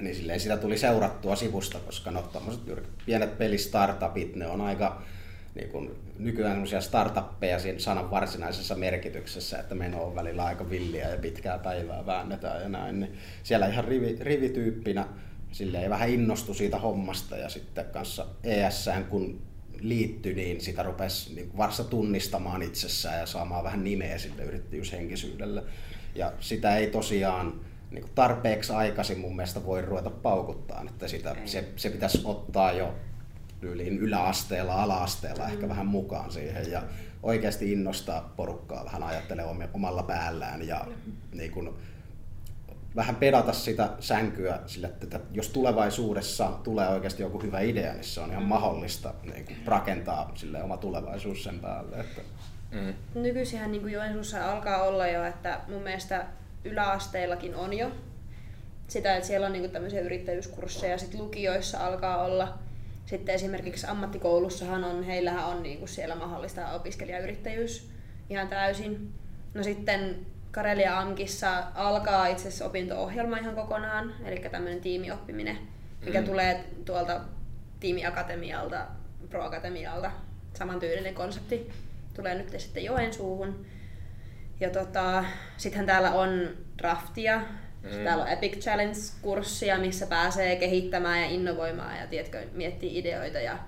Niin 0.00 0.16
silleen 0.16 0.40
sitä 0.40 0.56
tuli 0.56 0.78
seurattua 0.78 1.36
sivusta, 1.36 1.78
koska 1.78 2.10
no 2.10 2.30
pienet 3.06 3.38
pelistartupit, 3.38 4.36
ne 4.36 4.46
on 4.46 4.60
aika 4.60 5.02
niin 5.54 5.68
kuin, 5.68 5.90
nykyään 6.24 6.52
semmoisia 6.52 6.80
startuppeja 6.80 7.58
siinä 7.58 7.78
sanan 7.78 8.10
varsinaisessa 8.10 8.74
merkityksessä, 8.74 9.58
että 9.58 9.74
meno 9.74 10.04
on 10.04 10.14
välillä 10.14 10.44
aika 10.44 10.70
villiä 10.70 11.08
ja 11.08 11.18
pitkää 11.18 11.58
päivää 11.58 12.06
väännetään 12.06 12.62
ja 12.62 12.68
näin. 12.68 13.00
Niin 13.00 13.12
siellä 13.42 13.66
ihan 13.66 13.84
rivi, 13.84 14.16
rivityyppinä 14.20 15.06
silleen 15.52 15.90
vähän 15.90 16.08
innostui 16.08 16.54
siitä 16.54 16.78
hommasta 16.78 17.36
ja 17.36 17.48
sitten 17.48 17.84
kanssa 17.84 18.26
ESään 18.44 19.04
kun 19.04 19.42
liittyi, 19.80 20.34
niin 20.34 20.60
sitä 20.60 20.82
rupesi 20.82 21.34
niin 21.34 21.56
varsa 21.56 21.84
tunnistamaan 21.84 22.62
itsessään 22.62 23.18
ja 23.18 23.26
saamaan 23.26 23.64
vähän 23.64 23.84
nimeä 23.84 24.18
sille 24.18 24.42
yrittäjyyshenkisyydelle. 24.42 25.62
Ja 26.14 26.32
sitä 26.40 26.76
ei 26.76 26.86
tosiaan 26.86 27.60
niin 27.90 28.04
tarpeeksi 28.14 28.72
aikaisin 28.72 29.18
mun 29.18 29.36
mielestä 29.36 29.66
voi 29.66 29.82
ruveta 29.82 30.10
paukuttaa, 30.10 30.84
että 30.90 31.08
sitä, 31.08 31.36
se, 31.44 31.68
se 31.76 31.90
pitäisi 31.90 32.20
ottaa 32.24 32.72
jo 32.72 32.94
tyyliin 33.62 33.98
yläasteella, 33.98 34.82
alaasteella 34.82 35.48
ehkä 35.48 35.62
mm. 35.62 35.68
vähän 35.68 35.86
mukaan 35.86 36.32
siihen 36.32 36.70
ja 36.70 36.82
oikeasti 37.22 37.72
innostaa 37.72 38.32
porukkaa 38.36 38.84
vähän 38.84 39.02
ajattelee 39.02 39.44
omalla 39.74 40.02
päällään 40.02 40.68
ja 40.68 40.86
niin 41.32 41.50
kuin, 41.50 41.70
vähän 42.96 43.16
pedata 43.16 43.52
sitä 43.52 43.90
sänkyä 44.00 44.58
sille, 44.66 44.86
että 45.02 45.20
jos 45.32 45.48
tulevaisuudessa 45.48 46.52
tulee 46.62 46.88
oikeasti 46.88 47.22
joku 47.22 47.42
hyvä 47.42 47.60
idea, 47.60 47.92
niin 47.92 48.04
se 48.04 48.20
on 48.20 48.30
ihan 48.30 48.42
mm. 48.42 48.48
mahdollista 48.48 49.14
niin 49.22 49.44
kuin 49.44 49.56
rakentaa 49.66 50.32
sille 50.34 50.62
oma 50.62 50.76
tulevaisuus 50.76 51.44
sen 51.44 51.60
päälle. 51.60 51.96
Että... 52.00 52.20
Mm. 52.70 52.94
Nykyisinhän 53.14 53.72
niin 53.72 53.82
kuin 53.82 53.92
Joensuussa 53.92 54.52
alkaa 54.52 54.82
olla 54.82 55.06
jo, 55.06 55.24
että 55.24 55.60
mun 55.68 55.82
mielestä 55.82 56.26
yläasteillakin 56.64 57.54
on 57.54 57.72
jo 57.72 57.90
sitä, 58.88 59.16
että 59.16 59.26
siellä 59.26 59.46
on 59.46 59.52
niin 59.52 59.62
kuin 59.62 59.72
tämmöisiä 59.72 60.00
yrittäjyyskursseja, 60.00 60.98
sitten 60.98 61.20
lukioissa 61.20 61.86
alkaa 61.86 62.24
olla 62.24 62.58
sitten 63.06 63.34
esimerkiksi 63.34 63.86
ammattikoulussahan 63.86 64.84
on, 64.84 65.02
heillähän 65.02 65.46
on 65.46 65.62
niin 65.62 65.78
kuin 65.78 65.88
siellä 65.88 66.14
mahdollista 66.14 66.72
opiskelijayrittäjyys 66.72 67.90
ihan 68.30 68.48
täysin. 68.48 69.12
No 69.54 69.62
sitten 69.62 70.26
Karelia 70.50 70.98
Amkissa 70.98 71.64
alkaa 71.74 72.26
itse 72.26 72.48
asiassa 72.48 72.66
opinto-ohjelma 72.66 73.36
ihan 73.36 73.54
kokonaan, 73.54 74.14
eli 74.24 74.36
tämmöinen 74.36 74.80
tiimioppiminen, 74.80 75.58
mikä 76.04 76.20
mm. 76.20 76.26
tulee 76.26 76.64
tuolta 76.84 77.20
tiimiakatemialta, 77.80 78.86
proakatemialta, 79.30 80.10
samantyylinen 80.54 81.14
konsepti, 81.14 81.72
tulee 82.14 82.34
nyt 82.34 82.60
sitten 82.60 82.84
Joensuuhun. 82.84 83.66
Ja 84.60 84.70
tota, 84.70 85.24
sittenhän 85.56 85.86
täällä 85.86 86.12
on 86.12 86.48
draftia, 86.78 87.42
Mm. 87.82 88.04
Täällä 88.04 88.24
on 88.24 88.30
Epic 88.30 88.58
Challenge-kurssia, 88.58 89.78
missä 89.80 90.06
pääsee 90.06 90.56
kehittämään 90.56 91.20
ja 91.20 91.26
innovoimaan 91.26 91.98
ja 91.98 92.06
tiedätkö, 92.06 92.46
miettii 92.52 92.98
ideoita. 92.98 93.38
Ja 93.38 93.58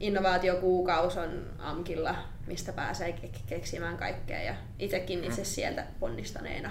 innovaatiokuukaus 0.00 1.16
on 1.16 1.46
AMKilla, 1.58 2.14
mistä 2.46 2.72
pääsee 2.72 3.10
ke- 3.22 3.40
keksimään 3.46 3.96
kaikkea. 3.96 4.42
Ja 4.42 4.54
itsekin 4.78 5.24
itse 5.24 5.40
mm. 5.40 5.46
sieltä 5.46 5.86
ponnistaneena. 6.00 6.70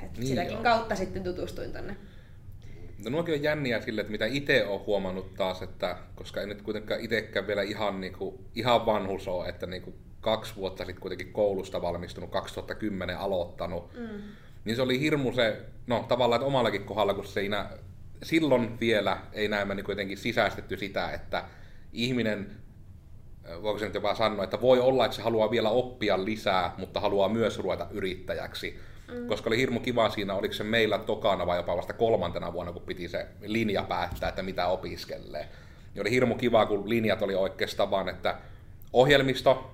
Et 0.00 0.16
niin 0.16 0.26
sitäkin 0.26 0.52
joo. 0.52 0.62
kautta 0.62 0.96
sitten 0.96 1.24
tutustuin 1.24 1.72
tänne. 1.72 1.96
No 3.04 3.10
nuokin 3.10 3.34
on 3.34 3.42
jänniä 3.42 3.80
sille, 3.80 4.00
että 4.00 4.10
mitä 4.10 4.26
itse 4.26 4.66
olen 4.66 4.86
huomannut 4.86 5.34
taas, 5.34 5.62
että 5.62 5.96
koska 6.14 6.40
en 6.40 6.48
nyt 6.48 6.62
kuitenkaan 6.62 7.00
itsekään 7.00 7.46
vielä 7.46 7.62
ihan, 7.62 8.00
niin 8.00 8.12
kuin, 8.12 8.44
ihan 8.54 8.86
vanhus 8.86 9.28
ole, 9.28 9.48
että 9.48 9.66
niin 9.66 9.82
kuin 9.82 9.96
kaksi 10.22 10.56
vuotta 10.56 10.84
sitten 10.84 11.00
kuitenkin 11.00 11.32
koulusta 11.32 11.82
valmistunut, 11.82 12.30
2010 12.30 13.18
aloittanut, 13.18 13.94
mm. 13.94 14.22
niin 14.64 14.76
se 14.76 14.82
oli 14.82 15.00
hirmu 15.00 15.32
se, 15.32 15.60
no 15.86 16.04
tavallaan 16.08 16.40
että 16.40 16.46
omallakin 16.46 16.84
kohdalla, 16.84 17.14
kun 17.14 17.26
siinä 17.26 17.66
silloin 18.22 18.80
vielä 18.80 19.18
ei 19.32 19.48
näemmä 19.48 19.74
niin 19.74 19.84
kuitenkin 19.84 20.18
sisäistetty 20.18 20.76
sitä, 20.76 21.10
että 21.10 21.44
ihminen, 21.92 22.50
voiko 23.62 23.78
se 23.78 23.84
nyt 23.84 23.94
jopa 23.94 24.14
sanoa, 24.14 24.44
että 24.44 24.60
voi 24.60 24.80
olla, 24.80 25.04
että 25.04 25.16
se 25.16 25.22
haluaa 25.22 25.50
vielä 25.50 25.70
oppia 25.70 26.24
lisää, 26.24 26.74
mutta 26.78 27.00
haluaa 27.00 27.28
myös 27.28 27.58
ruveta 27.58 27.86
yrittäjäksi. 27.90 28.80
Mm. 29.12 29.26
Koska 29.26 29.50
oli 29.50 29.56
hirmu 29.56 29.80
kiva 29.80 30.10
siinä, 30.10 30.34
oliko 30.34 30.54
se 30.54 30.64
meillä 30.64 30.98
tokana 30.98 31.46
vai 31.46 31.58
jopa 31.58 31.76
vasta 31.76 31.92
kolmantena 31.92 32.52
vuonna, 32.52 32.72
kun 32.72 32.82
piti 32.82 33.08
se 33.08 33.26
linja 33.40 33.82
päättää, 33.82 34.28
että 34.28 34.42
mitä 34.42 34.66
opiskelee. 34.66 35.48
Niin 35.94 36.02
oli 36.02 36.10
hirmu 36.10 36.34
kiva, 36.34 36.66
kun 36.66 36.88
linjat 36.88 37.22
oli 37.22 37.34
oikeastaan 37.34 37.90
vaan, 37.90 38.08
että 38.08 38.36
ohjelmisto, 38.92 39.70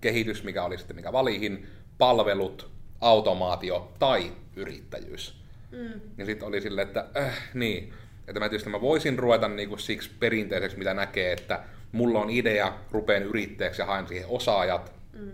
kehitys, 0.00 0.44
mikä 0.44 0.64
oli 0.64 0.78
sitten 0.78 0.96
mikä 0.96 1.12
valihin, 1.12 1.66
palvelut, 1.98 2.70
automaatio 3.00 3.92
tai 3.98 4.32
yrittäjyys. 4.56 5.40
Mm. 5.70 6.00
Ja 6.18 6.26
sitten 6.26 6.48
oli 6.48 6.60
silleen, 6.60 6.86
että 6.86 7.06
äh, 7.16 7.50
niin, 7.54 7.92
että 8.28 8.40
mä 8.40 8.48
tietysti 8.48 8.70
mä 8.70 8.80
voisin 8.80 9.18
ruveta 9.18 9.48
niinku 9.48 9.76
siksi 9.76 10.10
perinteiseksi, 10.20 10.78
mitä 10.78 10.94
näkee, 10.94 11.32
että 11.32 11.62
mulla 11.92 12.20
on 12.20 12.30
idea, 12.30 12.72
rupeen 12.90 13.22
yrittäjäksi 13.22 13.82
ja 13.82 13.86
haen 13.86 14.08
siihen 14.08 14.28
osaajat. 14.28 14.92
Mm. 15.12 15.30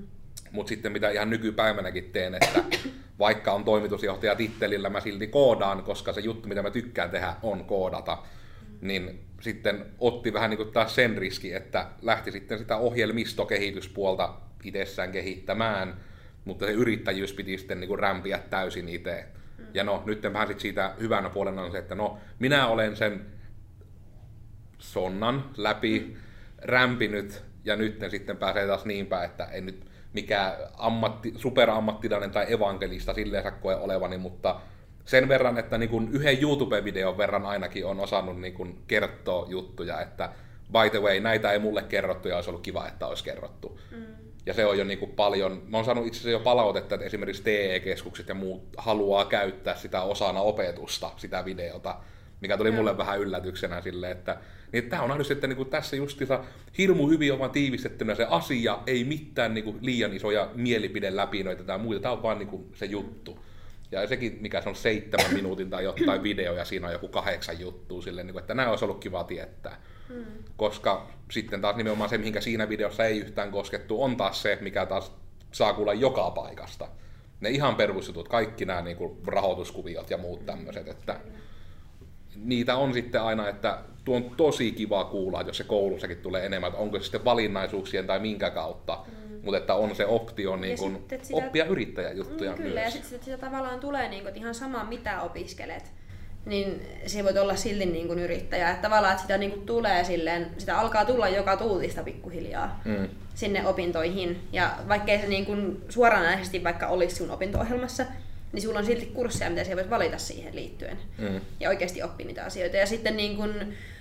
Mutta 0.50 0.68
sitten 0.68 0.92
mitä 0.92 1.10
ihan 1.10 1.30
nykypäivänäkin 1.30 2.10
teen, 2.12 2.34
että 2.34 2.64
vaikka 3.18 3.52
on 3.52 3.64
toimitusjohtaja 3.64 4.34
tittelillä, 4.34 4.90
mä 4.90 5.00
silti 5.00 5.26
koodaan, 5.26 5.82
koska 5.82 6.12
se 6.12 6.20
juttu, 6.20 6.48
mitä 6.48 6.62
mä 6.62 6.70
tykkään 6.70 7.10
tehdä, 7.10 7.34
on 7.42 7.64
koodata. 7.64 8.18
Mm. 8.62 8.88
Niin 8.88 9.20
sitten 9.40 9.86
otti 9.98 10.32
vähän 10.32 10.50
niin 10.50 10.58
kuin 10.58 10.72
taas 10.72 10.94
sen 10.94 11.18
riski, 11.18 11.52
että 11.52 11.86
lähti 12.02 12.32
sitten 12.32 12.58
sitä 12.58 12.76
ohjelmistokehityspuolta 12.76 14.34
itsessään 14.64 15.12
kehittämään, 15.12 15.96
mutta 16.44 16.66
se 16.66 16.72
yrittäjyys 16.72 17.32
piti 17.32 17.58
sitten 17.58 17.80
niin 17.80 17.88
kuin 17.88 17.98
rämpiä 17.98 18.38
täysin 18.38 18.88
itse. 18.88 19.24
Mm. 19.58 19.64
Ja 19.74 19.84
no, 19.84 20.02
nyt 20.06 20.22
vähän 20.22 20.48
sit 20.48 20.60
siitä 20.60 20.94
hyvänä 21.00 21.30
puolena 21.30 21.62
on 21.62 21.72
se, 21.72 21.78
että 21.78 21.94
no, 21.94 22.18
minä 22.38 22.66
olen 22.66 22.96
sen 22.96 23.26
sonnan 24.78 25.50
läpi 25.56 26.00
mm. 26.00 26.14
rämpinyt, 26.58 27.44
ja 27.64 27.76
nyt 27.76 28.04
sitten 28.08 28.36
pääsee 28.36 28.66
taas 28.66 28.84
niin 28.84 29.06
päin, 29.06 29.30
että 29.30 29.44
ei 29.44 29.60
nyt 29.60 29.86
mikään 30.12 30.52
ammatti, 30.78 31.32
superammattilainen 31.36 32.30
tai 32.30 32.52
evankelista 32.52 33.14
silleen 33.14 33.52
koe 33.60 33.76
olevani, 33.76 34.18
mutta 34.18 34.60
sen 35.04 35.28
verran, 35.28 35.58
että 35.58 35.78
niin 35.78 35.90
kuin 35.90 36.08
yhden 36.12 36.42
YouTube-videon 36.42 37.18
verran 37.18 37.46
ainakin 37.46 37.86
on 37.86 38.00
osannut 38.00 38.40
niin 38.40 38.54
kuin 38.54 38.82
kertoa 38.88 39.46
juttuja, 39.48 40.00
että 40.00 40.32
by 40.72 40.90
the 40.90 41.00
way, 41.00 41.20
näitä 41.20 41.52
ei 41.52 41.58
mulle 41.58 41.82
kerrottu 41.82 42.28
ja 42.28 42.36
olisi 42.36 42.50
ollut 42.50 42.62
kiva, 42.62 42.88
että 42.88 43.06
olisi 43.06 43.24
kerrottu. 43.24 43.80
Mm. 43.90 44.21
Ja 44.46 44.54
se 44.54 44.66
on 44.66 44.78
jo 44.78 44.84
niin 44.84 44.98
kuin 44.98 45.10
paljon, 45.10 45.62
mä 45.68 45.76
oon 45.76 45.84
saanut 45.84 46.06
itse 46.06 46.18
asiassa 46.18 46.30
jo 46.30 46.40
palautetta, 46.40 46.94
että 46.94 47.06
esimerkiksi 47.06 47.42
TE-keskukset 47.42 48.28
ja 48.28 48.34
muut 48.34 48.62
haluaa 48.76 49.24
käyttää 49.24 49.76
sitä 49.76 50.02
osana 50.02 50.40
opetusta, 50.40 51.10
sitä 51.16 51.44
videota, 51.44 51.96
mikä 52.40 52.56
tuli 52.56 52.70
mulle 52.70 52.96
vähän 52.96 53.20
yllätyksenä 53.20 53.80
sille, 53.80 54.10
että 54.10 54.38
niin 54.72 54.88
tämä 54.88 55.02
on 55.02 55.10
aina 55.10 55.24
sitten 55.24 55.50
niin 55.50 55.56
kuin 55.56 55.70
tässä 55.70 55.96
justissa 55.96 56.44
hirmu 56.78 57.08
hyvin 57.08 57.32
on 57.32 57.50
tiivistettynä 57.50 58.14
se 58.14 58.26
asia, 58.30 58.78
ei 58.86 59.04
mitään 59.04 59.54
niin 59.54 59.64
kuin 59.64 59.78
liian 59.80 60.12
isoja 60.12 60.50
mielipide 60.54 61.16
läpinoita 61.16 61.64
tai 61.64 61.78
muita, 61.78 62.02
tämä 62.02 62.12
on 62.12 62.22
vaan 62.22 62.38
niin 62.38 62.48
kuin 62.48 62.64
se 62.74 62.86
juttu. 62.86 63.38
Ja 63.90 64.06
sekin, 64.06 64.38
mikä 64.40 64.60
se 64.60 64.68
on 64.68 64.74
seitsemän 64.74 65.34
minuutin 65.38 65.70
tai 65.70 65.84
jotain 65.84 66.22
videoja, 66.22 66.64
siinä 66.64 66.86
on 66.86 66.92
joku 66.92 67.08
kahdeksan 67.08 67.60
juttua 67.60 68.02
silleen, 68.02 68.26
niin 68.26 68.32
kuin, 68.32 68.40
että 68.40 68.54
nämä 68.54 68.70
olisi 68.70 68.84
ollut 68.84 69.00
kiva 69.00 69.24
tietää. 69.24 69.80
Hmm. 70.08 70.24
Koska 70.56 71.10
sitten 71.32 71.60
taas 71.60 71.76
nimenomaan 71.76 72.10
se, 72.10 72.18
mihinkä 72.18 72.40
siinä 72.40 72.68
videossa 72.68 73.04
ei 73.04 73.18
yhtään 73.18 73.50
koskettu, 73.50 74.02
on 74.02 74.16
taas 74.16 74.42
se, 74.42 74.58
mikä 74.60 74.86
taas 74.86 75.12
saa 75.52 75.74
kuulla 75.74 75.94
joka 75.94 76.30
paikasta. 76.30 76.88
Ne 77.40 77.50
ihan 77.50 77.74
perusjutut, 77.74 78.28
kaikki 78.28 78.64
nämä 78.64 78.82
niin 78.82 78.96
kuin 78.96 79.18
rahoituskuviot 79.26 80.10
ja 80.10 80.18
muut 80.18 80.46
tämmöiset, 80.46 80.88
että 80.88 81.20
niitä 82.36 82.76
on 82.76 82.92
sitten 82.92 83.22
aina, 83.22 83.48
että 83.48 83.78
tuo 84.04 84.16
on 84.16 84.30
tosi 84.36 84.72
kiva 84.72 85.04
kuulla, 85.04 85.42
jos 85.42 85.56
se 85.56 85.64
koulussakin 85.64 86.16
tulee 86.16 86.46
enemmän, 86.46 86.68
että 86.68 86.82
onko 86.82 86.98
se 86.98 87.02
sitten 87.02 87.24
valinnaisuuksien 87.24 88.06
tai 88.06 88.18
minkä 88.20 88.50
kautta, 88.50 89.04
mm. 89.06 89.40
mutta 89.42 89.56
että 89.58 89.74
on 89.74 89.96
se 89.96 90.06
optio 90.06 90.56
niin 90.56 90.78
kuin 90.78 91.04
sitä, 91.22 91.36
oppia 91.36 91.64
yrittäjäjuttuja 91.64 92.50
mm, 92.50 92.56
Kyllä, 92.56 92.80
myös. 92.80 92.94
ja 92.94 93.02
sitten 93.02 93.24
sitä 93.24 93.38
tavallaan 93.38 93.80
tulee 93.80 94.08
niin 94.08 94.22
kuin, 94.22 94.36
ihan 94.36 94.54
sama 94.54 94.84
mitä 94.84 95.20
opiskelet, 95.20 95.92
niin 96.46 96.82
se 97.06 97.24
voit 97.24 97.36
olla 97.36 97.56
silti 97.56 97.86
niin 97.86 98.06
kuin 98.06 98.18
yrittäjä. 98.18 98.70
Että 98.70 98.82
tavallaan 98.82 99.12
että 99.12 99.22
sitä 99.22 99.38
niin 99.38 99.50
kuin 99.50 99.66
tulee 99.66 100.04
silleen, 100.04 100.50
sitä 100.58 100.78
alkaa 100.78 101.04
tulla 101.04 101.28
joka 101.28 101.56
tuutista 101.56 102.02
pikkuhiljaa 102.02 102.80
mm. 102.84 103.08
sinne 103.34 103.66
opintoihin. 103.66 104.48
Ja 104.52 104.74
vaikkei 104.88 105.20
se 105.20 105.26
niin 105.26 105.46
kuin 105.46 105.84
suoranaisesti 105.88 106.64
vaikka 106.64 106.86
olisi 106.86 107.16
sun 107.16 107.30
opinto-ohjelmassa, 107.30 108.04
niin 108.52 108.62
sulla 108.62 108.78
on 108.78 108.86
silti 108.86 109.06
kursseja, 109.06 109.50
mitä 109.50 109.64
sä 109.64 109.76
voit 109.76 109.90
valita 109.90 110.18
siihen 110.18 110.54
liittyen. 110.54 110.98
Mm. 111.18 111.40
Ja 111.60 111.68
oikeasti 111.68 112.02
oppia 112.02 112.26
niitä 112.26 112.44
asioita. 112.44 112.76
Ja 112.76 112.86
sitten 112.86 113.16
niin 113.16 113.36
kun, 113.36 113.54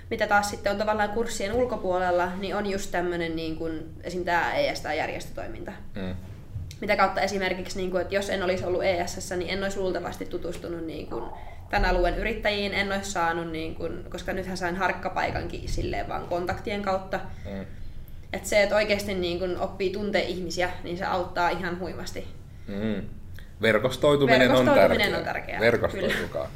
mitä 0.10 0.28
taas 0.28 0.50
sitten 0.50 0.72
on 0.72 0.78
tavallaan 0.78 1.10
kurssien 1.10 1.54
ulkopuolella, 1.54 2.32
niin 2.36 2.56
on 2.56 2.66
just 2.66 2.92
tämmöinen 2.92 3.36
niin 3.36 3.56
kun, 3.56 3.90
esim. 4.04 4.26
tämä 4.26 4.54
ES 4.54 4.82
tai 4.82 4.98
järjestötoiminta. 4.98 5.72
Mm. 5.96 6.16
Mitä 6.82 6.96
kautta 6.96 7.22
esimerkiksi, 7.22 7.78
niin 7.78 7.92
kun, 7.92 8.02
että 8.02 8.16
jos 8.16 8.30
en 8.30 8.44
olisi 8.44 8.66
ollut 8.66 8.84
ESS, 8.84 9.32
niin 9.32 9.50
en 9.50 9.64
olisi 9.64 9.80
luultavasti 9.80 10.26
tutustunut 10.26 10.86
niin 10.86 11.08
kun, 11.08 11.32
tämän 11.72 11.90
alueen 11.90 12.18
yrittäjiin, 12.18 12.74
en 12.74 12.92
olisi 12.92 13.12
saanut, 13.12 13.52
niin 13.52 13.76
kun, 13.76 14.06
koska 14.10 14.34
nythän 14.34 14.58
sain 14.58 14.76
harkkapaikankin 14.76 15.70
silleen 15.70 16.10
vaan 16.10 16.28
kontaktien 16.28 16.82
kautta. 16.82 17.20
Mm. 17.46 17.66
Että 18.34 18.50
se, 18.50 18.64
että 18.64 18.76
oikeasti 18.76 19.14
niin 19.14 19.40
kun 19.40 19.58
oppii 19.58 19.90
tuntee 19.90 20.24
ihmisiä, 20.24 20.70
niin 20.84 20.98
se 20.98 21.06
auttaa 21.06 21.50
ihan 21.50 21.80
huimasti 21.80 22.28
Mm. 22.68 23.04
Verkostoituminen, 23.62 24.40
Verkostoituminen 24.40 25.14
on 25.14 25.20
on 25.20 25.26
tärkeää. 25.26 25.34
tärkeää, 25.34 25.60
Verkostoitukaa. 25.60 26.48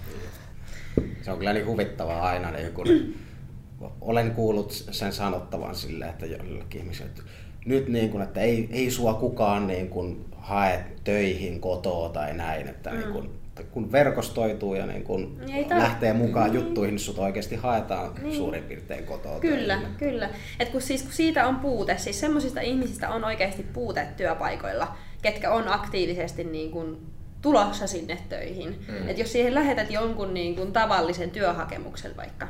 Se 1.21 1.31
on 1.31 1.37
kyllä 1.37 1.53
niin 1.53 1.65
huvittavaa 1.65 2.27
aina, 2.27 2.51
niin 2.51 2.71
kun 2.71 2.87
olen 4.01 4.31
kuullut 4.31 4.71
sen 4.71 5.13
sanottavan 5.13 5.75
silleen, 5.75 6.09
että 6.09 6.25
jollekin 6.25 6.81
ihmiselle, 6.81 7.11
että 7.11 7.23
nyt 7.65 7.87
niin 7.87 8.09
kun, 8.09 8.21
että 8.21 8.41
ei, 8.41 8.69
ei 8.71 8.91
sua 8.91 9.13
kukaan 9.13 9.67
niin 9.67 9.89
kun 9.89 10.25
hae 10.31 10.85
töihin 11.03 11.61
kotoa 11.61 12.09
tai 12.09 12.33
näin, 12.33 12.67
että 12.67 12.89
mm. 12.89 12.97
niin 12.97 13.11
kun, 13.11 13.39
kun 13.63 13.91
verkostoituu 13.91 14.75
ja 14.75 14.85
niin 14.85 15.03
kun 15.03 15.39
Ei 15.53 15.63
tar- 15.63 15.77
lähtee 15.77 16.13
mukaan 16.13 16.51
niin. 16.51 16.63
juttuihin, 16.65 16.93
niin 16.95 16.99
sut 16.99 17.19
oikeasti 17.19 17.55
haetaan 17.55 18.11
Niin. 18.21 18.35
suurin 18.35 18.63
piirtein 18.63 19.05
kotoa. 19.05 19.39
Kyllä, 19.39 19.75
töihin. 19.77 19.95
kyllä. 19.97 20.29
Et 20.59 20.69
kun, 20.69 20.81
siis, 20.81 21.03
kun 21.03 21.11
siitä 21.11 21.47
on 21.47 21.55
puute, 21.55 21.97
siis 21.97 22.19
semmoisista 22.19 22.61
ihmisistä 22.61 23.09
on 23.09 23.23
oikeasti 23.23 23.63
puute 23.63 24.07
työpaikoilla, 24.17 24.95
ketkä 25.21 25.51
on 25.51 25.67
aktiivisesti 25.67 26.43
niin 26.43 26.71
kuin 26.71 26.97
tulossa 27.41 27.87
sinne 27.87 28.17
töihin. 28.29 28.79
Mm. 28.87 29.09
Et 29.09 29.17
jos 29.17 29.31
siihen 29.31 29.55
lähetät 29.55 29.91
jonkun 29.91 30.33
niin 30.33 30.55
kuin 30.55 30.71
tavallisen 30.73 31.31
työhakemuksen 31.31 32.17
vaikka, 32.17 32.47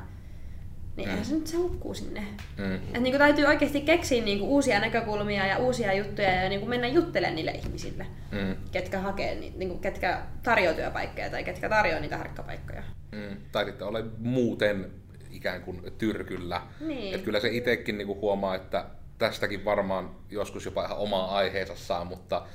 niin 0.95 1.07
mm. 1.07 1.11
eihän 1.11 1.25
se 1.25 1.35
nyt 1.35 1.47
se 1.47 1.57
hukkuu 1.57 1.93
sinne. 1.93 2.21
Mm. 2.57 2.75
Et 2.75 3.01
niin 3.01 3.03
kuin 3.03 3.17
täytyy 3.17 3.45
oikeasti 3.45 3.81
keksiä 3.81 4.23
niin 4.23 4.39
kuin 4.39 4.49
uusia 4.49 4.79
näkökulmia 4.79 5.45
ja 5.45 5.57
uusia 5.57 5.93
juttuja 5.93 6.31
ja 6.43 6.49
niin 6.49 6.59
kuin 6.59 6.69
mennä 6.69 6.87
juttelemaan 6.87 7.35
niille 7.35 7.51
ihmisille, 7.51 8.05
Mm. 8.31 8.55
ketkä, 8.71 8.99
hakee, 8.99 9.35
ni- 9.35 9.53
niin 9.57 9.69
kuin, 9.69 9.79
ketkä 9.81 10.21
tarjoaa 10.43 10.75
työpaikkoja 10.75 11.29
tai 11.29 11.43
ketkä 11.43 11.69
tarjoaa 11.69 11.99
niitä 12.01 12.17
harkkapaikkoja. 12.17 12.83
Mm. 13.11 13.37
Tai 13.51 13.65
sitten 13.65 13.87
ole 13.87 14.03
muuten 14.19 14.91
ikään 15.31 15.61
kuin 15.61 15.81
tyrkyllä. 15.97 16.61
Niin. 16.79 17.15
Et 17.15 17.21
kyllä 17.21 17.39
se 17.39 17.47
itsekin 17.51 17.97
niinku 17.97 18.15
huomaa, 18.21 18.55
että 18.55 18.85
tästäkin 19.17 19.65
varmaan 19.65 20.15
joskus 20.29 20.65
jopa 20.65 20.85
ihan 20.85 20.97
omaa 20.97 21.35
aiheensa 21.37 21.75
saa, 21.75 22.05
mutta 22.05 22.45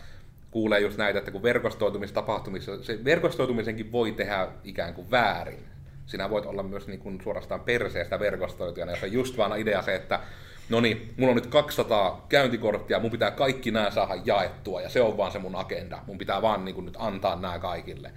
kuulee 0.51 0.81
just 0.81 0.99
näitä, 0.99 1.19
että 1.19 1.31
kun 1.31 1.43
verkostoitumistapahtumissa, 1.43 2.85
se 2.85 3.05
verkostoitumisenkin 3.05 3.93
voi 3.93 4.13
tehdä 4.13 4.49
ikään 4.65 4.95
kuin 4.95 5.11
väärin. 5.11 5.70
Sinä 6.11 6.31
voit 6.31 6.47
olla 6.47 6.63
myös 6.63 6.87
niin 6.87 7.01
kuin 7.01 7.21
suorastaan 7.23 7.61
perseestä 7.61 8.21
verkostoitujana, 8.21 8.93
jos 8.93 9.03
on 9.03 9.13
just 9.13 9.37
vaan 9.37 9.61
idea 9.61 9.83
se, 9.83 9.95
että 9.95 10.21
no 10.69 10.81
niin, 10.81 11.15
mulla 11.17 11.31
on 11.31 11.37
nyt 11.37 11.47
200 11.47 12.27
käyntikorttia, 12.29 13.01
mun 13.01 13.11
pitää 13.11 13.31
kaikki 13.31 13.71
nämä 13.71 13.91
saada 13.91 14.23
jaettua, 14.25 14.81
ja 14.81 14.89
se 14.89 15.01
on 15.01 15.17
vaan 15.17 15.33
se 15.33 15.39
mun 15.39 15.57
agenda. 15.57 15.99
Mun 16.07 16.19
pitää 16.19 16.43
vaan 16.43 16.65
niin 16.65 16.75
kuin 16.75 16.85
nyt 16.85 16.97
antaa 16.99 17.37
nämä 17.37 17.59
kaikille. 17.59 18.13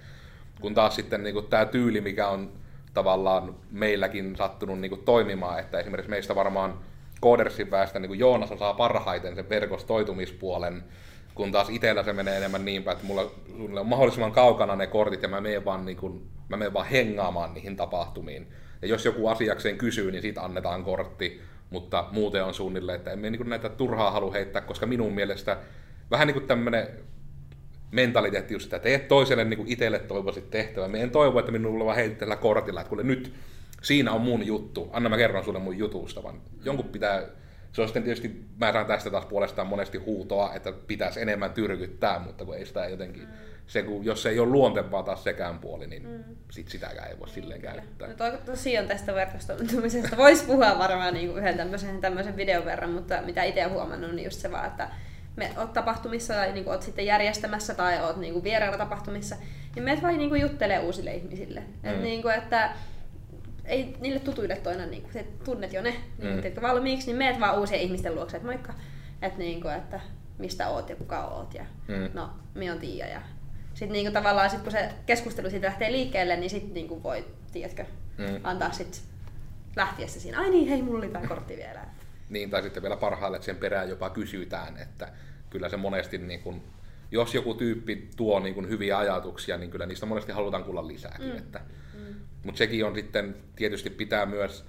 Kun 0.60 0.74
taas 0.74 0.96
sitten 0.96 1.22
niin 1.22 1.34
kuin 1.34 1.46
tämä 1.46 1.64
tyyli, 1.64 2.00
mikä 2.00 2.28
on 2.28 2.52
tavallaan 2.94 3.54
meilläkin 3.70 4.36
sattunut 4.36 4.78
niin 4.78 4.88
kuin 4.88 5.04
toimimaan, 5.04 5.58
että 5.58 5.78
esimerkiksi 5.78 6.10
meistä 6.10 6.34
varmaan 6.34 6.78
Koodersin 7.20 7.70
väestä 7.70 7.98
niin 7.98 8.08
kuin 8.08 8.20
Joonas 8.20 8.52
osaa 8.52 8.74
parhaiten 8.74 9.34
sen 9.34 9.48
verkostoitumispuolen, 9.48 10.84
kun 11.34 11.52
taas 11.52 11.68
itsellä 11.70 12.02
se 12.02 12.12
menee 12.12 12.36
enemmän 12.36 12.64
niin 12.64 12.82
päin, 12.82 12.96
että 12.96 13.06
mulla 13.06 13.80
on 13.80 13.86
mahdollisimman 13.86 14.32
kaukana 14.32 14.76
ne 14.76 14.86
kortit 14.86 15.22
ja 15.22 15.28
mä 15.28 15.40
menen 15.40 15.64
vaan, 15.64 15.86
niin 15.86 15.96
kuin, 15.96 16.22
mä 16.48 16.56
menen 16.56 16.72
vaan 16.72 16.86
hengaamaan 16.86 17.54
niihin 17.54 17.76
tapahtumiin. 17.76 18.46
Ja 18.82 18.88
jos 18.88 19.04
joku 19.04 19.28
asiakseen 19.28 19.78
kysyy, 19.78 20.10
niin 20.10 20.22
siitä 20.22 20.42
annetaan 20.42 20.84
kortti, 20.84 21.40
mutta 21.70 22.08
muuten 22.12 22.44
on 22.44 22.54
suunnilleen, 22.54 22.96
että 22.96 23.10
emme 23.10 23.30
niin 23.30 23.48
näitä 23.48 23.68
turhaa 23.68 24.10
halua 24.10 24.32
heittää, 24.32 24.62
koska 24.62 24.86
minun 24.86 25.14
mielestä 25.14 25.56
vähän 26.10 26.26
niin 26.26 26.34
kuin 26.34 26.46
tämmöinen 26.46 26.88
mentaliteetti 27.90 28.54
just 28.54 28.64
sitä, 28.64 28.78
teet 28.78 29.08
toiselle 29.08 29.44
niin 29.44 29.58
kuin 29.58 29.68
itselle 29.68 29.98
toivoisit 29.98 30.50
tehtävää. 30.50 30.88
Me 30.88 31.02
en 31.02 31.10
toivo, 31.10 31.38
että 31.38 31.52
minulla 31.52 31.84
vaan 31.84 31.96
heitetään 31.96 32.38
kortilla, 32.38 32.80
että 32.80 32.88
kuule 32.88 33.02
nyt 33.02 33.34
siinä 33.82 34.12
on 34.12 34.20
mun 34.20 34.46
juttu, 34.46 34.90
anna 34.92 35.08
mä 35.08 35.16
kerron 35.16 35.44
sulle 35.44 35.58
mun 35.58 35.78
jutusta, 35.78 36.22
vaan 36.22 36.40
jonkun 36.64 36.88
pitää, 36.88 37.22
se 37.74 37.82
on 37.82 37.88
sitten 37.88 38.02
tietysti, 38.02 38.44
mä 38.60 38.72
saan 38.72 38.86
tästä 38.86 39.10
taas 39.10 39.26
puolestaan 39.26 39.68
monesti 39.68 39.98
huutoa, 39.98 40.54
että 40.54 40.72
pitäisi 40.72 41.22
enemmän 41.22 41.52
tyrkyttää, 41.52 42.18
mutta 42.18 42.44
kun 42.44 42.56
ei 42.56 42.66
sitä 42.66 42.88
jotenkin, 42.88 43.28
se 43.66 43.82
kun, 43.82 44.04
jos 44.04 44.22
se 44.22 44.28
ei 44.28 44.38
ole 44.38 44.48
luontevaa 44.48 45.02
taas 45.02 45.24
sekään 45.24 45.58
puoli, 45.58 45.86
niin 45.86 46.08
mm. 46.08 46.24
sit 46.50 46.68
sitäkään 46.68 47.08
ei 47.08 47.18
voi 47.18 47.28
silleen 47.28 47.60
käyttää. 47.60 48.08
No 48.08 48.14
to, 48.14 48.38
tosiaan 48.46 48.88
tästä 48.88 49.14
verkostoitumisesta 49.14 50.16
voisi 50.16 50.44
puhua 50.44 50.78
varmaan 50.78 51.14
niin 51.14 51.28
kuin 51.28 51.38
yhden 51.38 51.56
tämmöisen, 51.56 52.00
tämmöisen 52.00 52.36
videon 52.36 52.64
verran, 52.64 52.90
mutta 52.90 53.22
mitä 53.22 53.42
itse 53.42 53.60
olen 53.60 53.74
huomannut, 53.74 54.14
niin 54.14 54.24
just 54.24 54.40
se 54.40 54.52
vaan, 54.52 54.66
että 54.66 54.88
me 55.36 55.50
oot 55.56 55.72
tapahtumissa 55.72 56.34
tai 56.34 56.52
niin 56.52 56.68
oot 56.68 56.82
sitten 56.82 57.06
järjestämässä 57.06 57.74
tai 57.74 58.00
oot 58.00 58.16
niin 58.16 58.44
vieraana 58.44 58.78
tapahtumissa, 58.78 59.36
niin 59.74 59.84
meet 59.84 60.02
vain 60.02 60.18
niin 60.18 60.40
juttelee 60.40 60.78
uusille 60.78 61.14
ihmisille. 61.14 61.60
Mm. 61.60 61.90
Et 61.90 62.02
niin 62.02 62.22
kuin, 62.22 62.34
että 62.34 62.70
ei 63.64 63.96
niille 64.00 64.20
tutuille 64.20 64.56
toina, 64.56 64.86
niin 64.86 65.02
kuin, 65.02 65.16
että 65.16 65.44
tunnet 65.44 65.72
jo 65.72 65.82
ne 65.82 65.90
niin, 66.18 66.34
Mm. 66.34 66.50
mm. 66.56 66.62
valmiiksi, 66.62 67.06
niin 67.06 67.16
meet 67.16 67.40
vaan 67.40 67.58
uusien 67.58 67.80
ihmisten 67.80 68.14
luokse, 68.14 68.36
että 68.36 68.48
moikka, 68.48 68.74
että, 69.22 69.38
niin 69.38 69.60
kuin, 69.62 69.74
että 69.74 70.00
mistä 70.38 70.68
oot 70.68 70.88
ja 70.88 70.96
kuka 70.96 71.24
oot 71.26 71.54
ja 71.54 71.64
Mm. 71.88 72.10
no, 72.14 72.30
minä 72.54 72.72
on 72.72 72.78
Tiia 72.78 73.06
ja 73.06 73.22
sitten 73.74 73.92
niinku 73.92 74.12
tavallaan 74.12 74.50
sit 74.50 74.60
kun 74.62 74.72
se 74.72 74.88
keskustelu 75.06 75.50
siitä 75.50 75.66
lähtee 75.66 75.92
liikkeelle, 75.92 76.36
niin 76.36 76.50
sitten 76.50 76.74
niinku 76.74 77.02
voi, 77.02 77.24
tiedätkö, 77.52 77.84
Mm. 78.18 78.40
antaa 78.44 78.72
sit 78.72 79.02
lähtiessä 79.76 80.20
siinä, 80.20 80.40
ai 80.40 80.50
niin, 80.50 80.68
hei, 80.68 80.82
mulla 80.82 80.98
oli 80.98 81.08
tämä 81.08 81.26
kortti 81.28 81.56
vielä. 81.56 81.80
Niin, 82.28 82.50
tai 82.50 82.62
sitten 82.62 82.82
vielä 82.82 82.96
parhaalle, 82.96 83.36
että 83.36 83.46
sen 83.46 83.56
perään 83.56 83.88
jopa 83.88 84.10
kysytään, 84.10 84.76
että 84.78 85.08
kyllä 85.50 85.68
se 85.68 85.76
monesti, 85.76 86.18
niin 86.18 86.40
kun, 86.42 86.62
jos 87.10 87.34
joku 87.34 87.54
tyyppi 87.54 88.10
tuo 88.16 88.40
niin 88.40 88.54
kun 88.54 88.68
hyviä 88.68 88.98
ajatuksia, 88.98 89.56
niin 89.58 89.70
kyllä 89.70 89.86
niistä 89.86 90.06
monesti 90.06 90.32
halutaan 90.32 90.64
kuulla 90.64 90.86
lisääkin. 90.88 91.26
Mm. 91.30 91.36
Että, 91.36 91.60
mm. 91.94 92.13
Mutta 92.44 92.58
sekin 92.58 92.84
on 92.84 92.94
sitten, 92.94 93.36
tietysti 93.56 93.90
pitää 93.90 94.26
myös, 94.26 94.64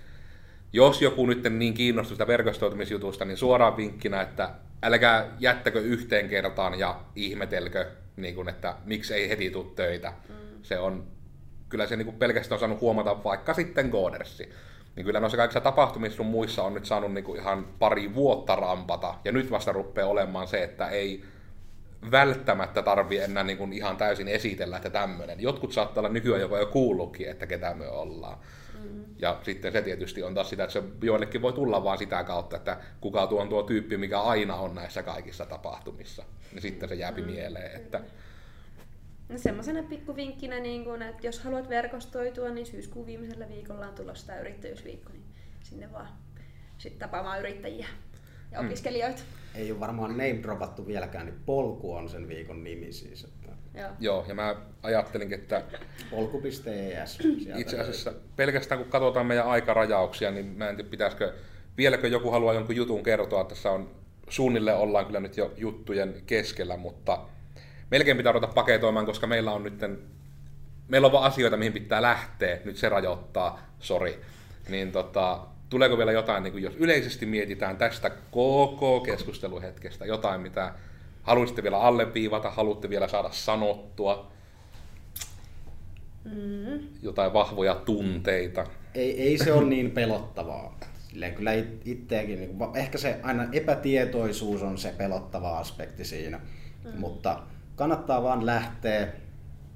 jos 0.73 1.01
joku 1.01 1.25
nyt 1.25 1.43
niin 1.49 1.73
kiinnostuu 1.73 2.15
sitä 2.15 2.27
verkostoitumisjutusta, 2.27 3.25
niin 3.25 3.37
suoraan 3.37 3.77
vinkkinä, 3.77 4.21
että 4.21 4.49
älkää 4.83 5.25
jättäkö 5.39 5.81
yhteen 5.81 6.29
kertaan 6.29 6.79
ja 6.79 6.99
ihmetelkö, 7.15 7.85
niin 8.15 8.35
kun, 8.35 8.49
että 8.49 8.75
miksi 8.85 9.13
ei 9.13 9.29
heti 9.29 9.49
tule 9.49 9.65
töitä. 9.75 10.13
Mm. 10.29 10.35
Se 10.63 10.79
on, 10.79 11.07
kyllä 11.69 11.87
se 11.87 11.95
niin 11.95 12.05
kuin 12.05 12.17
pelkästään 12.17 12.55
on 12.55 12.59
saanut 12.59 12.81
huomata 12.81 13.23
vaikka 13.23 13.53
sitten 13.53 13.89
Goodersi. 13.89 14.49
Niin 14.95 15.05
kyllä 15.05 15.19
noissa 15.19 15.37
kaikissa 15.37 15.61
tapahtumissa 15.61 16.17
sun 16.17 16.25
muissa 16.25 16.63
on 16.63 16.73
nyt 16.73 16.85
saanut 16.85 17.13
niin 17.13 17.23
kuin 17.23 17.39
ihan 17.39 17.67
pari 17.79 18.15
vuotta 18.15 18.55
rampata. 18.55 19.15
Ja 19.25 19.31
nyt 19.31 19.51
vasta 19.51 19.71
rupeaa 19.71 20.09
olemaan 20.09 20.47
se, 20.47 20.63
että 20.63 20.87
ei 20.87 21.23
välttämättä 22.11 22.81
tarvi 22.81 23.17
enää 23.17 23.43
niin 23.43 23.57
kuin 23.57 23.73
ihan 23.73 23.97
täysin 23.97 24.27
esitellä, 24.27 24.77
että 24.77 24.89
tämmöinen. 24.89 25.39
Jotkut 25.39 25.73
saattaa 25.73 26.01
olla 26.01 26.13
nykyään 26.13 26.41
jopa 26.41 26.57
jo 26.57 26.65
kuullutkin, 26.65 27.29
että 27.29 27.47
ketä 27.47 27.73
me 27.73 27.87
ollaan. 27.87 28.37
Mm-hmm. 28.73 29.05
Ja 29.19 29.39
sitten 29.43 29.71
se 29.71 29.81
tietysti 29.81 30.23
on 30.23 30.33
taas 30.33 30.49
sitä, 30.49 30.63
että 30.63 30.73
se 30.73 30.83
joillekin 31.01 31.41
voi 31.41 31.53
tulla 31.53 31.83
vaan 31.83 31.97
sitä 31.97 32.23
kautta, 32.23 32.55
että 32.55 32.77
kuka 33.01 33.27
tuo 33.27 33.41
on 33.41 33.49
tuo 33.49 33.63
tyyppi, 33.63 33.97
mikä 33.97 34.21
aina 34.21 34.55
on 34.55 34.75
näissä 34.75 35.03
kaikissa 35.03 35.45
tapahtumissa. 35.45 36.23
Niin 36.51 36.61
sitten 36.61 36.89
se 36.89 36.95
jääpi 36.95 37.21
mm-hmm. 37.21 37.35
mieleen, 37.35 37.75
että 37.75 38.01
No 39.29 39.37
semmoisena 39.37 39.83
pikkuvinkkinä, 39.83 40.59
niin 40.59 40.83
kun, 40.83 41.01
että 41.01 41.27
jos 41.27 41.39
haluat 41.39 41.69
verkostoitua, 41.69 42.49
niin 42.49 42.65
syyskuun 42.65 43.05
viimeisellä 43.05 43.49
viikolla 43.49 43.87
on 43.87 43.95
tulossa 43.95 44.27
tämä 44.27 44.39
yrittäjyysviikko, 44.39 45.13
niin 45.13 45.25
sinne 45.63 45.91
vaan 45.91 46.07
sitten 46.77 46.99
tapaamaan 46.99 47.39
yrittäjiä 47.39 47.87
ja 48.55 48.61
Mm. 48.61 48.67
opiskelijoita. 48.67 49.21
Ei 49.55 49.71
ole 49.71 49.79
varmaan 49.79 50.11
name 50.11 50.39
dropattu 50.43 50.87
vieläkään, 50.87 51.25
niin 51.25 51.39
polku 51.45 51.93
on 51.93 52.09
sen 52.09 52.27
viikon 52.29 52.63
nimi 52.63 52.91
siis. 52.91 53.23
Että 53.23 53.49
Joo. 53.79 53.89
joo, 53.99 54.25
ja 54.27 54.35
mä 54.35 54.55
ajattelinkin, 54.83 55.39
että 55.39 55.63
polku.es. 56.11 57.19
Itse 57.57 57.79
asiassa 57.79 58.13
pelkästään 58.35 58.81
kun 58.81 58.89
katsotaan 58.91 59.25
meidän 59.25 59.47
aikarajauksia, 59.47 60.31
niin 60.31 60.45
mä 60.45 60.69
en 60.69 60.75
tiedä 60.75 60.89
pitäisikö, 60.89 61.33
vieläkö 61.77 62.07
joku 62.07 62.31
haluaa 62.31 62.53
jonkun 62.53 62.75
jutun 62.75 63.03
kertoa, 63.03 63.43
tässä 63.43 63.71
on 63.71 63.89
suunnilleen 64.29 64.77
ollaan 64.77 65.05
kyllä 65.05 65.19
nyt 65.19 65.37
jo 65.37 65.53
juttujen 65.57 66.21
keskellä, 66.25 66.77
mutta 66.77 67.19
melkein 67.91 68.17
pitää 68.17 68.31
ruveta 68.31 68.53
paketoimaan, 68.53 69.05
koska 69.05 69.27
meillä 69.27 69.51
on 69.51 69.63
nyt, 69.63 69.79
meillä 70.87 71.05
on 71.05 71.11
vaan 71.11 71.23
asioita, 71.23 71.57
mihin 71.57 71.73
pitää 71.73 72.01
lähteä, 72.01 72.59
nyt 72.65 72.77
se 72.77 72.89
rajoittaa, 72.89 73.59
sori. 73.79 74.19
Niin 74.69 74.91
tota, 74.91 75.47
tuleeko 75.69 75.97
vielä 75.97 76.11
jotain, 76.11 76.43
niin 76.43 76.51
kuin 76.51 76.63
jos 76.63 76.75
yleisesti 76.75 77.25
mietitään 77.25 77.77
tästä 77.77 78.11
koko 78.31 78.99
keskusteluhetkestä, 78.99 80.05
jotain 80.05 80.41
mitä 80.41 80.73
haluaisitte 81.23 81.63
vielä 81.63 81.79
alleviivata, 81.79 82.49
haluatte 82.51 82.89
vielä 82.89 83.07
saada 83.07 83.29
sanottua, 83.31 84.31
Mm. 86.25 86.79
jotain 87.01 87.33
vahvoja 87.33 87.75
tunteita. 87.75 88.65
ei, 88.95 89.21
ei 89.21 89.37
se 89.37 89.53
ole 89.53 89.65
niin 89.65 89.91
pelottavaa. 89.91 90.79
Silleen 91.07 91.35
kyllä 91.35 91.53
it- 91.53 91.87
itteekin, 91.87 92.39
niin 92.39 92.57
kuin, 92.57 92.77
ehkä 92.77 92.97
se 92.97 93.19
aina 93.23 93.47
epätietoisuus 93.51 94.61
on 94.63 94.77
se 94.77 94.93
pelottava 94.97 95.57
aspekti 95.57 96.05
siinä, 96.05 96.37
mm. 96.83 96.99
mutta 96.99 97.39
kannattaa 97.75 98.23
vaan 98.23 98.45
lähteä, 98.45 99.07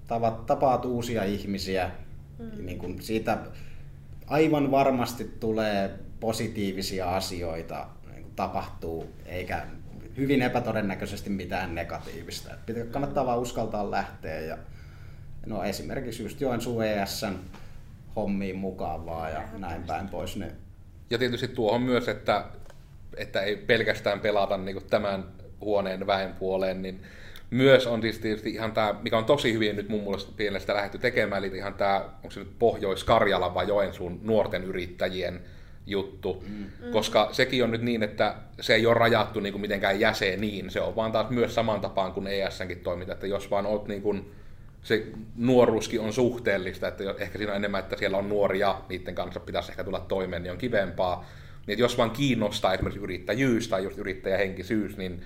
tavat, 0.07 0.45
tapaat 0.45 0.85
uusia 0.85 1.23
ihmisiä, 1.23 1.91
mm. 2.39 2.65
niin 2.65 2.77
kuin 2.77 3.01
siitä 3.01 3.37
aivan 4.30 4.71
varmasti 4.71 5.23
tulee 5.39 5.99
positiivisia 6.19 7.15
asioita 7.15 7.88
niin 8.11 8.23
kuin 8.23 8.36
tapahtuu, 8.36 9.09
eikä 9.25 9.65
hyvin 10.17 10.41
epätodennäköisesti 10.41 11.30
mitään 11.30 11.75
negatiivista. 11.75 12.53
Et 12.53 12.65
pitää, 12.65 12.86
kannattaa 12.86 13.25
vaan 13.25 13.39
uskaltaa 13.39 13.91
lähteä 13.91 14.39
ja 14.39 14.57
no 15.45 15.63
esimerkiksi 15.63 16.23
just 16.23 16.41
Joensuun 16.41 16.86
ESN 16.86 17.36
hommiin 18.15 18.55
mukaan 18.55 19.05
vaan 19.05 19.32
ja 19.32 19.41
näin 19.57 19.84
päin 19.84 20.09
pois. 20.09 20.36
Ne 20.36 20.51
Ja 21.09 21.17
tietysti 21.17 21.47
tuohon 21.47 21.82
myös, 21.82 22.07
että, 22.07 22.45
että 23.17 23.41
ei 23.41 23.55
pelkästään 23.55 24.19
pelata 24.19 24.57
niin 24.57 24.86
tämän 24.89 25.23
huoneen 25.61 26.07
väen 26.07 26.34
puoleen, 26.34 26.82
niin 26.82 27.01
myös 27.50 27.88
on 27.88 28.02
siis 28.02 28.20
tietysti 28.20 28.50
ihan 28.50 28.72
tämä, 28.72 28.95
mikä 29.02 29.18
on 29.18 29.26
tosi 29.26 29.54
hyvin 29.54 29.76
nyt 29.76 29.89
mun 29.89 30.18
mielestä 30.38 30.74
lähdetty 30.74 30.97
tekemään, 30.97 31.43
eli 31.43 31.58
ihan 31.58 31.74
tämä, 31.74 32.06
onko 32.16 32.32
se 32.32 32.39
nyt 32.39 32.60
Pohjois-Karjala 32.60 33.54
vai 33.54 33.68
Joensuun 33.68 34.20
nuorten 34.24 34.64
yrittäjien 34.64 35.41
juttu, 35.86 36.43
mm. 36.47 36.91
koska 36.91 37.30
sekin 37.32 37.64
on 37.64 37.72
nyt 37.72 37.82
niin, 37.82 38.04
että 38.04 38.36
se 38.62 38.76
ei 38.76 38.86
ole 38.86 38.93
rajattu 38.93 39.39
niin 39.39 39.54
kuin 39.54 39.62
mitenkään 39.62 40.00
jäseniin, 40.00 40.70
se 40.70 40.82
on 40.82 40.95
vaan 40.95 41.12
taas 41.12 41.30
myös 41.30 41.56
saman 41.56 41.82
tapaan 41.82 42.14
kuin 42.14 42.28
ESNkin 42.28 42.80
toiminta, 42.80 43.14
että 43.14 43.28
jos 43.28 43.52
vaan 43.52 43.66
oot 43.66 43.88
niin 43.88 44.02
kuin, 44.02 44.32
se 44.84 45.08
nuoruuskin 45.36 46.00
on 46.00 46.14
suhteellista, 46.14 46.88
että 46.88 47.04
ehkä 47.18 47.38
siinä 47.38 47.52
on 47.52 47.58
enemmän, 47.58 47.80
että 47.80 47.97
siellä 47.97 48.18
on 48.18 48.30
nuoria, 48.30 48.82
niiden 48.89 49.16
kanssa 49.16 49.39
pitäisi 49.39 49.72
ehkä 49.72 49.84
tulla 49.84 50.00
toimeen, 50.00 50.43
niin 50.43 50.52
on 50.52 50.58
kivempaa. 50.58 51.26
Niin 51.68 51.74
että 51.74 51.84
jos 51.84 51.97
vaan 51.97 52.12
kiinnostaa 52.12 52.74
esimerkiksi 52.74 53.04
yrittäjyys 53.04 53.68
tai 53.68 53.84
just 53.84 53.97
yrittäjähenkisyys, 53.97 54.97
niin 54.97 55.22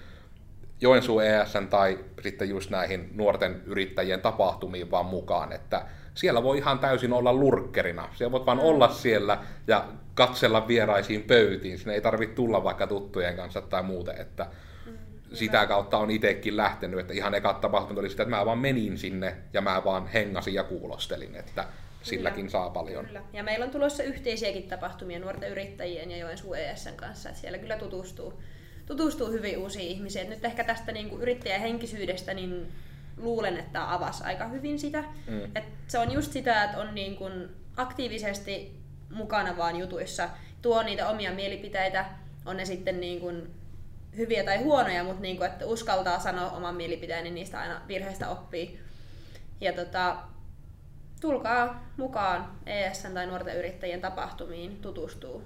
Joensuu 0.84 1.20
ESN 1.20 1.68
tai 1.70 2.00
sitten 2.22 2.50
just 2.50 2.70
näihin 2.70 3.10
nuorten 3.16 3.62
yrittäjien 3.66 4.22
tapahtumiin 4.22 4.92
vaan 4.92 5.06
mukaan, 5.06 5.52
että 5.52 5.86
siellä 6.14 6.44
voi 6.44 6.58
ihan 6.58 6.80
täysin 6.80 7.14
olla 7.14 7.34
lurkkerina. 7.34 8.10
Siellä 8.16 8.32
voit 8.32 8.46
vaan 8.46 8.60
olla 8.60 8.90
siellä 8.90 9.38
ja 9.68 9.86
katsella 10.16 10.68
vieraisiin 10.68 11.22
pöytiin. 11.22 11.78
Sinne 11.78 11.94
ei 11.94 12.02
tarvitse 12.02 12.36
tulla 12.36 12.64
vaikka 12.64 12.88
tuttujen 12.88 13.36
kanssa 13.36 13.62
tai 13.62 13.84
muuten, 13.84 14.22
että 14.22 14.48
mm, 14.86 14.98
sitä 15.34 15.66
kautta 15.66 15.98
on 15.98 16.12
itsekin 16.12 16.58
lähtenyt, 16.58 17.00
että 17.00 17.14
ihan 17.14 17.36
ekat 17.36 17.62
tapahtumat 17.62 18.00
oli 18.00 18.10
sitä, 18.10 18.24
että 18.24 18.36
mä 18.36 18.46
vaan 18.46 18.60
menin 18.60 18.98
sinne 18.98 19.36
ja 19.54 19.62
mä 19.62 19.82
vaan 19.86 20.08
hengasin 20.08 20.54
ja 20.54 20.64
kuulostelin, 20.64 21.36
että 21.36 21.66
silläkin 22.02 22.36
Kyllä. 22.36 22.52
saa 22.52 22.70
paljon. 22.70 23.06
Kyllä. 23.06 23.22
Ja 23.34 23.44
meillä 23.44 23.66
on 23.66 23.72
tulossa 23.72 24.04
yhteisiäkin 24.04 24.68
tapahtumia 24.68 25.20
nuorten 25.20 25.52
yrittäjien 25.52 26.12
ja 26.12 26.18
Joensuu 26.18 26.54
ESN 26.54 26.96
kanssa, 26.96 27.30
että 27.30 27.42
siellä 27.42 27.58
kyllä 27.58 27.78
tutustuu, 27.78 28.34
tutustuu 28.86 29.32
hyvin 29.32 29.58
uusiin 29.58 29.88
ihmisiin. 29.88 30.30
Nyt 30.30 30.46
ehkä 30.46 30.64
tästä 30.64 30.92
niin 30.92 31.10
kuin 31.10 31.22
yrittäjähenkisyydestä, 31.22 32.34
niin 32.34 32.72
luulen, 33.18 33.58
että 33.58 33.94
avas 33.94 34.22
aika 34.22 34.48
hyvin 34.48 34.80
sitä. 34.80 35.04
Mm. 35.28 35.44
Et 35.56 35.64
se 35.88 36.00
on 36.00 36.12
just 36.12 36.32
sitä, 36.32 36.64
että 36.64 36.78
on 36.78 36.96
niin 36.96 37.16
kuin 37.16 37.50
aktiivisesti 37.78 38.80
mukana 39.10 39.58
vaan 39.58 39.76
jutuissa, 39.76 40.30
tuo 40.62 40.84
niitä 40.84 41.10
omia 41.10 41.32
mielipiteitä, 41.32 42.06
on 42.46 42.58
ne 42.58 42.66
sitten 42.66 43.00
niin 43.00 43.20
kuin 43.20 43.52
hyviä 44.18 44.44
tai 44.44 44.58
huonoja, 44.58 45.04
mutta 45.04 45.22
niin 45.22 45.38
kuin, 45.38 45.50
että 45.50 45.66
uskaltaa 45.66 46.20
sanoa 46.20 46.52
oman 46.52 46.76
mielipiteen, 46.76 47.24
niin 47.24 47.36
niistä 47.36 47.60
aina 47.60 47.82
virheistä 47.88 48.30
oppii. 48.30 48.80
Ja 49.62 49.74
tota, 49.74 50.18
tulkaa 51.22 51.84
mukaan 51.98 52.52
ESN 52.66 53.14
tai 53.14 53.28
nuorten 53.28 53.58
yrittäjien 53.58 54.02
tapahtumiin 54.02 54.82
tutustuu. 54.82 55.44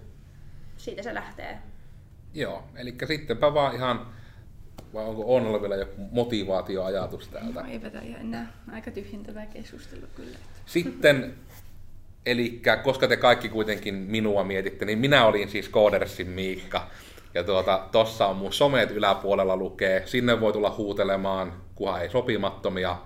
Siitä 0.78 1.04
se 1.04 1.14
lähtee. 1.14 1.58
Joo, 2.38 2.64
eli 2.76 2.96
sittenpä 3.08 3.54
vaan 3.54 3.76
ihan 3.76 4.08
vai 4.94 5.06
onko 5.06 5.36
Onnalla 5.36 5.62
vielä 5.62 5.76
joku 5.76 6.02
motivaatioajatus 6.12 7.28
täältä? 7.28 7.62
No, 7.62 7.70
eipä 7.70 7.88
ihan 7.88 8.22
enää 8.22 8.54
aika 8.72 8.92
tyhjentävää 8.92 9.46
keskustelua 9.46 10.08
kyllä. 10.16 10.38
Sitten, 10.66 11.34
eli 12.26 12.62
koska 12.84 13.08
te 13.08 13.18
kaikki 13.18 13.50
kuitenkin 13.50 13.96
minua 13.96 14.44
mietitte, 14.44 14.86
niin 14.86 15.00
minä 15.00 15.26
olin 15.26 15.50
siis 15.50 15.70
Koodersin 15.70 16.30
Miikka. 16.30 16.88
Ja 17.34 17.44
tuota, 17.44 17.88
tossa 17.92 18.28
on 18.28 18.36
mun 18.36 18.54
somet 18.54 18.92
yläpuolella 18.92 19.58
lukee, 19.58 20.08
sinne 20.08 20.40
voi 20.40 20.54
tulla 20.54 20.76
huutelemaan, 20.78 21.54
kunhan 21.76 22.02
ei 22.02 22.10
sopimattomia. 22.10 22.98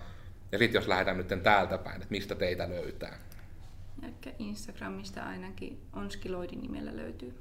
Ja 0.52 0.58
sitten 0.58 0.80
jos 0.80 0.88
lähdetään 0.88 1.18
nyt 1.18 1.44
täältä 1.44 1.78
päin, 1.78 1.96
että 1.96 2.08
mistä 2.10 2.36
teitä 2.36 2.70
löytää? 2.70 3.18
Ehkä 4.08 4.32
Instagramista 4.40 5.22
ainakin 5.22 5.82
Onskiloidin 5.94 6.62
nimellä 6.62 6.98
löytyy. 6.98 7.34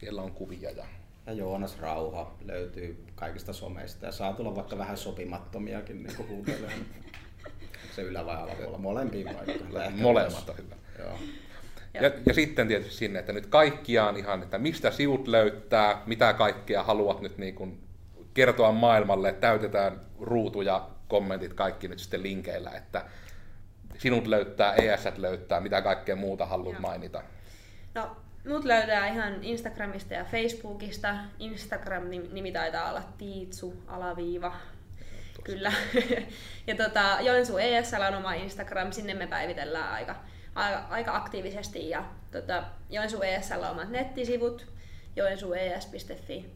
Siellä 0.00 0.22
on 0.22 0.32
kuvia 0.32 0.70
ja 0.70 0.84
ja 1.26 1.32
Joonas 1.32 1.78
Rauha 1.78 2.34
löytyy 2.44 3.04
kaikista 3.14 3.52
someista 3.52 4.06
ja 4.06 4.12
saa 4.12 4.32
tulla 4.32 4.56
vaikka 4.56 4.78
vähän 4.78 4.96
sopimattomiakin 4.96 6.02
niin 6.02 6.16
kuin 6.16 6.28
huutelemaan. 6.28 6.72
Se 7.96 8.02
ylä- 8.02 8.26
vai 8.26 8.36
alapuolella, 8.36 8.78
molempiin 8.78 9.28
paikkoihin. 9.34 10.02
Molemmat 10.02 10.48
on 10.48 10.56
hyvä. 10.58 10.74
Joo. 10.98 11.18
Ja, 11.94 12.10
ja 12.26 12.34
sitten 12.34 12.68
tietysti 12.68 12.94
sinne, 12.94 13.18
että 13.18 13.32
nyt 13.32 13.46
kaikkiaan 13.46 14.16
ihan, 14.16 14.42
että 14.42 14.58
mistä 14.58 14.90
siut 14.90 15.28
löytää, 15.28 16.02
mitä 16.06 16.32
kaikkea 16.32 16.82
haluat 16.82 17.20
nyt 17.20 17.38
niin 17.38 17.54
kuin 17.54 17.80
kertoa 18.34 18.72
maailmalle, 18.72 19.32
täytetään 19.32 20.00
ruutuja, 20.20 20.88
kommentit 21.08 21.54
kaikki 21.54 21.88
nyt 21.88 21.98
sitten 21.98 22.22
linkeillä, 22.22 22.70
että 22.70 23.04
sinut 23.98 24.26
löytää, 24.26 24.74
ES 24.74 25.04
löytää, 25.16 25.60
mitä 25.60 25.82
kaikkea 25.82 26.16
muuta 26.16 26.46
haluat 26.46 26.72
Joo. 26.72 26.80
mainita. 26.80 27.22
No 27.94 28.16
Mut 28.46 28.64
löytää 28.64 29.08
ihan 29.08 29.44
Instagramista 29.44 30.14
ja 30.14 30.24
Facebookista. 30.24 31.14
Instagram-nimi 31.38 32.52
taitaa 32.52 32.90
olla 32.90 33.02
Tiitsu, 33.18 33.82
alaviiva. 33.86 34.56
Kyllä. 35.44 35.72
ja 36.66 36.76
tota, 36.76 37.18
Joensuu 37.20 37.58
ESL 37.58 38.02
on 38.08 38.14
oma 38.14 38.34
Instagram, 38.34 38.92
sinne 38.92 39.14
me 39.14 39.26
päivitellään 39.26 39.92
aika, 39.92 40.16
aika, 40.54 40.86
aika 40.90 41.16
aktiivisesti. 41.16 41.90
Ja 41.90 42.04
tota, 42.30 42.64
Joensuu 42.90 43.22
ESL 43.22 43.62
on 43.62 43.70
omat 43.70 43.90
nettisivut, 43.90 44.66
joensuues.fi. 45.16 46.50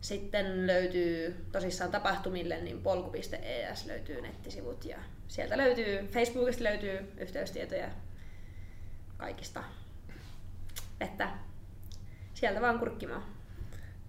Sitten 0.00 0.66
löytyy 0.66 1.44
tosissaan 1.52 1.90
tapahtumille, 1.90 2.60
niin 2.60 2.82
polku.es 2.82 3.86
löytyy 3.86 4.20
nettisivut 4.20 4.84
ja 4.84 4.98
sieltä 5.28 5.56
löytyy, 5.56 6.08
Facebookista 6.08 6.64
löytyy 6.64 7.12
yhteystietoja 7.18 7.88
kaikista 9.16 9.64
että 11.00 11.28
sieltä 12.34 12.60
vaan 12.60 12.78
kurkkimaan. 12.78 13.22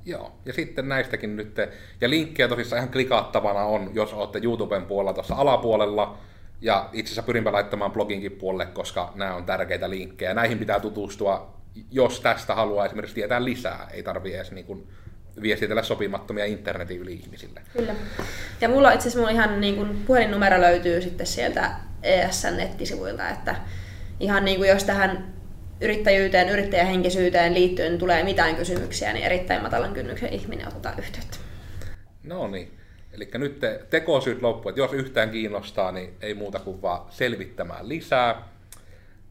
Joo, 0.06 0.32
ja 0.46 0.54
sitten 0.54 0.90
näistäkin 0.90 1.36
nyt, 1.36 1.58
ja 2.02 2.10
linkkejä 2.10 2.48
tosissaan 2.48 2.78
ihan 2.78 2.92
klikattavana 2.92 3.64
on, 3.64 3.92
jos 3.94 4.14
olette 4.14 4.40
YouTuben 4.44 4.86
puolella 4.86 5.14
tuossa 5.14 5.36
alapuolella, 5.36 6.18
ja 6.62 6.90
itse 6.94 7.10
asiassa 7.10 7.24
pyrinpä 7.24 7.52
laittamaan 7.52 7.92
bloginkin 7.92 8.32
puolelle, 8.32 8.66
koska 8.66 9.12
nämä 9.16 9.36
on 9.36 9.46
tärkeitä 9.46 9.90
linkkejä. 9.90 10.34
Näihin 10.34 10.60
pitää 10.60 10.80
tutustua, 10.80 11.58
jos 11.92 12.20
tästä 12.20 12.56
haluaa 12.56 12.86
esimerkiksi 12.86 13.16
tietää 13.16 13.46
lisää. 13.46 13.88
Ei 13.94 14.04
tarvitse 14.04 14.38
edes 14.38 14.52
niin 14.52 14.66
kuin 14.66 14.88
viestitellä 15.42 15.84
sopimattomia 15.84 16.46
internetin 16.46 17.00
yli 17.00 17.14
ihmisille. 17.14 17.62
Kyllä. 17.74 17.96
Ja 18.62 18.70
mulla 18.70 18.92
itse 18.92 19.02
asiassa 19.02 19.20
mulla 19.20 19.32
ihan 19.32 19.62
niin 19.62 19.76
kuin 19.76 20.04
puhelinnumero 20.08 20.62
löytyy 20.62 21.02
sitten 21.02 21.28
sieltä 21.28 21.72
ESN 22.04 22.58
nettisivuilta, 22.58 23.30
että 23.30 23.56
ihan 24.20 24.46
niin 24.46 24.58
kuin 24.58 24.70
jos 24.70 24.84
tähän 24.84 25.34
yrittäjyyteen, 25.82 26.50
yrittäjähenkisyyteen 26.50 27.54
liittyen 27.54 27.98
tulee 27.98 28.24
mitään 28.24 28.56
kysymyksiä, 28.56 29.14
niin 29.14 29.26
erittäin 29.26 29.62
matalan 29.62 29.94
kynnyksen 29.94 30.34
ihminen 30.34 30.68
ottaa 30.68 30.94
yhteyttä. 30.98 31.38
No 32.24 32.48
niin. 32.48 32.78
Eli 33.14 33.30
nyt 33.34 33.60
te, 33.60 33.86
tekosyyt 33.90 34.42
loppu, 34.42 34.70
että 34.70 34.82
jos 34.82 34.94
yhtään 34.94 35.30
kiinnostaa, 35.30 35.92
niin 35.92 36.14
ei 36.22 36.34
muuta 36.34 36.60
kuin 36.60 36.82
vaan 36.82 37.02
selvittämään 37.10 37.90
lisää. 37.90 38.48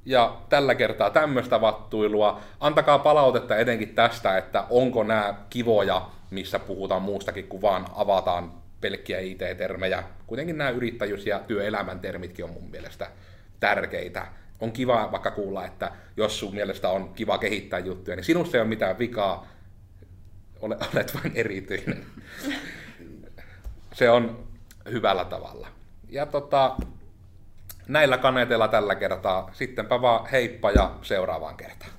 Ja 0.04 0.40
tällä 0.48 0.74
kertaa 0.74 1.10
tämmöistä 1.10 1.60
vattuilua. 1.60 2.40
Antakaa 2.60 2.98
palautetta 2.98 3.56
etenkin 3.56 3.94
tästä, 3.94 4.38
että 4.38 4.64
onko 4.70 5.04
nämä 5.04 5.34
kivoja, 5.50 6.10
missä 6.30 6.58
puhutaan 6.58 7.02
muustakin 7.02 7.48
kuin 7.48 7.62
vaan 7.62 7.86
avataan 7.96 8.52
pelkkiä 8.80 9.20
IT-termejä. 9.20 10.02
Kuitenkin 10.26 10.58
nämä 10.58 10.70
yrittäjyys- 10.70 11.26
ja 11.26 11.38
työelämän 11.38 12.00
termitkin 12.00 12.44
on 12.44 12.50
mun 12.50 12.70
mielestä 12.70 13.10
tärkeitä 13.60 14.26
on 14.60 14.72
kiva 14.72 15.08
vaikka 15.12 15.30
kuulla, 15.30 15.66
että 15.66 15.92
jos 16.16 16.38
sun 16.38 16.54
mielestä 16.54 16.88
on 16.88 17.14
kiva 17.14 17.38
kehittää 17.38 17.78
juttuja, 17.78 18.16
niin 18.16 18.24
sinussa 18.24 18.56
ei 18.56 18.60
ole 18.60 18.68
mitään 18.68 18.98
vikaa, 18.98 19.46
olet 20.60 21.14
vain 21.14 21.32
erityinen. 21.34 22.06
Se 23.92 24.10
on 24.10 24.44
hyvällä 24.90 25.24
tavalla. 25.24 25.68
Ja 26.08 26.26
tota, 26.26 26.76
näillä 27.88 28.18
kaneteilla 28.18 28.68
tällä 28.68 28.94
kertaa. 28.94 29.50
Sittenpä 29.52 30.02
vaan 30.02 30.26
heippa 30.26 30.70
ja 30.70 30.90
seuraavaan 31.02 31.56
kertaan. 31.56 31.90